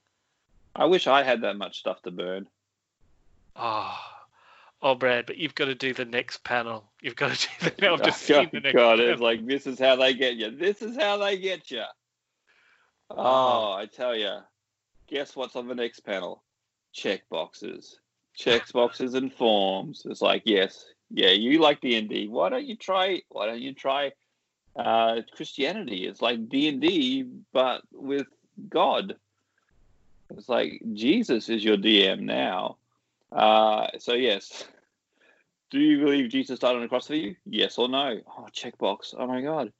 I 0.75 0.85
wish 0.85 1.07
I 1.07 1.23
had 1.23 1.41
that 1.43 1.55
much 1.55 1.79
stuff 1.79 2.01
to 2.01 2.11
burn. 2.11 2.49
Oh, 3.55 3.97
oh, 4.81 4.95
Brad, 4.95 5.25
but 5.25 5.37
you've 5.37 5.55
got 5.55 5.65
to 5.65 5.75
do 5.75 5.93
the 5.93 6.03
next 6.03 6.43
panel. 6.43 6.91
You've 7.01 7.15
got 7.15 7.33
to 7.33 7.47
do 7.47 7.69
the. 7.69 7.91
I've 7.93 8.01
oh, 8.01 8.03
just 8.03 8.29
Oh, 8.29 8.45
the 8.51 8.59
next 8.59 8.75
God, 8.75 8.97
panel. 8.97 9.13
it's 9.13 9.21
like 9.21 9.45
this 9.45 9.67
is 9.67 9.79
how 9.79 9.95
they 9.95 10.13
get 10.13 10.35
you. 10.35 10.51
This 10.51 10.81
is 10.81 10.97
how 10.97 11.15
they 11.15 11.37
get 11.37 11.71
you. 11.71 11.83
Ah. 13.09 13.15
Oh, 13.17 13.71
I 13.71 13.85
tell 13.85 14.17
you. 14.17 14.39
Guess 15.07 15.37
what's 15.37 15.55
on 15.55 15.69
the 15.69 15.75
next 15.75 16.01
panel? 16.01 16.43
Check 16.91 17.21
boxes, 17.29 18.01
check 18.35 18.71
boxes 18.71 19.13
and 19.13 19.33
forms. 19.33 20.03
It's 20.05 20.21
like 20.21 20.43
yes, 20.45 20.85
yeah, 21.09 21.29
you 21.29 21.59
like 21.59 21.81
D 21.81 21.97
and 21.97 22.09
D. 22.09 22.27
Why 22.27 22.49
don't 22.49 22.65
you 22.65 22.75
try? 22.75 23.21
Why 23.29 23.45
don't 23.45 23.61
you 23.61 23.73
try 23.73 24.11
uh, 24.75 25.21
Christianity? 25.35 26.07
It's 26.07 26.21
like 26.21 26.49
D 26.49 26.69
and 26.69 26.81
D, 26.81 27.25
but 27.51 27.81
with 27.93 28.27
God. 28.69 29.15
It's 30.37 30.47
like 30.47 30.81
Jesus 30.93 31.49
is 31.49 31.63
your 31.63 31.77
DM 31.77 32.21
now. 32.21 32.77
Uh, 33.31 33.87
so 33.99 34.13
yes. 34.13 34.65
Do 35.69 35.79
you 35.79 35.99
believe 35.99 36.29
Jesus 36.29 36.59
died 36.59 36.75
on 36.75 36.81
the 36.81 36.87
cross 36.87 37.07
for 37.07 37.15
you? 37.15 37.35
Yes 37.45 37.77
or 37.77 37.87
no? 37.87 38.19
Oh, 38.37 38.47
checkbox. 38.53 39.15
Oh 39.17 39.25
my 39.27 39.41
God. 39.41 39.71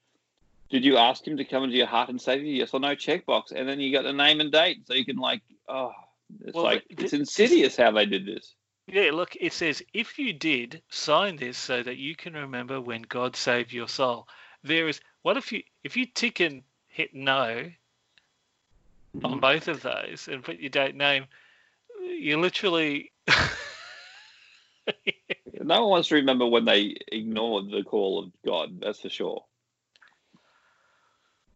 Did 0.70 0.86
you 0.86 0.98
ask 0.98 1.28
him 1.28 1.36
to 1.36 1.44
come 1.44 1.66
into 1.66 1.76
your 1.76 1.88
heart 1.88 2.10
and 2.10 2.22
save 2.22 2.44
you? 2.44 2.54
Yes 2.54 2.74
or 2.74 2.80
no? 2.80 2.96
Checkbox. 2.96 3.52
And 3.54 3.68
then 3.68 3.82
you 3.82 3.92
got 3.92 4.04
the 4.04 4.14
name 4.14 4.40
and 4.40 4.52
date, 4.52 4.88
so 4.88 4.94
you 4.94 5.04
can 5.04 5.18
like, 5.18 5.42
oh, 5.68 5.92
it's 6.44 6.56
Well, 6.56 6.64
like 6.64 6.86
it's 6.90 7.14
insidious 7.14 7.76
how 7.76 7.92
they 7.92 8.06
did 8.06 8.26
this. 8.26 8.54
Yeah, 8.88 9.12
look, 9.14 9.36
it 9.40 9.54
says 9.54 9.84
if 9.94 10.18
you 10.20 10.34
did 10.34 10.82
sign 10.90 11.38
this 11.38 11.58
so 11.58 11.82
that 11.84 11.98
you 11.98 12.16
can 12.16 12.34
remember 12.34 12.82
when 12.82 13.04
God 13.04 13.36
saved 13.36 13.72
your 13.72 13.88
soul. 13.88 14.28
There 14.64 14.88
is 14.88 15.00
what 15.22 15.38
if 15.38 15.52
you 15.52 15.64
if 15.84 15.98
you 15.98 16.06
tick 16.06 16.40
and 16.40 16.64
hit 16.88 17.14
no 17.14 17.72
on 19.24 19.40
both 19.40 19.68
of 19.68 19.82
those 19.82 20.28
and 20.28 20.44
put 20.44 20.60
your 20.60 20.70
date 20.70 20.96
name, 20.96 21.26
you 22.02 22.40
literally 22.40 23.12
No 25.64 25.82
one 25.82 25.90
wants 25.90 26.10
to 26.10 26.16
remember 26.16 26.46
when 26.46 26.66
they 26.66 26.98
ignored 27.12 27.70
the 27.72 27.84
call 27.84 28.20
of 28.20 28.32
God. 28.46 28.80
That's 28.82 29.00
for 29.00 29.10
sure. 29.10 29.46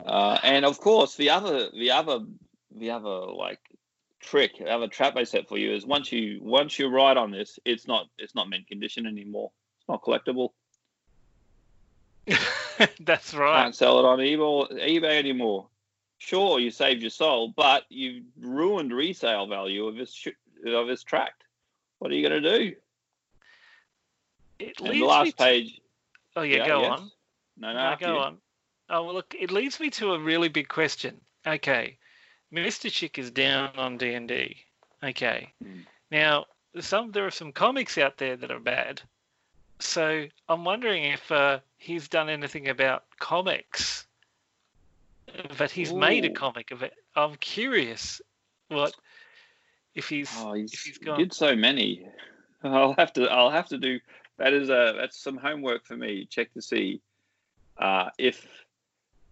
Uh, 0.05 0.37
and 0.43 0.65
of 0.65 0.79
course, 0.79 1.15
the 1.15 1.31
other, 1.31 1.69
the 1.71 1.91
other, 1.91 2.19
the 2.75 2.91
other 2.91 3.09
like 3.09 3.59
trick, 4.25 4.57
the 4.57 4.65
other 4.69 4.87
trap 4.87 5.15
they 5.15 5.25
set 5.25 5.47
for 5.47 5.57
you 5.57 5.73
is 5.73 5.85
once 5.85 6.11
you 6.11 6.39
once 6.41 6.77
you 6.79 6.87
ride 6.89 7.17
on 7.17 7.31
this, 7.31 7.59
it's 7.65 7.87
not 7.87 8.07
it's 8.17 8.35
not 8.35 8.49
mint 8.49 8.67
condition 8.67 9.05
anymore. 9.05 9.51
It's 9.79 9.87
not 9.89 10.01
collectible. 10.03 10.49
that's 12.99 13.33
right. 13.33 13.63
Can't 13.63 13.75
sell 13.75 13.99
it 13.99 14.05
on 14.05 14.19
eBay, 14.19 14.71
eBay 15.01 15.17
anymore. 15.19 15.67
Sure, 16.17 16.59
you 16.59 16.71
saved 16.71 17.01
your 17.01 17.09
soul, 17.11 17.53
but 17.55 17.83
you've 17.89 18.23
ruined 18.39 18.93
resale 18.93 19.47
value 19.47 19.85
of 19.87 19.95
this 19.95 20.13
sh- 20.13 20.29
of 20.65 20.87
this 20.87 21.03
tract. 21.03 21.43
What 21.99 22.11
are 22.11 22.15
you 22.15 22.27
going 22.27 22.41
to 22.41 22.57
do? 22.59 22.75
It 24.59 24.79
leads 24.79 24.91
And 24.93 25.01
the 25.01 25.05
last 25.05 25.29
to- 25.37 25.43
page. 25.43 25.81
Oh 26.35 26.41
yeah, 26.41 26.65
go 26.67 26.81
yes. 26.81 26.99
on. 26.99 27.11
No, 27.57 27.73
no, 27.73 27.89
No, 27.91 27.95
go 27.99 28.13
you. 28.13 28.19
on. 28.19 28.37
Oh 28.89 29.03
well, 29.03 29.13
look, 29.15 29.35
it 29.39 29.51
leads 29.51 29.79
me 29.79 29.89
to 29.91 30.13
a 30.13 30.19
really 30.19 30.49
big 30.49 30.67
question. 30.67 31.19
Okay, 31.45 31.97
Mr. 32.53 32.91
Chick 32.91 33.17
is 33.19 33.31
down 33.31 33.69
on 33.77 33.97
D 33.97 34.13
and 34.13 34.27
D. 34.27 34.55
Okay, 35.03 35.53
Hmm. 35.61 35.81
now 36.11 36.45
some 36.79 37.11
there 37.11 37.25
are 37.25 37.31
some 37.31 37.51
comics 37.51 37.97
out 37.97 38.17
there 38.17 38.35
that 38.37 38.51
are 38.51 38.59
bad. 38.59 39.01
So 39.79 40.25
I'm 40.47 40.63
wondering 40.63 41.03
if 41.03 41.31
uh, 41.31 41.59
he's 41.77 42.07
done 42.07 42.29
anything 42.29 42.69
about 42.69 43.03
comics. 43.19 44.07
But 45.57 45.69
he's 45.69 45.93
made 45.93 46.23
a 46.23 46.29
comic 46.29 46.71
of 46.71 46.81
it. 46.81 46.93
I'm 47.15 47.35
curious 47.35 48.21
what 48.69 48.93
if 49.95 50.07
he's 50.07 50.31
Oh, 50.37 50.53
he's, 50.53 50.73
if 50.73 50.79
he's 50.81 50.97
he 50.97 51.05
gone. 51.05 51.17
did 51.19 51.33
so 51.33 51.55
many. 51.55 52.07
I'll 52.63 52.93
have 52.97 53.11
to. 53.13 53.25
I'll 53.25 53.51
have 53.51 53.67
to 53.69 53.77
do. 53.77 53.99
That 54.37 54.53
is 54.53 54.69
a. 54.69 54.93
That's 54.97 55.21
some 55.21 55.37
homework 55.37 55.85
for 55.85 55.97
me. 55.97 56.25
Check 56.29 56.53
to 56.53 56.61
see 56.61 57.01
uh, 57.77 58.09
if 58.17 58.47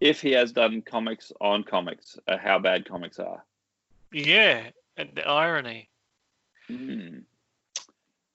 if 0.03 0.19
he 0.19 0.31
has 0.31 0.51
done 0.51 0.81
comics 0.81 1.31
on 1.39 1.63
comics. 1.63 2.19
Uh, 2.27 2.37
how 2.37 2.59
bad 2.59 2.85
comics 2.85 3.19
are. 3.19 3.41
Yeah, 4.11 4.63
and 4.97 5.09
the 5.15 5.25
irony. 5.25 5.89
Hmm. 6.67 7.19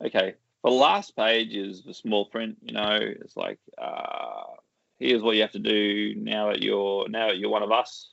Okay. 0.03 0.35
The 0.65 0.71
last 0.71 1.15
page 1.15 1.55
is 1.55 1.83
the 1.83 1.93
small 1.93 2.25
print. 2.25 2.57
You 2.63 2.73
know, 2.73 2.99
it's 3.01 3.37
like 3.37 3.59
uh, 3.77 4.45
here's 4.99 5.23
what 5.23 5.37
you 5.37 5.43
have 5.43 5.53
to 5.53 5.59
do 5.59 6.15
now 6.17 6.49
that 6.49 6.63
you're 6.63 7.07
now 7.09 7.29
that 7.29 7.39
you're 7.39 7.51
one 7.51 7.63
of 7.63 7.71
us. 7.71 8.13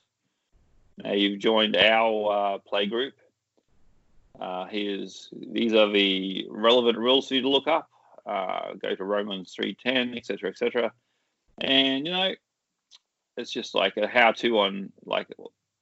Now 0.98 1.14
you've 1.14 1.40
joined 1.40 1.78
our 1.78 2.32
uh, 2.32 2.58
play 2.60 2.88
group. 2.88 3.14
Uh, 4.40 4.66
here's 4.66 5.30
these 5.32 5.74
are 5.74 5.90
the 5.90 6.46
relevant 6.50 6.98
rules 6.98 7.30
for 7.30 7.36
you 7.36 7.42
to 7.42 7.50
look 7.50 7.68
up. 7.68 7.90
Uh, 8.26 8.74
go 8.74 8.94
to 8.96 9.04
Romans 9.06 9.54
three 9.56 9.76
ten, 9.82 10.14
etc., 10.16 10.50
etc. 10.50 10.92
And 11.62 12.06
you 12.06 12.12
know, 12.12 12.34
it's 13.38 13.52
just 13.52 13.76
like 13.76 13.98
a 13.98 14.08
how-to 14.08 14.60
on 14.60 14.92
like 15.06 15.28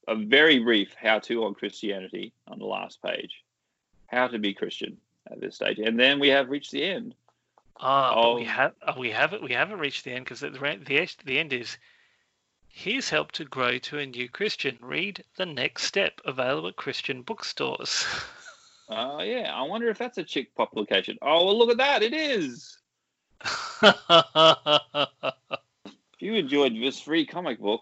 a 0.08 0.16
very 0.16 0.60
brief 0.60 0.94
how-to 1.00 1.44
on 1.46 1.54
Christianity 1.54 2.34
on 2.48 2.60
the 2.60 2.66
last 2.66 3.02
page. 3.02 3.44
How 4.08 4.28
to 4.28 4.38
be 4.40 4.54
Christian 4.54 4.98
at 5.32 5.40
this 5.40 5.56
stage, 5.56 5.80
and 5.80 5.98
then 6.00 6.20
we 6.20 6.28
have 6.30 6.50
reached 6.50 6.72
the 6.72 6.84
end. 6.84 7.16
Ah, 7.80 8.14
but 8.16 8.36
we 8.36 8.42
Oh. 8.44 8.46
have 8.46 8.74
oh, 8.88 9.00
we 9.00 9.10
haven't 9.12 9.44
we 9.44 9.54
haven't 9.54 9.80
reached 9.80 10.04
the 10.04 10.12
end 10.12 10.26
because 10.26 10.42
the 10.42 10.50
the 10.52 11.16
the 11.26 11.40
end 11.40 11.54
is 11.54 11.78
here's 12.70 13.10
help 13.10 13.32
to 13.34 13.46
grow 13.46 13.78
to 13.80 13.98
a 14.00 14.06
new 14.06 14.28
Christian. 14.30 14.78
Read 14.82 15.24
the 15.38 15.46
next 15.46 15.84
step 15.84 16.20
available 16.26 16.68
at 16.70 16.76
Christian 16.76 17.22
bookstores. 17.22 18.06
Oh 18.90 19.22
yeah, 19.22 19.50
I 19.56 19.62
wonder 19.64 19.88
if 19.90 19.98
that's 19.98 20.18
a 20.18 20.24
chick 20.26 20.54
publication. 20.56 21.18
Oh 21.22 21.46
well, 21.46 21.58
look 21.58 21.70
at 21.72 21.78
that, 21.78 22.04
it 22.04 22.14
is. 22.14 22.78
You 26.24 26.36
enjoyed 26.36 26.74
this 26.82 27.02
free 27.02 27.26
comic 27.26 27.60
book, 27.60 27.82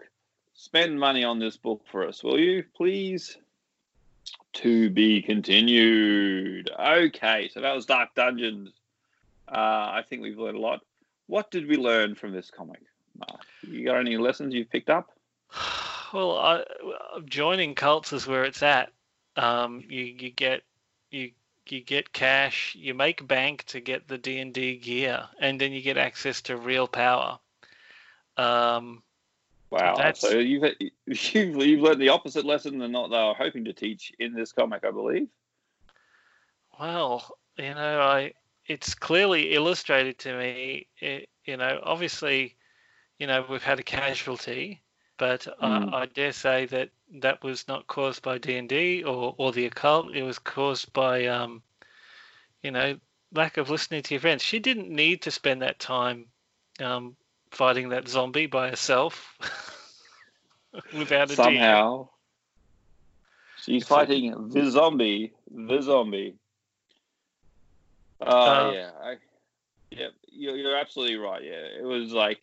spend 0.55 0.99
money 0.99 1.23
on 1.23 1.37
this 1.37 1.57
book 1.57 1.83
for 1.91 2.07
us, 2.07 2.23
will 2.23 2.39
you, 2.39 2.63
please? 2.75 3.37
To 4.53 4.89
be 4.89 5.21
continued. 5.21 6.71
Okay, 6.71 7.51
so 7.53 7.61
that 7.61 7.75
was 7.75 7.85
Dark 7.85 8.15
Dungeons. 8.15 8.71
Uh, 9.47 9.51
I 9.93 10.03
think 10.09 10.23
we've 10.23 10.39
learned 10.39 10.57
a 10.57 10.59
lot. 10.59 10.81
What 11.27 11.51
did 11.51 11.67
we 11.67 11.77
learn 11.77 12.15
from 12.15 12.31
this 12.31 12.49
comic, 12.49 12.81
Mark? 13.15 13.41
You 13.61 13.85
got 13.85 13.99
any 13.99 14.17
lessons 14.17 14.55
you've 14.55 14.71
picked 14.71 14.89
up? 14.89 15.11
well, 16.11 16.39
I, 16.39 16.63
joining 17.25 17.75
cults 17.75 18.11
is 18.11 18.25
where 18.25 18.45
it's 18.45 18.63
at. 18.63 18.91
Um, 19.35 19.83
you 19.87 20.03
you 20.03 20.31
get 20.31 20.63
you 21.11 21.29
you 21.67 21.79
get 21.79 22.11
cash, 22.11 22.73
you 22.75 22.95
make 22.95 23.27
bank 23.27 23.65
to 23.65 23.79
get 23.79 24.07
the 24.07 24.17
D 24.17 24.39
and 24.39 24.51
D 24.51 24.77
gear, 24.77 25.27
and 25.39 25.61
then 25.61 25.73
you 25.73 25.83
get 25.83 25.99
access 25.99 26.41
to 26.43 26.57
real 26.57 26.87
power. 26.87 27.37
Um, 28.37 29.03
Wow. 29.71 29.95
That's- 29.95 30.19
So 30.19 30.37
you've 30.37 30.63
you've 31.07 31.55
you've 31.55 31.81
learned 31.81 32.01
the 32.01 32.09
opposite 32.09 32.45
lesson 32.45 32.77
than 32.77 32.91
what 32.91 33.09
they 33.09 33.17
were 33.17 33.33
hoping 33.33 33.65
to 33.65 33.73
teach 33.73 34.11
in 34.19 34.33
this 34.33 34.51
comic, 34.51 34.83
I 34.83 34.91
believe. 34.91 35.29
Well, 36.77 37.37
you 37.57 37.73
know, 37.73 38.01
I 38.01 38.33
it's 38.65 38.93
clearly 38.95 39.53
illustrated 39.53 40.19
to 40.19 40.37
me. 40.37 40.87
It, 40.99 41.29
you 41.45 41.57
know, 41.57 41.79
obviously, 41.83 42.55
you 43.17 43.27
know, 43.27 43.45
we've 43.49 43.63
had 43.63 43.79
a 43.79 43.83
casualty, 43.83 44.81
but 45.17 45.47
Mm. 45.61 45.93
I, 45.93 46.01
I 46.01 46.05
dare 46.07 46.33
say 46.33 46.65
that 46.67 46.89
that 47.21 47.43
was 47.43 47.67
not 47.67 47.87
caused 47.87 48.21
by 48.23 48.39
D 48.39 48.57
and 48.57 48.67
D 48.67 49.03
or 49.03 49.35
or 49.37 49.53
the 49.53 49.65
occult. 49.67 50.13
It 50.13 50.23
was 50.23 50.39
caused 50.39 50.91
by, 50.91 51.27
um, 51.27 51.63
you 52.61 52.71
know, 52.71 52.99
lack 53.31 53.55
of 53.57 53.69
listening 53.69 54.03
to 54.03 54.13
your 54.15 54.21
friends. 54.21 54.43
She 54.43 54.59
didn't 54.59 54.89
need 54.89 55.21
to 55.23 55.31
spend 55.31 55.61
that 55.61 55.79
time 55.79 56.27
um, 56.81 57.15
fighting 57.51 57.89
that 57.89 58.07
zombie 58.07 58.47
by 58.47 58.69
herself 58.69 59.37
without 60.97 61.29
a. 61.31 61.35
Somehow, 61.35 62.09
she's 63.63 63.83
It's 63.83 63.91
like- 63.91 64.07
fighting 64.07 64.49
the 64.49 64.69
zombie. 64.69 65.33
The 65.53 65.81
zombie. 65.81 66.35
Oh 68.21 68.27
Uh, 68.29 68.71
yeah, 68.73 68.89
I, 69.01 69.15
yeah. 69.89 70.07
You're, 70.31 70.55
you're 70.55 70.77
absolutely 70.77 71.17
right. 71.17 71.43
Yeah, 71.43 71.65
it 71.79 71.83
was 71.83 72.11
like 72.13 72.39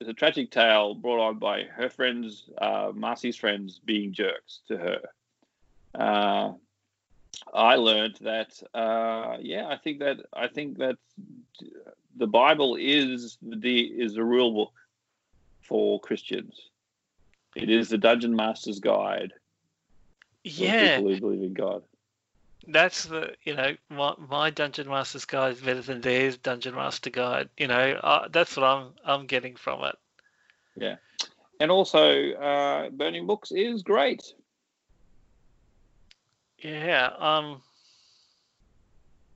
it's 0.00 0.10
a 0.10 0.14
tragic 0.14 0.50
tale 0.50 0.94
brought 0.94 1.20
on 1.20 1.38
by 1.38 1.62
her 1.62 1.88
friends, 1.88 2.50
uh, 2.58 2.90
Marcy's 2.94 3.36
friends, 3.36 3.78
being 3.84 4.12
jerks 4.12 4.60
to 4.68 4.76
her. 4.76 4.98
Uh, 5.94 6.52
I 7.54 7.76
learned 7.76 8.16
that. 8.22 8.52
Uh, 8.74 9.36
yeah, 9.40 9.68
I 9.68 9.76
think 9.76 10.00
that 10.00 10.18
I 10.34 10.48
think 10.48 10.78
that 10.78 10.96
the 12.16 12.26
Bible 12.26 12.76
is 12.78 13.38
the 13.42 13.80
is 13.80 14.16
a 14.16 14.24
rule 14.24 14.52
book 14.52 14.72
for 15.62 16.00
Christians. 16.00 16.70
It 17.54 17.70
is 17.70 17.88
the 17.88 17.98
Dungeon 17.98 18.34
Master's 18.34 18.80
Guide. 18.80 19.32
Yeah, 20.44 20.96
people 20.96 21.14
who 21.14 21.20
believe 21.20 21.42
in 21.42 21.54
God. 21.54 21.82
that's 22.68 23.04
the 23.06 23.34
you 23.44 23.54
know 23.54 23.74
my, 23.90 24.14
my 24.28 24.50
dungeon 24.50 24.88
master's 24.88 25.24
guide 25.24 25.54
is 25.54 25.60
better 25.60 25.82
than 25.82 26.00
theirs 26.00 26.36
dungeon 26.36 26.74
master 26.74 27.10
guide. 27.10 27.48
You 27.56 27.68
know 27.68 28.00
uh, 28.02 28.28
that's 28.28 28.56
what 28.56 28.64
I'm 28.64 28.88
I'm 29.04 29.26
getting 29.26 29.56
from 29.56 29.84
it. 29.84 29.96
Yeah, 30.76 30.96
and 31.60 31.70
also 31.70 32.32
uh, 32.32 32.90
burning 32.90 33.26
books 33.26 33.52
is 33.52 33.82
great. 33.82 34.22
Yeah. 36.58 37.10
Um. 37.18 37.62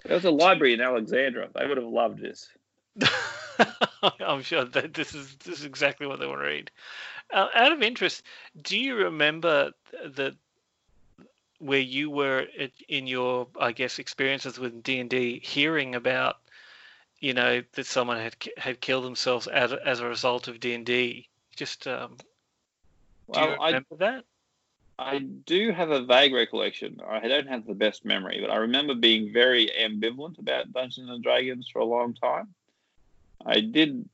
There 0.05 0.15
was 0.15 0.25
a 0.25 0.31
library 0.31 0.73
in 0.75 0.81
Alexandria. 0.81 1.49
They 1.53 1.67
would 1.67 1.79
have 1.79 1.87
loved 1.87 2.21
this. 2.21 2.49
I'm 4.21 4.43
sure 4.43 4.65
that 4.65 4.95
this 4.95 5.15
is 5.15 5.37
this 5.37 5.61
is 5.61 5.65
exactly 5.65 6.07
what 6.07 6.21
they 6.21 6.27
want 6.27 6.41
to 6.41 6.47
read. 6.47 6.71
Uh, 7.33 7.49
out 7.55 7.73
of 7.73 7.83
interest, 7.83 8.23
do 8.61 8.79
you 8.79 8.97
remember 8.97 9.73
the 10.05 10.37
where 11.59 11.81
you 11.81 12.11
were 12.11 12.47
in 12.89 13.07
your, 13.07 13.49
I 13.59 13.73
guess, 13.73 13.99
experiences 13.99 14.59
with 14.59 14.83
D 14.83 14.99
and 15.01 15.11
D, 15.11 15.41
hearing 15.41 15.95
about, 15.95 16.37
you 17.21 17.35
know, 17.35 17.63
that 17.73 17.87
someone 17.87 18.19
had 18.19 18.37
had 18.59 18.81
killed 18.81 19.05
themselves 19.05 19.47
as 19.47 19.73
a- 19.73 19.87
as 19.87 20.01
a 20.01 20.07
result 20.07 20.49
of 20.49 20.61
D 20.61 20.75
and 20.75 20.85
D? 20.87 21.29
Just 21.57 21.87
um, 21.87 22.17
do 23.33 23.43
you 23.43 23.51
Well, 23.51 23.57
I 23.61 23.73
remember 23.73 23.97
that? 23.99 24.25
I 24.99 25.19
do 25.19 25.73
have 25.73 25.91
a 25.91 26.05
vague 26.05 26.35
recollection. 26.35 27.01
I 27.07 27.29
don't 27.29 27.49
have 27.49 27.67
the 27.67 27.75
best 27.75 28.05
memory, 28.05 28.41
but 28.41 28.51
I 28.51 28.57
remember 28.57 28.95
being 28.95 29.33
very 29.33 29.69
ambivalent 29.69 30.39
about 30.39 30.73
Dungeons 30.73 31.11
and 31.11 31.23
Dragons 31.23 31.69
for 31.73 31.81
a 31.81 31.85
long 31.87 32.15
time. 32.15 32.56
I 33.47 33.61
did. 33.61 34.09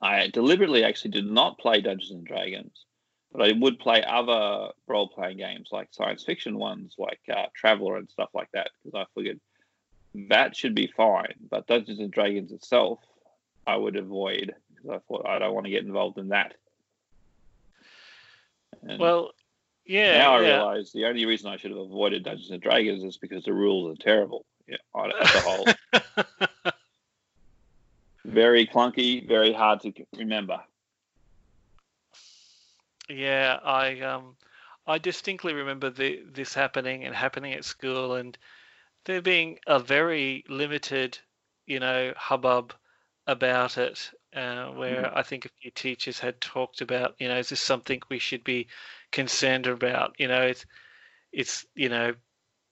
I 0.00 0.28
deliberately 0.28 0.84
actually 0.84 1.10
did 1.12 1.30
not 1.30 1.58
play 1.58 1.80
Dungeons 1.80 2.10
and 2.10 2.26
Dragons, 2.26 2.84
but 3.32 3.42
I 3.42 3.52
would 3.52 3.78
play 3.78 4.02
other 4.04 4.68
role-playing 4.86 5.38
games 5.38 5.68
like 5.72 5.88
science 5.92 6.22
fiction 6.24 6.58
ones, 6.58 6.94
like 6.98 7.20
uh, 7.34 7.46
Traveller 7.54 7.96
and 7.96 8.08
stuff 8.08 8.30
like 8.34 8.50
that, 8.52 8.70
because 8.82 8.98
I 8.98 9.04
figured 9.14 9.40
that 10.28 10.56
should 10.56 10.74
be 10.74 10.86
fine. 10.96 11.34
But 11.50 11.66
Dungeons 11.66 11.98
and 11.98 12.10
Dragons 12.10 12.52
itself, 12.52 13.00
I 13.66 13.76
would 13.76 13.96
avoid 13.96 14.54
because 14.74 14.90
I 14.90 14.98
thought 15.08 15.26
I 15.26 15.38
don't 15.38 15.54
want 15.54 15.66
to 15.66 15.70
get 15.70 15.84
involved 15.84 16.18
in 16.18 16.28
that. 16.28 16.54
And- 18.86 19.00
Well, 19.00 19.32
yeah. 19.84 20.18
now 20.18 20.36
I 20.36 20.42
yeah. 20.42 20.56
realise 20.56 20.92
the 20.92 21.06
only 21.06 21.26
reason 21.26 21.50
I 21.50 21.56
should 21.56 21.70
have 21.72 21.80
avoided 21.80 22.24
Dungeons 22.24 22.50
and 22.50 22.62
Dragons 22.62 23.02
is 23.02 23.16
because 23.16 23.44
the 23.44 23.52
rules 23.52 23.92
are 23.98 24.02
terrible. 24.02 24.44
Yeah, 24.68 24.76
on 24.94 25.10
as 25.20 25.34
a 25.34 25.40
whole, 25.40 25.66
very 28.30 28.66
clunky, 28.66 29.26
very 29.26 29.52
hard 29.52 29.80
to 29.80 29.92
remember. 30.16 30.60
Yeah, 33.08 33.58
I 33.64 34.00
um, 34.00 34.36
I 34.86 34.98
distinctly 34.98 35.52
remember 35.52 35.90
the 35.90 36.22
this 36.24 36.54
happening 36.54 37.04
and 37.04 37.14
happening 37.14 37.52
at 37.54 37.64
school, 37.64 38.14
and 38.14 38.38
there 39.04 39.22
being 39.22 39.58
a 39.66 39.78
very 39.80 40.44
limited, 40.48 41.18
you 41.66 41.80
know, 41.80 42.12
hubbub 42.16 42.74
about 43.26 43.78
it. 43.78 44.10
Uh, 44.32 44.66
where 44.68 45.16
I 45.16 45.22
think 45.24 45.44
a 45.44 45.50
few 45.60 45.72
teachers 45.72 46.20
had 46.20 46.40
talked 46.40 46.80
about, 46.82 47.16
you 47.18 47.26
know, 47.28 47.36
is 47.38 47.48
this 47.48 47.60
something 47.60 48.00
we 48.08 48.20
should 48.20 48.44
be 48.44 48.68
concerned 49.10 49.66
about? 49.66 50.14
You 50.18 50.28
know, 50.28 50.42
it's 50.42 50.64
it's 51.32 51.66
you 51.74 51.88
know, 51.88 52.14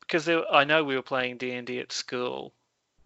because 0.01 0.29
I 0.29 0.65
know 0.65 0.85
we 0.85 0.97
were 0.97 1.03
playing 1.03 1.39
D 1.39 1.53
and 1.53 1.67
D 1.67 1.81
at 1.81 1.93
school, 1.93 2.55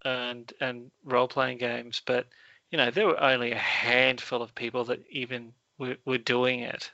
and 0.05 0.53
and 0.61 0.91
role 1.05 1.29
playing 1.29 1.59
games, 1.59 2.03
but 2.05 2.27
you 2.71 2.79
know, 2.79 2.91
there 2.91 3.07
were 3.07 3.21
only 3.23 3.53
a 3.53 3.59
handful 3.59 4.43
of 4.43 4.55
people 4.55 4.85
that 4.85 5.01
even 5.11 5.53
were, 5.79 5.97
were 6.07 6.19
doing 6.19 6.61
it. 6.61 6.91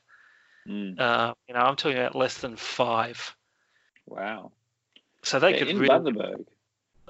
Mm, 0.69 0.99
Uh, 0.99 1.35
you 1.47 1.55
know, 1.55 1.61
I'm 1.61 1.77
talking 1.77 1.99
about 1.99 2.17
less 2.17 2.39
than 2.39 2.57
five. 2.57 3.35
wow. 4.07 4.51
So 5.23 5.39
they 5.39 5.53
Yeah, 5.53 5.59
could 5.59 5.69
in 5.69 5.79
really. 5.79 5.89
Bundaberg, 6.13 6.47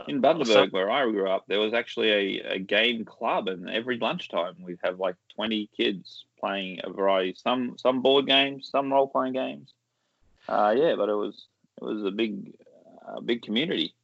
in 0.07 0.23
Bundaberg, 0.23 0.73
where 0.73 0.91
I 0.91 1.05
grew 1.11 1.29
up, 1.29 1.47
there 1.47 1.61
was 1.61 1.75
actually 1.75 2.41
a, 2.41 2.55
a 2.55 2.59
game 2.59 3.05
club, 3.05 3.49
and 3.49 3.69
every 3.69 3.99
lunchtime 3.99 4.57
we'd 4.63 4.79
have 4.83 4.99
like 4.99 5.17
twenty 5.35 5.69
kids 5.77 6.25
playing 6.39 6.81
a 6.85 6.91
variety. 6.91 7.35
Some 7.35 7.77
some 7.79 8.03
board 8.03 8.27
games, 8.27 8.69
some 8.71 8.93
role 8.93 9.09
playing 9.09 9.35
games. 9.35 9.73
Uh, 10.49 10.75
yeah, 10.77 10.95
but 10.97 11.09
it 11.09 11.15
was 11.15 11.47
it 11.81 11.85
was 11.85 12.05
a 12.05 12.11
big 12.11 12.55
a 13.07 13.21
big 13.21 13.43
community. 13.43 13.95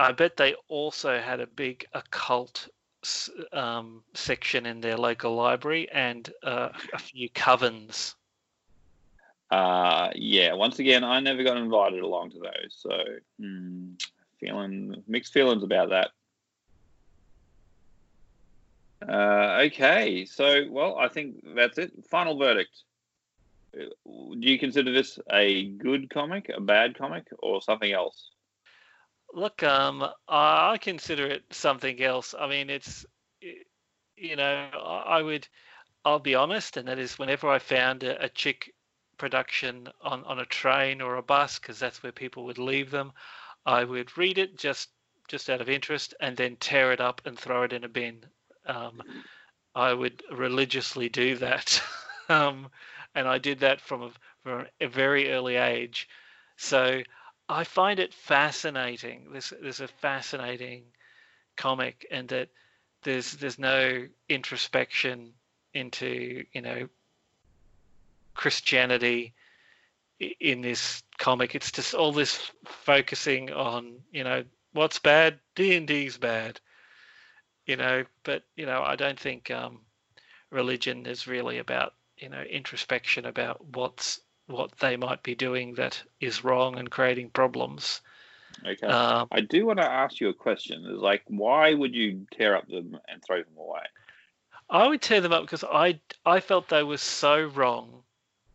I 0.00 0.12
bet 0.12 0.36
they 0.38 0.54
also 0.68 1.20
had 1.20 1.40
a 1.40 1.46
big 1.46 1.86
occult 1.92 2.68
um, 3.52 4.02
section 4.14 4.64
in 4.64 4.80
their 4.80 4.96
local 4.96 5.34
library 5.34 5.90
and 5.92 6.28
uh, 6.42 6.70
a 6.94 6.98
few 6.98 7.28
covens. 7.30 8.14
Uh, 9.50 10.08
yeah. 10.14 10.54
Once 10.54 10.78
again, 10.78 11.04
I 11.04 11.20
never 11.20 11.42
got 11.42 11.58
invited 11.58 12.02
along 12.02 12.30
to 12.30 12.38
those, 12.38 12.76
so 12.78 12.90
hmm, 13.38 13.90
feeling 14.38 15.02
mixed 15.06 15.34
feelings 15.34 15.62
about 15.62 15.90
that. 15.90 16.10
Uh, 19.06 19.62
okay, 19.66 20.24
so 20.24 20.64
well, 20.70 20.96
I 20.96 21.08
think 21.08 21.44
that's 21.54 21.76
it. 21.76 21.92
Final 22.10 22.38
verdict. 22.38 22.84
Uh, 23.78 23.84
Do 24.06 24.48
you 24.48 24.58
consider 24.58 24.92
this 24.92 25.18
a 25.30 25.64
good 25.64 26.08
comic, 26.08 26.50
a 26.54 26.60
bad 26.60 26.96
comic, 26.96 27.26
or 27.38 27.60
something 27.60 27.92
else? 27.92 28.30
Look, 29.32 29.62
um, 29.62 30.06
I 30.28 30.78
consider 30.78 31.26
it 31.26 31.44
something 31.50 32.02
else. 32.02 32.34
I 32.38 32.48
mean, 32.48 32.70
it's, 32.70 33.06
you 34.16 34.36
know, 34.36 34.68
I 35.06 35.22
would, 35.22 35.46
I'll 36.04 36.18
be 36.18 36.34
honest, 36.34 36.76
and 36.76 36.88
that 36.88 36.98
is 36.98 37.18
whenever 37.18 37.48
I 37.48 37.58
found 37.58 38.02
a, 38.02 38.24
a 38.24 38.28
chick 38.28 38.74
production 39.18 39.88
on, 40.00 40.24
on 40.24 40.40
a 40.40 40.46
train 40.46 41.00
or 41.00 41.16
a 41.16 41.22
bus, 41.22 41.58
because 41.58 41.78
that's 41.78 42.02
where 42.02 42.12
people 42.12 42.44
would 42.44 42.58
leave 42.58 42.90
them, 42.90 43.12
I 43.66 43.84
would 43.84 44.16
read 44.16 44.38
it 44.38 44.56
just 44.58 44.88
just 45.28 45.48
out 45.48 45.60
of 45.60 45.68
interest 45.68 46.12
and 46.20 46.36
then 46.36 46.56
tear 46.56 46.90
it 46.90 47.00
up 47.00 47.20
and 47.24 47.38
throw 47.38 47.62
it 47.62 47.72
in 47.72 47.84
a 47.84 47.88
bin. 47.88 48.24
Um, 48.66 49.00
I 49.76 49.92
would 49.92 50.24
religiously 50.32 51.08
do 51.08 51.36
that, 51.36 51.80
um, 52.28 52.68
and 53.14 53.28
I 53.28 53.38
did 53.38 53.60
that 53.60 53.80
from 53.80 54.02
a, 54.02 54.10
from 54.42 54.66
a 54.80 54.88
very 54.88 55.30
early 55.30 55.54
age. 55.54 56.08
So 56.56 57.02
I 57.50 57.64
find 57.64 57.98
it 57.98 58.14
fascinating. 58.14 59.32
This 59.32 59.52
there's 59.60 59.80
a 59.80 59.88
fascinating 59.88 60.84
comic, 61.56 62.06
and 62.10 62.28
that 62.28 62.48
there's 63.02 63.32
there's 63.32 63.58
no 63.58 64.06
introspection 64.28 65.32
into 65.74 66.44
you 66.52 66.62
know 66.62 66.88
Christianity 68.34 69.34
in 70.38 70.60
this 70.60 71.02
comic. 71.18 71.56
It's 71.56 71.72
just 71.72 71.92
all 71.92 72.12
this 72.12 72.38
focusing 72.66 73.50
on 73.52 73.96
you 74.12 74.22
know 74.22 74.44
what's 74.72 75.00
bad. 75.00 75.40
D 75.56 75.76
and 75.76 75.88
D's 75.88 76.18
bad, 76.18 76.60
you 77.66 77.76
know. 77.76 78.04
But 78.22 78.44
you 78.54 78.66
know 78.66 78.80
I 78.80 78.94
don't 78.94 79.18
think 79.18 79.50
um, 79.50 79.80
religion 80.50 81.04
is 81.04 81.26
really 81.26 81.58
about 81.58 81.94
you 82.16 82.28
know 82.28 82.42
introspection 82.42 83.26
about 83.26 83.64
what's 83.74 84.20
what 84.50 84.78
they 84.78 84.96
might 84.96 85.22
be 85.22 85.34
doing 85.34 85.74
that 85.74 86.02
is 86.20 86.44
wrong 86.44 86.78
and 86.78 86.90
creating 86.90 87.30
problems. 87.30 88.00
Okay. 88.66 88.86
Um, 88.86 89.28
I 89.30 89.40
do 89.40 89.66
want 89.66 89.78
to 89.78 89.90
ask 89.90 90.20
you 90.20 90.28
a 90.28 90.34
question. 90.34 90.84
Is 90.84 90.98
like, 90.98 91.22
why 91.28 91.72
would 91.72 91.94
you 91.94 92.26
tear 92.32 92.56
up 92.56 92.68
them 92.68 92.98
and 93.08 93.22
throw 93.22 93.38
them 93.38 93.56
away? 93.56 93.82
I 94.68 94.86
would 94.86 95.02
tear 95.02 95.20
them 95.20 95.32
up 95.32 95.42
because 95.42 95.64
I 95.64 96.00
I 96.26 96.40
felt 96.40 96.68
they 96.68 96.82
were 96.82 96.98
so 96.98 97.44
wrong, 97.44 98.02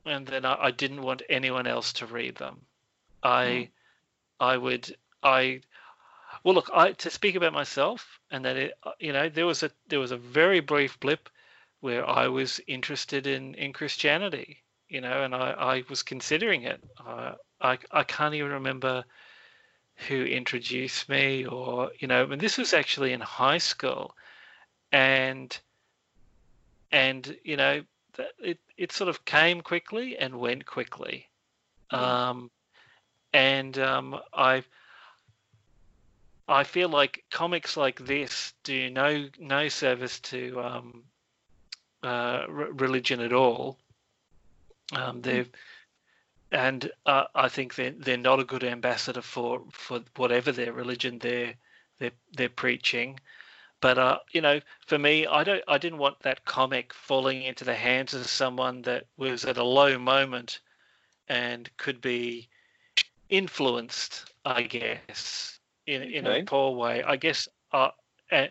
and 0.06 0.28
then 0.28 0.46
I, 0.46 0.66
I 0.66 0.72
didn't 0.72 1.02
want 1.02 1.24
anyone 1.30 1.68
else 1.68 1.94
to 1.94 2.06
read 2.06 2.36
them. 2.36 2.66
I 3.24 3.70
I 4.40 4.58
would 4.58 4.96
I 5.24 5.62
well 6.44 6.56
look 6.56 6.70
I 6.74 6.92
to 6.92 7.10
speak 7.10 7.36
about 7.36 7.54
myself 7.54 8.20
and 8.30 8.46
that 8.46 8.58
it 8.58 8.74
you 9.00 9.14
know 9.14 9.30
there 9.30 9.46
was 9.46 9.64
a 9.64 9.72
there 9.88 10.00
was 10.00 10.12
a 10.12 10.18
very 10.18 10.60
brief 10.60 11.00
blip 11.00 11.30
where 11.80 12.08
I 12.08 12.28
was 12.28 12.62
interested 12.68 13.28
in 13.28 13.56
in 13.56 13.74
Christianity 13.74 14.62
you 14.90 15.02
know 15.02 15.24
and 15.24 15.36
I 15.36 15.52
I 15.52 15.84
was 15.90 16.04
considering 16.04 16.64
it. 16.64 16.84
Uh, 17.06 17.34
I 17.62 17.78
I 17.92 18.04
can't 18.04 18.36
even 18.36 18.52
remember 18.52 19.04
who 20.08 20.24
introduced 20.24 21.08
me 21.08 21.46
or 21.46 21.92
you 22.00 22.08
know 22.08 22.24
and 22.30 22.42
this 22.42 22.58
was 22.58 22.74
actually 22.74 23.14
in 23.14 23.22
high 23.22 23.60
school. 23.60 24.16
And 24.92 25.58
and 26.92 27.38
you 27.44 27.58
know 27.58 27.84
it 28.40 28.60
it 28.78 28.92
sort 28.92 29.10
of 29.10 29.26
came 29.26 29.62
quickly 29.62 30.18
and 30.18 30.40
went 30.40 30.66
quickly. 30.66 31.28
Um 31.92 32.50
and 33.36 33.78
um 33.78 34.18
i 34.34 34.64
i 36.48 36.64
feel 36.64 36.88
like 36.88 37.24
comics 37.30 37.76
like 37.76 38.00
this 38.00 38.54
do 38.64 38.90
no 38.90 39.28
no 39.38 39.68
service 39.68 40.22
to 40.22 40.60
um 40.62 41.04
uh 42.02 42.46
re- 42.48 42.72
religion 42.72 43.20
at 43.20 43.34
all 43.34 43.78
um 44.94 45.22
they're 45.22 45.46
and 46.52 46.92
uh, 47.06 47.26
I 47.36 47.48
think 47.50 47.76
they're 47.76 47.92
they're 47.92 48.18
not 48.18 48.40
a 48.40 48.46
good 48.46 48.64
ambassador 48.64 49.22
for 49.22 49.64
for 49.72 50.02
whatever 50.16 50.52
their 50.52 50.72
religion 50.74 51.20
they're 51.20 51.56
they're 52.00 52.12
they're 52.34 52.50
preaching. 52.50 53.20
But 53.82 53.98
uh, 53.98 54.20
you 54.32 54.42
know, 54.42 54.62
for 54.86 54.98
me, 54.98 55.26
I 55.28 55.44
don't 55.44 55.64
I 55.68 55.78
didn't 55.78 56.00
want 56.00 56.22
that 56.22 56.46
comic 56.46 56.94
falling 56.94 57.44
into 57.44 57.66
the 57.66 57.76
hands 57.76 58.14
of 58.14 58.26
someone 58.28 58.82
that 58.84 59.08
was 59.18 59.46
at 59.46 59.58
a 59.58 59.64
low 59.64 59.98
moment 59.98 60.60
and 61.28 61.70
could 61.78 62.02
be 62.02 62.50
influenced, 63.30 64.34
I 64.46 64.64
guess, 64.64 65.60
in 65.88 66.04
in 66.04 66.26
Okay. 66.26 66.28
a 66.28 66.38
poor 66.38 66.76
way. 66.76 67.04
I 67.04 67.16
guess, 67.18 67.48
uh, 67.74 67.90
uh, 68.32 68.48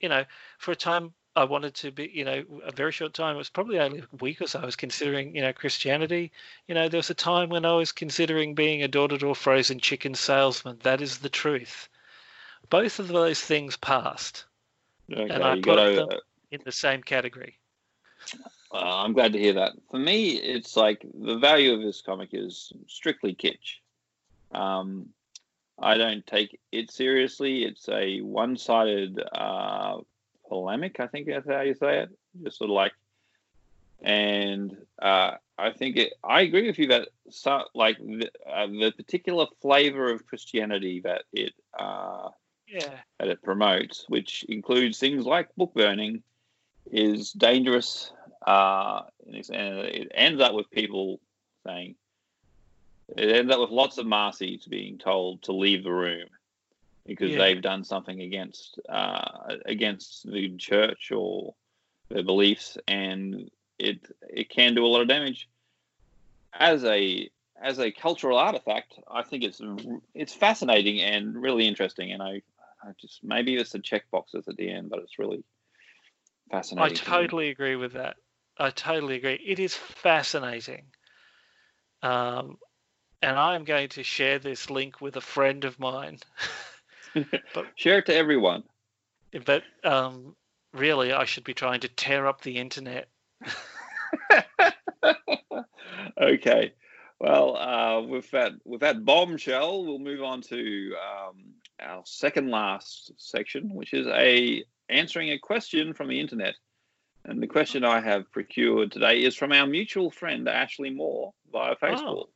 you 0.00 0.08
know, 0.08 0.24
for 0.58 0.72
a 0.72 0.76
time 0.76 1.14
I 1.36 1.44
wanted 1.44 1.74
to 1.76 1.92
be, 1.92 2.10
you 2.12 2.24
know, 2.24 2.44
a 2.64 2.72
very 2.72 2.92
short 2.92 3.14
time. 3.14 3.36
It 3.36 3.38
was 3.38 3.50
probably 3.50 3.78
only 3.78 4.00
a 4.00 4.16
week 4.16 4.40
or 4.40 4.46
so. 4.46 4.60
I 4.60 4.66
was 4.66 4.76
considering, 4.76 5.34
you 5.36 5.42
know, 5.42 5.52
Christianity. 5.52 6.32
You 6.66 6.74
know, 6.74 6.88
there 6.88 6.98
was 6.98 7.10
a 7.10 7.14
time 7.14 7.50
when 7.50 7.64
I 7.64 7.74
was 7.74 7.92
considering 7.92 8.54
being 8.54 8.82
a 8.82 8.88
door-to-door 8.88 9.36
frozen 9.36 9.78
chicken 9.78 10.14
salesman. 10.14 10.78
That 10.82 11.00
is 11.00 11.18
the 11.18 11.28
truth. 11.28 11.88
Both 12.68 12.98
of 12.98 13.08
those 13.08 13.40
things 13.40 13.76
passed 13.76 14.44
Okay, 15.12 15.28
and 15.28 15.42
I 15.42 15.54
put 15.54 15.62
got 15.62 15.76
to. 15.76 15.94
them 15.94 16.08
in 16.50 16.60
the 16.64 16.72
same 16.72 17.02
category. 17.02 17.58
Uh, 18.72 19.02
I'm 19.02 19.12
glad 19.12 19.32
to 19.32 19.38
hear 19.38 19.54
that. 19.54 19.72
For 19.90 19.98
me, 19.98 20.30
it's 20.30 20.76
like 20.76 21.04
the 21.14 21.38
value 21.38 21.72
of 21.74 21.82
this 21.82 22.02
comic 22.02 22.30
is 22.32 22.72
strictly 22.86 23.34
kitsch. 23.34 23.78
Um, 24.52 25.08
I 25.78 25.96
don't 25.96 26.26
take 26.26 26.60
it 26.70 26.90
seriously. 26.90 27.64
It's 27.64 27.88
a 27.88 28.20
one-sided 28.20 29.20
uh, 29.32 29.98
polemic. 30.50 31.00
I 31.00 31.06
think 31.06 31.26
that's 31.26 31.48
how 31.48 31.62
you 31.62 31.74
say 31.74 32.00
it. 32.00 32.10
Just 32.42 32.58
sort 32.58 32.70
of 32.70 32.74
like, 32.74 32.92
and 34.02 34.76
uh, 35.00 35.32
I 35.56 35.70
think 35.70 35.96
it. 35.96 36.12
I 36.22 36.42
agree 36.42 36.66
with 36.66 36.78
you 36.78 36.88
that 36.88 37.08
so, 37.30 37.64
like 37.74 37.98
the, 37.98 38.30
uh, 38.46 38.66
the 38.66 38.92
particular 38.96 39.46
flavor 39.62 40.10
of 40.10 40.26
Christianity 40.26 41.00
that 41.04 41.22
it 41.32 41.54
uh, 41.78 42.28
Yeah. 42.68 42.96
that 43.18 43.28
it 43.28 43.42
promotes, 43.42 44.04
which 44.08 44.44
includes 44.48 44.98
things 44.98 45.24
like 45.24 45.54
book 45.56 45.72
burning, 45.74 46.22
is 46.90 47.32
dangerous. 47.32 48.12
Uh, 48.46 49.02
and 49.26 49.36
it 49.36 50.10
ends 50.14 50.40
up 50.40 50.54
with 50.54 50.70
people 50.70 51.20
saying, 51.66 51.94
it 53.16 53.28
ends 53.28 53.52
up 53.52 53.60
with 53.60 53.70
lots 53.70 53.98
of 53.98 54.06
Marcies 54.06 54.68
being 54.68 54.98
told 54.98 55.42
to 55.42 55.52
leave 55.52 55.84
the 55.84 55.92
room 55.92 56.28
because 57.10 57.32
Yeah. 57.32 57.38
they've 57.38 57.60
done 57.60 57.82
something 57.82 58.20
against 58.20 58.78
uh, 58.88 59.56
against 59.66 60.30
the 60.30 60.56
church 60.56 61.10
or 61.10 61.56
their 62.08 62.22
beliefs, 62.22 62.78
and 62.86 63.50
it 63.80 63.98
it 64.28 64.48
can 64.48 64.76
do 64.76 64.86
a 64.86 64.88
lot 64.88 65.02
of 65.02 65.08
damage. 65.08 65.48
As 66.54 66.84
a 66.84 67.28
as 67.60 67.80
a 67.80 67.90
cultural 67.90 68.38
artifact, 68.38 68.94
I 69.10 69.22
think 69.24 69.42
it's 69.42 69.60
it's 70.14 70.32
fascinating 70.32 71.00
and 71.00 71.34
really 71.34 71.66
interesting, 71.66 72.12
and 72.12 72.22
I 72.22 72.42
I 72.84 72.92
just 73.00 73.24
maybe 73.24 73.56
it's 73.56 73.72
the 73.72 73.80
checkboxes 73.80 74.46
at 74.46 74.56
the 74.56 74.70
end, 74.70 74.88
but 74.88 75.00
it's 75.00 75.18
really 75.18 75.42
I 76.52 76.52
fascinating. 76.52 76.96
to 76.98 77.04
totally 77.04 77.48
agree 77.50 77.74
with 77.74 77.94
that. 77.94 78.18
I 78.56 78.70
totally 78.70 79.16
agree. 79.16 79.34
It 79.44 79.58
is 79.58 79.74
fascinating. 79.74 80.86
Um, 82.02 82.58
and 83.22 83.38
I 83.38 83.54
am 83.54 83.64
going 83.64 83.88
to 83.90 84.02
share 84.02 84.38
this 84.38 84.70
link 84.70 85.00
with 85.00 85.16
a 85.16 85.20
friend 85.20 85.64
of 85.64 85.78
mine. 85.78 86.18
Share 87.74 87.98
it 87.98 88.06
to 88.06 88.14
everyone. 88.14 88.64
but 89.44 89.62
um, 89.84 90.34
really, 90.72 91.12
I 91.12 91.24
should 91.24 91.44
be 91.44 91.54
trying 91.54 91.80
to 91.80 91.88
tear 91.88 92.26
up 92.26 92.42
the 92.42 92.56
internet. 92.56 93.08
okay. 96.20 96.72
Well, 97.18 97.56
uh, 97.56 98.00
with 98.00 98.30
that 98.30 98.52
with 98.64 98.80
that 98.80 99.04
bombshell, 99.04 99.84
we'll 99.84 99.98
move 99.98 100.22
on 100.22 100.40
to 100.42 100.94
um, 100.96 101.54
our 101.80 102.02
second 102.06 102.50
last 102.50 103.12
section, 103.18 103.74
which 103.74 103.92
is 103.92 104.06
a 104.06 104.64
answering 104.88 105.30
a 105.30 105.38
question 105.38 105.92
from 105.92 106.08
the 106.08 106.18
internet. 106.18 106.54
And 107.26 107.42
the 107.42 107.46
question 107.46 107.84
I 107.84 108.00
have 108.00 108.32
procured 108.32 108.92
today 108.92 109.22
is 109.22 109.36
from 109.36 109.52
our 109.52 109.66
mutual 109.66 110.10
friend 110.10 110.48
Ashley 110.48 110.88
Moore 110.88 111.34
via 111.52 111.76
Facebook. 111.76 112.28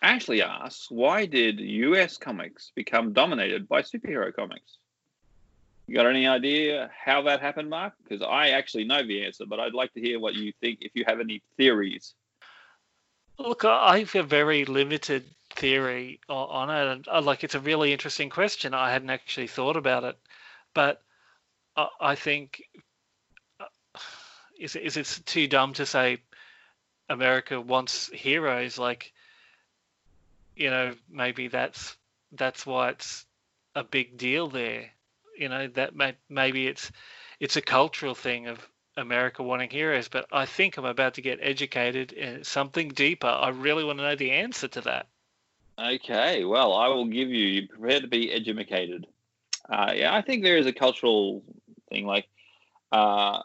Ashley 0.00 0.42
asks, 0.42 0.90
"Why 0.90 1.26
did 1.26 1.60
U.S. 1.60 2.16
comics 2.16 2.72
become 2.74 3.12
dominated 3.12 3.68
by 3.68 3.82
superhero 3.82 4.34
comics?" 4.34 4.78
You 5.86 5.94
got 5.94 6.06
any 6.06 6.26
idea 6.26 6.90
how 7.04 7.22
that 7.22 7.40
happened, 7.40 7.70
Mark? 7.70 7.94
Because 8.02 8.20
I 8.20 8.50
actually 8.50 8.84
know 8.84 9.06
the 9.06 9.24
answer, 9.24 9.46
but 9.46 9.60
I'd 9.60 9.74
like 9.74 9.92
to 9.94 10.00
hear 10.00 10.18
what 10.18 10.34
you 10.34 10.52
think. 10.60 10.78
If 10.80 10.92
you 10.94 11.04
have 11.06 11.20
any 11.20 11.42
theories. 11.56 12.14
Look, 13.38 13.64
I 13.64 14.00
have 14.00 14.14
a 14.14 14.22
very 14.22 14.64
limited 14.64 15.24
theory 15.50 16.20
on 16.28 16.70
it. 16.70 16.92
And, 16.92 17.08
uh, 17.08 17.20
like, 17.20 17.44
it's 17.44 17.54
a 17.54 17.60
really 17.60 17.92
interesting 17.92 18.30
question. 18.30 18.74
I 18.74 18.90
hadn't 18.90 19.10
actually 19.10 19.46
thought 19.46 19.76
about 19.76 20.04
it, 20.04 20.18
but 20.74 21.02
I, 22.00 22.14
think 22.14 22.62
uh, 23.60 23.66
is 24.58 24.74
it 24.74 25.20
too 25.26 25.46
dumb 25.46 25.74
to 25.74 25.84
say 25.84 26.18
America 27.08 27.60
wants 27.60 28.08
heroes? 28.08 28.78
Like, 28.78 29.12
you 30.56 30.70
know, 30.70 30.94
maybe 31.08 31.48
that's 31.48 31.96
that's 32.32 32.66
why 32.66 32.90
it's 32.90 33.24
a 33.74 33.84
big 33.84 34.16
deal 34.16 34.48
there. 34.48 34.90
You 35.38 35.48
know, 35.50 35.68
that 35.68 35.94
may, 35.94 36.16
maybe 36.28 36.66
it's 36.66 36.90
it's 37.38 37.56
a 37.56 37.62
cultural 37.62 38.14
thing 38.14 38.48
of 38.48 38.66
America 38.96 39.42
wanting 39.42 39.70
heroes, 39.70 40.08
but 40.08 40.26
I 40.32 40.46
think 40.46 40.78
I'm 40.78 40.86
about 40.86 41.14
to 41.14 41.22
get 41.22 41.38
educated 41.42 42.12
in 42.12 42.42
something 42.42 42.88
deeper. 42.88 43.26
I 43.26 43.50
really 43.50 43.84
want 43.84 43.98
to 43.98 44.04
know 44.04 44.16
the 44.16 44.32
answer 44.32 44.68
to 44.68 44.80
that. 44.82 45.06
Okay, 45.78 46.44
well, 46.44 46.72
I 46.72 46.88
will 46.88 47.04
give 47.04 47.28
you. 47.28 47.46
You 47.46 47.68
prepare 47.68 48.00
to 48.00 48.08
be 48.08 48.32
educated. 48.32 49.06
Uh, 49.68 49.92
yeah, 49.94 50.14
I 50.14 50.22
think 50.22 50.42
there 50.42 50.56
is 50.56 50.66
a 50.66 50.72
cultural 50.72 51.42
thing. 51.90 52.06
Like, 52.06 52.26
uh, 52.92 53.42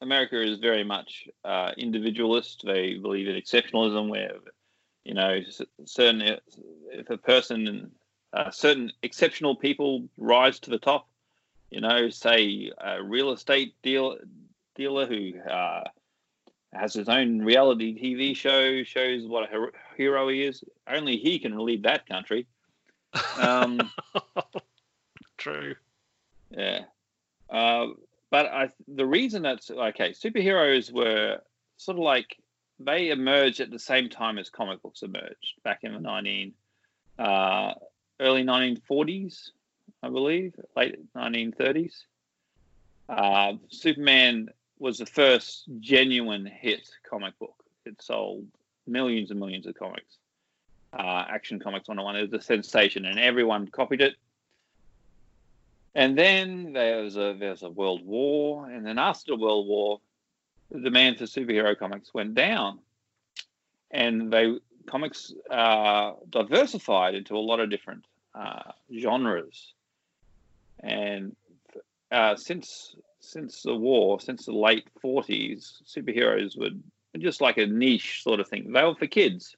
America 0.00 0.40
is 0.40 0.58
very 0.58 0.84
much 0.84 1.28
uh, 1.44 1.72
individualist. 1.76 2.62
They 2.64 2.94
believe 2.94 3.28
in 3.28 3.36
exceptionalism, 3.36 4.08
where 4.08 4.32
you 5.04 5.14
know, 5.14 5.40
certain 5.84 6.22
if 6.92 7.10
a 7.10 7.18
person, 7.18 7.90
uh, 8.32 8.50
certain 8.50 8.90
exceptional 9.02 9.54
people 9.54 10.08
rise 10.16 10.58
to 10.60 10.70
the 10.70 10.78
top. 10.78 11.08
You 11.70 11.80
know, 11.80 12.08
say 12.08 12.70
a 12.78 13.02
real 13.02 13.32
estate 13.32 13.74
deal 13.82 14.16
dealer 14.74 15.06
who 15.06 15.38
uh, 15.40 15.84
has 16.72 16.94
his 16.94 17.08
own 17.08 17.40
reality 17.40 17.98
TV 17.98 18.34
show, 18.36 18.82
shows 18.84 19.26
what 19.26 19.44
a 19.44 19.50
hero- 19.50 19.72
hero 19.96 20.28
he 20.28 20.42
is. 20.44 20.62
Only 20.86 21.16
he 21.16 21.38
can 21.38 21.58
lead 21.58 21.82
that 21.84 22.06
country. 22.06 22.46
Um, 23.38 23.90
True. 25.38 25.74
yeah. 26.50 26.84
Uh, 27.50 27.88
but 28.30 28.46
I, 28.46 28.68
the 28.88 29.06
reason 29.06 29.42
that's 29.42 29.70
okay, 29.70 30.10
superheroes 30.10 30.92
were 30.92 31.40
sort 31.76 31.98
of 31.98 32.04
like 32.04 32.36
they 32.84 33.10
emerged 33.10 33.60
at 33.60 33.70
the 33.70 33.78
same 33.78 34.08
time 34.08 34.38
as 34.38 34.50
comic 34.50 34.82
books 34.82 35.02
emerged 35.02 35.54
back 35.62 35.80
in 35.82 35.92
the 35.92 36.00
19, 36.00 36.52
uh, 37.18 37.72
early 38.20 38.44
1940s, 38.44 39.50
I 40.02 40.08
believe, 40.08 40.54
late 40.76 40.98
1930s. 41.14 41.94
Uh, 43.08 43.54
Superman 43.68 44.48
was 44.78 44.98
the 44.98 45.06
first 45.06 45.64
genuine 45.80 46.46
hit 46.46 46.88
comic 47.08 47.38
book. 47.38 47.54
It 47.84 48.00
sold 48.02 48.46
millions 48.86 49.30
and 49.30 49.40
millions 49.40 49.66
of 49.66 49.74
comics. 49.74 50.18
Uh, 50.92 51.24
Action 51.28 51.58
Comics 51.58 51.88
101 51.88 52.16
it 52.16 52.30
was 52.30 52.40
a 52.40 52.44
sensation, 52.44 53.04
and 53.04 53.18
everyone 53.18 53.66
copied 53.66 54.00
it. 54.00 54.14
And 55.94 56.16
then 56.16 56.72
there 56.72 57.02
was 57.02 57.16
a 57.16 57.36
there's 57.38 57.62
a 57.62 57.70
world 57.70 58.04
war, 58.04 58.68
and 58.68 58.86
then 58.86 58.98
after 58.98 59.32
the 59.32 59.36
world 59.36 59.66
war, 59.66 60.00
demand 60.78 61.18
for 61.18 61.24
superhero 61.24 61.78
comics 61.78 62.12
went 62.12 62.34
down, 62.34 62.78
and 63.90 64.32
they 64.32 64.58
comics 64.86 65.32
uh, 65.50 66.12
diversified 66.30 67.14
into 67.14 67.36
a 67.36 67.38
lot 67.38 67.60
of 67.60 67.70
different 67.70 68.04
uh, 68.34 68.72
genres. 68.98 69.72
And 70.80 71.34
uh, 72.10 72.36
since 72.36 72.94
since 73.20 73.62
the 73.62 73.74
war, 73.74 74.20
since 74.20 74.46
the 74.46 74.52
late 74.52 74.86
forties, 75.00 75.82
superheroes 75.86 76.58
were 76.58 76.70
just 77.18 77.40
like 77.40 77.58
a 77.58 77.66
niche 77.66 78.22
sort 78.22 78.40
of 78.40 78.48
thing. 78.48 78.72
They 78.72 78.82
were 78.82 78.94
for 78.94 79.06
kids, 79.06 79.56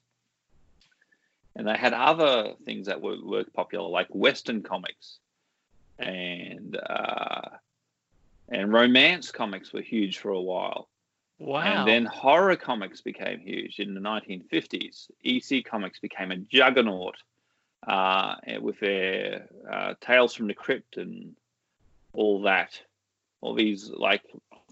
and 1.55 1.67
they 1.67 1.75
had 1.75 1.93
other 1.93 2.53
things 2.65 2.87
that 2.87 3.01
were, 3.01 3.17
were 3.21 3.43
popular, 3.55 3.89
like 3.89 4.07
Western 4.09 4.61
comics 4.61 5.19
and 5.99 6.77
uh, 6.77 7.49
and 8.49 8.71
romance 8.71 9.31
comics 9.31 9.73
were 9.73 9.81
huge 9.81 10.17
for 10.19 10.29
a 10.29 10.41
while. 10.41 10.87
Wow. 11.39 11.61
And 11.61 11.87
then 11.87 12.05
horror 12.05 12.55
comics 12.55 13.01
became 13.01 13.39
huge 13.39 13.79
in 13.79 13.93
the 13.93 13.99
1950s. 13.99 15.09
EC 15.23 15.63
Comics 15.63 15.99
became 15.99 16.31
a 16.31 16.37
juggernaut 16.37 17.15
uh, 17.87 18.35
with 18.59 18.79
their 18.79 19.47
uh, 19.71 19.93
Tales 20.01 20.33
from 20.33 20.47
the 20.47 20.55
Crypt 20.55 20.97
and 20.97 21.35
all 22.13 22.41
that. 22.43 22.79
All 23.41 23.53
these 23.53 23.89
like 23.89 24.23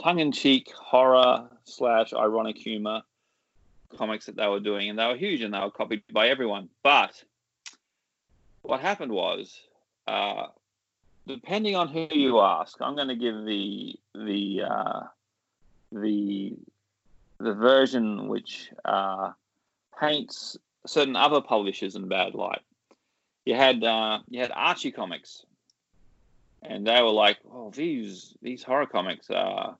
tongue-in-cheek 0.01 0.71
horror 0.73 1.47
slash 1.65 2.13
ironic 2.13 2.57
humor. 2.57 3.03
comics 3.95 4.25
that 4.25 4.35
they 4.35 4.47
were 4.47 4.59
doing, 4.59 4.89
and 4.89 4.97
they 4.97 5.05
were 5.05 5.15
huge 5.15 5.41
and 5.41 5.53
they 5.53 5.59
were 5.59 5.71
copied 5.71 6.01
by 6.11 6.29
everyone. 6.29 6.69
But 6.81 7.23
what 8.63 8.79
happened 8.79 9.11
was, 9.11 9.61
uh, 10.07 10.47
depending 11.27 11.75
on 11.75 11.89
who 11.89 12.07
you 12.11 12.39
ask, 12.41 12.81
I'm 12.81 12.95
going 12.95 13.09
to 13.09 13.15
give 13.15 13.45
the 13.45 13.95
the 14.15 14.63
uh, 14.63 15.01
the 15.91 16.53
the 17.39 17.53
version 17.53 18.27
which 18.27 18.71
uh, 18.85 19.31
paints 19.99 20.57
certain 20.85 21.15
other 21.15 21.41
publishers 21.41 21.95
in 21.95 22.07
bad 22.07 22.33
light. 22.33 22.61
You 23.45 23.55
had 23.55 23.83
uh, 23.83 24.19
you 24.29 24.41
had 24.41 24.51
Archie 24.53 24.91
Comics, 24.91 25.45
and 26.63 26.85
they 26.85 27.01
were 27.01 27.11
like, 27.11 27.37
"Oh, 27.51 27.71
these 27.71 28.33
these 28.41 28.63
horror 28.63 28.87
comics 28.87 29.29
are, 29.29 29.77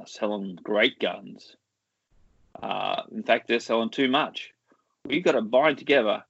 are 0.00 0.06
selling 0.06 0.58
great 0.62 0.98
guns. 0.98 1.56
Uh, 2.60 3.02
in 3.12 3.22
fact, 3.22 3.48
they're 3.48 3.60
selling 3.60 3.90
too 3.90 4.08
much. 4.08 4.52
We've 5.04 5.24
got 5.24 5.32
to 5.32 5.42
bind 5.42 5.78
together." 5.78 6.24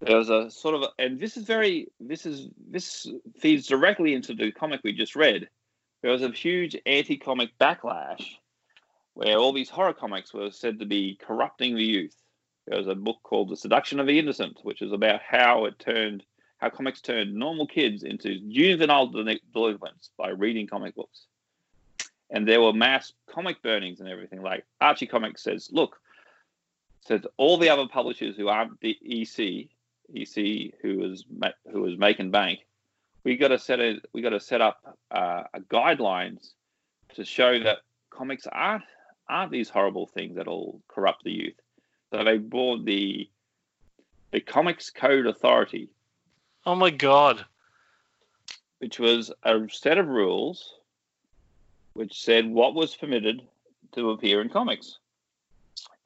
There 0.00 0.16
was 0.16 0.30
a 0.30 0.50
sort 0.50 0.74
of, 0.74 0.84
and 0.98 1.20
this 1.20 1.36
is 1.36 1.44
very, 1.44 1.86
this 2.00 2.26
is 2.26 2.48
this 2.68 3.06
feeds 3.38 3.68
directly 3.68 4.14
into 4.14 4.34
the 4.34 4.50
comic 4.50 4.80
we 4.82 4.92
just 4.92 5.14
read. 5.14 5.48
There 6.02 6.10
was 6.10 6.22
a 6.22 6.30
huge 6.30 6.76
anti-comic 6.84 7.56
backlash 7.60 8.36
where 9.14 9.36
all 9.36 9.52
these 9.52 9.70
horror 9.70 9.92
comics 9.92 10.34
were 10.34 10.50
said 10.50 10.80
to 10.80 10.86
be 10.86 11.18
corrupting 11.20 11.76
the 11.76 11.84
youth. 11.84 12.16
There 12.66 12.78
was 12.78 12.88
a 12.88 12.94
book 12.94 13.18
called 13.22 13.48
The 13.48 13.56
Seduction 13.56 14.00
of 14.00 14.06
the 14.06 14.18
Innocent, 14.18 14.58
which 14.62 14.82
is 14.82 14.92
about 14.92 15.20
how 15.22 15.64
it 15.66 15.78
turned 15.78 16.24
how 16.58 16.70
comics 16.70 17.00
turned 17.00 17.34
normal 17.34 17.66
kids 17.66 18.04
into 18.04 18.38
juvenile 18.38 19.08
delinquents 19.08 20.10
by 20.16 20.28
reading 20.28 20.68
comic 20.68 20.94
books. 20.94 21.26
And 22.30 22.46
there 22.46 22.60
were 22.60 22.72
mass 22.72 23.12
comic 23.28 23.60
burnings 23.62 23.98
and 23.98 24.08
everything. 24.08 24.42
Like 24.42 24.64
Archie 24.80 25.08
Comics 25.08 25.42
says, 25.42 25.70
look, 25.72 26.00
says 27.00 27.22
all 27.36 27.58
the 27.58 27.68
other 27.68 27.88
publishers 27.88 28.36
who 28.36 28.46
aren't 28.46 28.80
the 28.80 28.96
EC, 29.02 29.70
EC 30.14 30.74
who 30.80 30.98
was 30.98 31.24
who 31.72 31.82
was 31.82 31.98
making 31.98 32.30
bank, 32.30 32.60
we 33.24 33.36
got 33.36 33.48
to 33.48 33.58
set 33.58 33.80
a 33.80 34.00
we 34.12 34.22
got 34.22 34.30
to 34.30 34.40
set 34.40 34.60
up 34.60 34.98
uh, 35.10 35.44
guidelines 35.70 36.52
to 37.14 37.24
show 37.24 37.58
that 37.60 37.78
comics 38.10 38.46
aren't 38.50 38.84
aren't 39.28 39.52
these 39.52 39.68
horrible 39.68 40.06
things 40.06 40.36
that'll 40.36 40.80
corrupt 40.88 41.24
the 41.24 41.32
youth. 41.32 41.60
So 42.10 42.24
they 42.24 42.38
bought 42.38 42.84
the 42.84 43.28
the 44.30 44.40
Comics 44.40 44.90
Code 44.90 45.26
Authority 45.26 45.88
Oh 46.64 46.76
my 46.76 46.90
god. 46.90 47.44
Which 48.78 48.98
was 48.98 49.32
a 49.42 49.60
set 49.68 49.98
of 49.98 50.08
rules 50.08 50.74
which 51.94 52.22
said 52.22 52.48
what 52.48 52.74
was 52.74 52.96
permitted 52.96 53.42
to 53.92 54.10
appear 54.10 54.40
in 54.40 54.48
comics. 54.48 54.98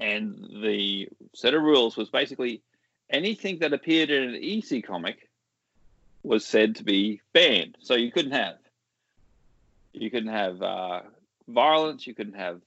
And 0.00 0.44
the 0.62 1.08
set 1.34 1.54
of 1.54 1.62
rules 1.62 1.96
was 1.96 2.10
basically 2.10 2.62
anything 3.10 3.58
that 3.60 3.72
appeared 3.72 4.10
in 4.10 4.34
an 4.34 4.40
EC 4.42 4.84
comic 4.84 5.25
was 6.26 6.44
said 6.44 6.76
to 6.76 6.84
be 6.84 7.20
banned. 7.32 7.76
So 7.80 7.94
you 7.94 8.10
couldn't 8.10 8.32
have 8.32 8.56
you 9.92 10.10
couldn't 10.10 10.32
have 10.32 10.60
uh, 10.62 11.00
violence, 11.48 12.06
you 12.06 12.14
couldn't 12.14 12.34
have 12.34 12.60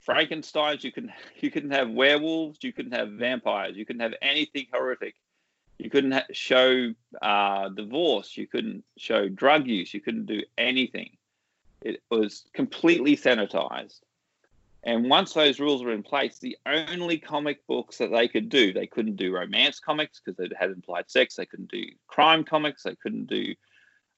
Frankenstein's, 0.00 0.84
you 0.84 0.92
couldn't 0.92 1.12
you 1.40 1.50
couldn't 1.50 1.70
have 1.72 1.90
werewolves, 1.90 2.58
you 2.62 2.72
couldn't 2.72 2.92
have 2.92 3.10
vampires, 3.10 3.76
you 3.76 3.86
couldn't 3.86 4.02
have 4.02 4.14
anything 4.20 4.66
horrific 4.72 5.14
you 5.78 5.90
couldn't 5.90 6.12
ha- 6.12 6.24
show 6.32 6.94
uh, 7.20 7.68
divorce. 7.68 8.36
You 8.36 8.46
couldn't 8.46 8.84
show 8.96 9.28
drug 9.28 9.66
use. 9.66 9.92
You 9.92 10.00
couldn't 10.00 10.26
do 10.26 10.42
anything. 10.56 11.16
It 11.82 12.02
was 12.10 12.44
completely 12.54 13.16
sanitized. 13.16 14.00
And 14.86 15.10
once 15.10 15.32
those 15.32 15.58
rules 15.58 15.82
were 15.82 15.92
in 15.92 16.04
place, 16.04 16.38
the 16.38 16.56
only 16.64 17.18
comic 17.18 17.66
books 17.66 17.98
that 17.98 18.12
they 18.12 18.28
could 18.28 18.48
do, 18.48 18.72
they 18.72 18.86
couldn't 18.86 19.16
do 19.16 19.34
romance 19.34 19.80
comics 19.80 20.20
because 20.24 20.36
they 20.36 20.48
had 20.56 20.70
implied 20.70 21.10
sex. 21.10 21.34
They 21.34 21.44
couldn't 21.44 21.72
do 21.72 21.86
crime 22.06 22.44
comics. 22.44 22.84
They 22.84 22.94
couldn't 22.94 23.26
do 23.26 23.54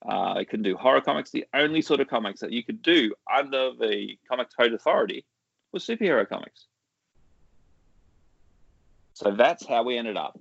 uh, 0.07 0.35
they 0.35 0.45
couldn't 0.45 0.65
do 0.65 0.77
horror 0.77 1.01
comics. 1.01 1.31
The 1.31 1.47
only 1.55 1.83
sort 1.83 2.01
of 2.01 2.09
comics 2.09 2.41
that 2.41 2.53
you 2.53 2.63
could 2.63 2.83
do 2.83 3.13
under 3.33 3.73
the 3.73 4.17
Comics 4.29 4.55
Code 4.55 4.73
Authority 4.73 5.25
was 5.73 5.85
superhero 5.85 6.29
comics. 6.29 6.67
So 9.15 9.33
that's 9.33 9.67
how 9.67 9.83
we 9.83 9.99
ended 9.99 10.17
up 10.17 10.39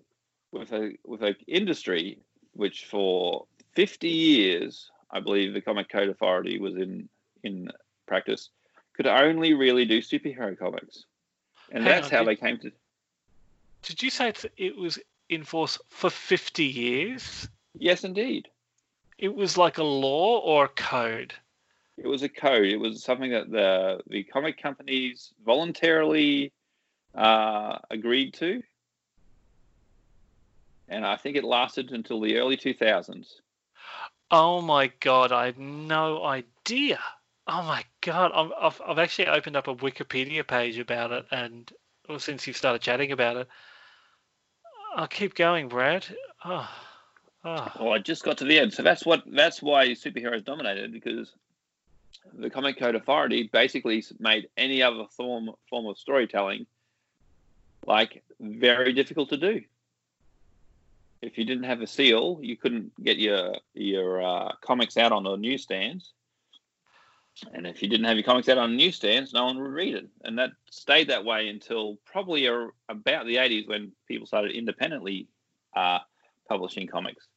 with 0.51 0.73
a 0.73 0.91
with 1.05 1.23
an 1.23 1.37
industry 1.47 2.19
which 2.51 2.85
for 2.85 3.45
50 3.75 4.09
years, 4.09 4.91
I 5.09 5.21
believe 5.21 5.53
the 5.53 5.61
Comic 5.61 5.89
Code 5.89 6.09
Authority 6.09 6.59
was 6.59 6.75
in 6.75 7.07
in 7.43 7.69
practice, 8.07 8.49
could 8.97 9.07
only 9.07 9.53
really 9.53 9.85
do 9.85 10.01
superhero 10.01 10.57
comics, 10.57 11.05
and 11.71 11.83
Hang 11.83 11.93
that's 11.93 12.07
on, 12.07 12.11
how 12.11 12.19
did, 12.19 12.27
they 12.27 12.35
came 12.35 12.57
to. 12.59 12.71
Did 13.83 14.03
you 14.03 14.09
say 14.09 14.33
it 14.57 14.75
was 14.75 14.99
in 15.29 15.43
force 15.43 15.77
for 15.89 16.09
50 16.09 16.65
years? 16.65 17.47
Yes, 17.77 18.03
indeed. 18.03 18.47
It 19.17 19.33
was 19.33 19.57
like 19.57 19.77
a 19.77 19.83
law 19.83 20.39
or 20.39 20.65
a 20.65 20.69
code. 20.69 21.33
It 21.97 22.07
was 22.07 22.23
a 22.23 22.29
code. 22.29 22.67
It 22.67 22.77
was 22.77 23.03
something 23.03 23.31
that 23.31 23.49
the 23.49 24.01
the 24.07 24.23
comic 24.23 24.61
companies 24.61 25.31
voluntarily 25.43 26.51
uh, 27.15 27.79
agreed 27.89 28.33
to 28.35 28.61
and 30.87 31.05
I 31.05 31.15
think 31.17 31.35
it 31.35 31.43
lasted 31.43 31.91
until 31.91 32.21
the 32.21 32.37
early 32.37 32.57
2000s. 32.57 33.27
Oh 34.31 34.61
my 34.61 34.87
god, 34.99 35.31
I 35.31 35.45
had 35.45 35.57
no 35.59 36.23
idea. 36.23 36.99
Oh 37.47 37.63
my 37.63 37.83
god, 38.01 38.31
i 38.33 38.63
have 38.63 38.81
I've 38.85 38.99
actually 38.99 39.27
opened 39.27 39.55
up 39.55 39.67
a 39.67 39.75
Wikipedia 39.75 40.45
page 40.45 40.79
about 40.79 41.11
it, 41.11 41.25
and 41.31 41.71
well, 42.07 42.19
since 42.19 42.45
you've 42.45 42.57
started 42.57 42.81
chatting 42.81 43.11
about 43.11 43.37
it, 43.37 43.47
I'll 44.95 45.07
keep 45.07 45.33
going, 45.33 45.69
Brad. 45.69 46.05
Oh, 46.43 46.69
oh. 47.45 47.71
Well, 47.79 47.93
I 47.93 47.99
just 47.99 48.23
got 48.23 48.37
to 48.39 48.45
the 48.45 48.59
end, 48.59 48.73
so 48.73 48.83
that's 48.83 49.05
what 49.05 49.23
that's 49.27 49.61
why 49.61 49.87
superheroes 49.89 50.43
dominated 50.43 50.91
because 50.91 51.33
the 52.33 52.49
Comic 52.49 52.77
Code 52.77 52.95
Authority 52.95 53.49
basically 53.51 54.03
made 54.19 54.49
any 54.57 54.83
other 54.83 55.05
form 55.15 55.51
form 55.69 55.85
of 55.85 55.97
storytelling 55.97 56.65
like 57.85 58.21
very 58.39 58.91
difficult 58.91 59.29
to 59.29 59.37
do 59.37 59.61
if 61.21 61.37
you 61.37 61.45
didn't 61.45 61.63
have 61.63 61.81
a 61.81 61.87
seal, 61.87 62.39
you 62.41 62.55
couldn't 62.55 62.91
get 63.03 63.17
your 63.17 63.55
your 63.73 64.21
uh, 64.21 64.51
comics 64.61 64.97
out 64.97 65.11
on 65.11 65.23
the 65.23 65.35
newsstands. 65.35 66.13
And 67.53 67.67
if 67.67 67.81
you 67.81 67.89
didn't 67.89 68.05
have 68.05 68.17
your 68.17 68.23
comics 68.23 68.49
out 68.49 68.57
on 68.57 68.75
newsstands, 68.75 69.33
no 69.33 69.45
one 69.45 69.61
would 69.61 69.71
read 69.71 69.95
it. 69.95 70.07
And 70.23 70.37
that 70.39 70.51
stayed 70.71 71.09
that 71.09 71.25
way 71.25 71.49
until 71.49 71.97
probably 72.05 72.47
a, 72.47 72.67
about 72.89 73.25
the 73.25 73.35
80s 73.35 73.67
when 73.67 73.91
people 74.07 74.25
started 74.25 74.51
independently 74.51 75.27
uh, 75.75 75.99
publishing 76.49 76.87
comics. 76.87 77.27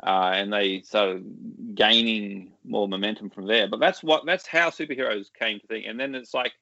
Uh, 0.00 0.30
and 0.34 0.52
they 0.52 0.80
started 0.82 1.24
gaining 1.74 2.52
more 2.64 2.86
momentum 2.86 3.30
from 3.30 3.46
there. 3.46 3.66
But 3.66 3.80
that's 3.80 4.02
what 4.02 4.24
that's 4.24 4.46
how 4.46 4.70
superheroes 4.70 5.26
came 5.32 5.58
to 5.58 5.66
think. 5.66 5.86
And 5.86 5.98
then 5.98 6.14
it's 6.14 6.34
like 6.34 6.52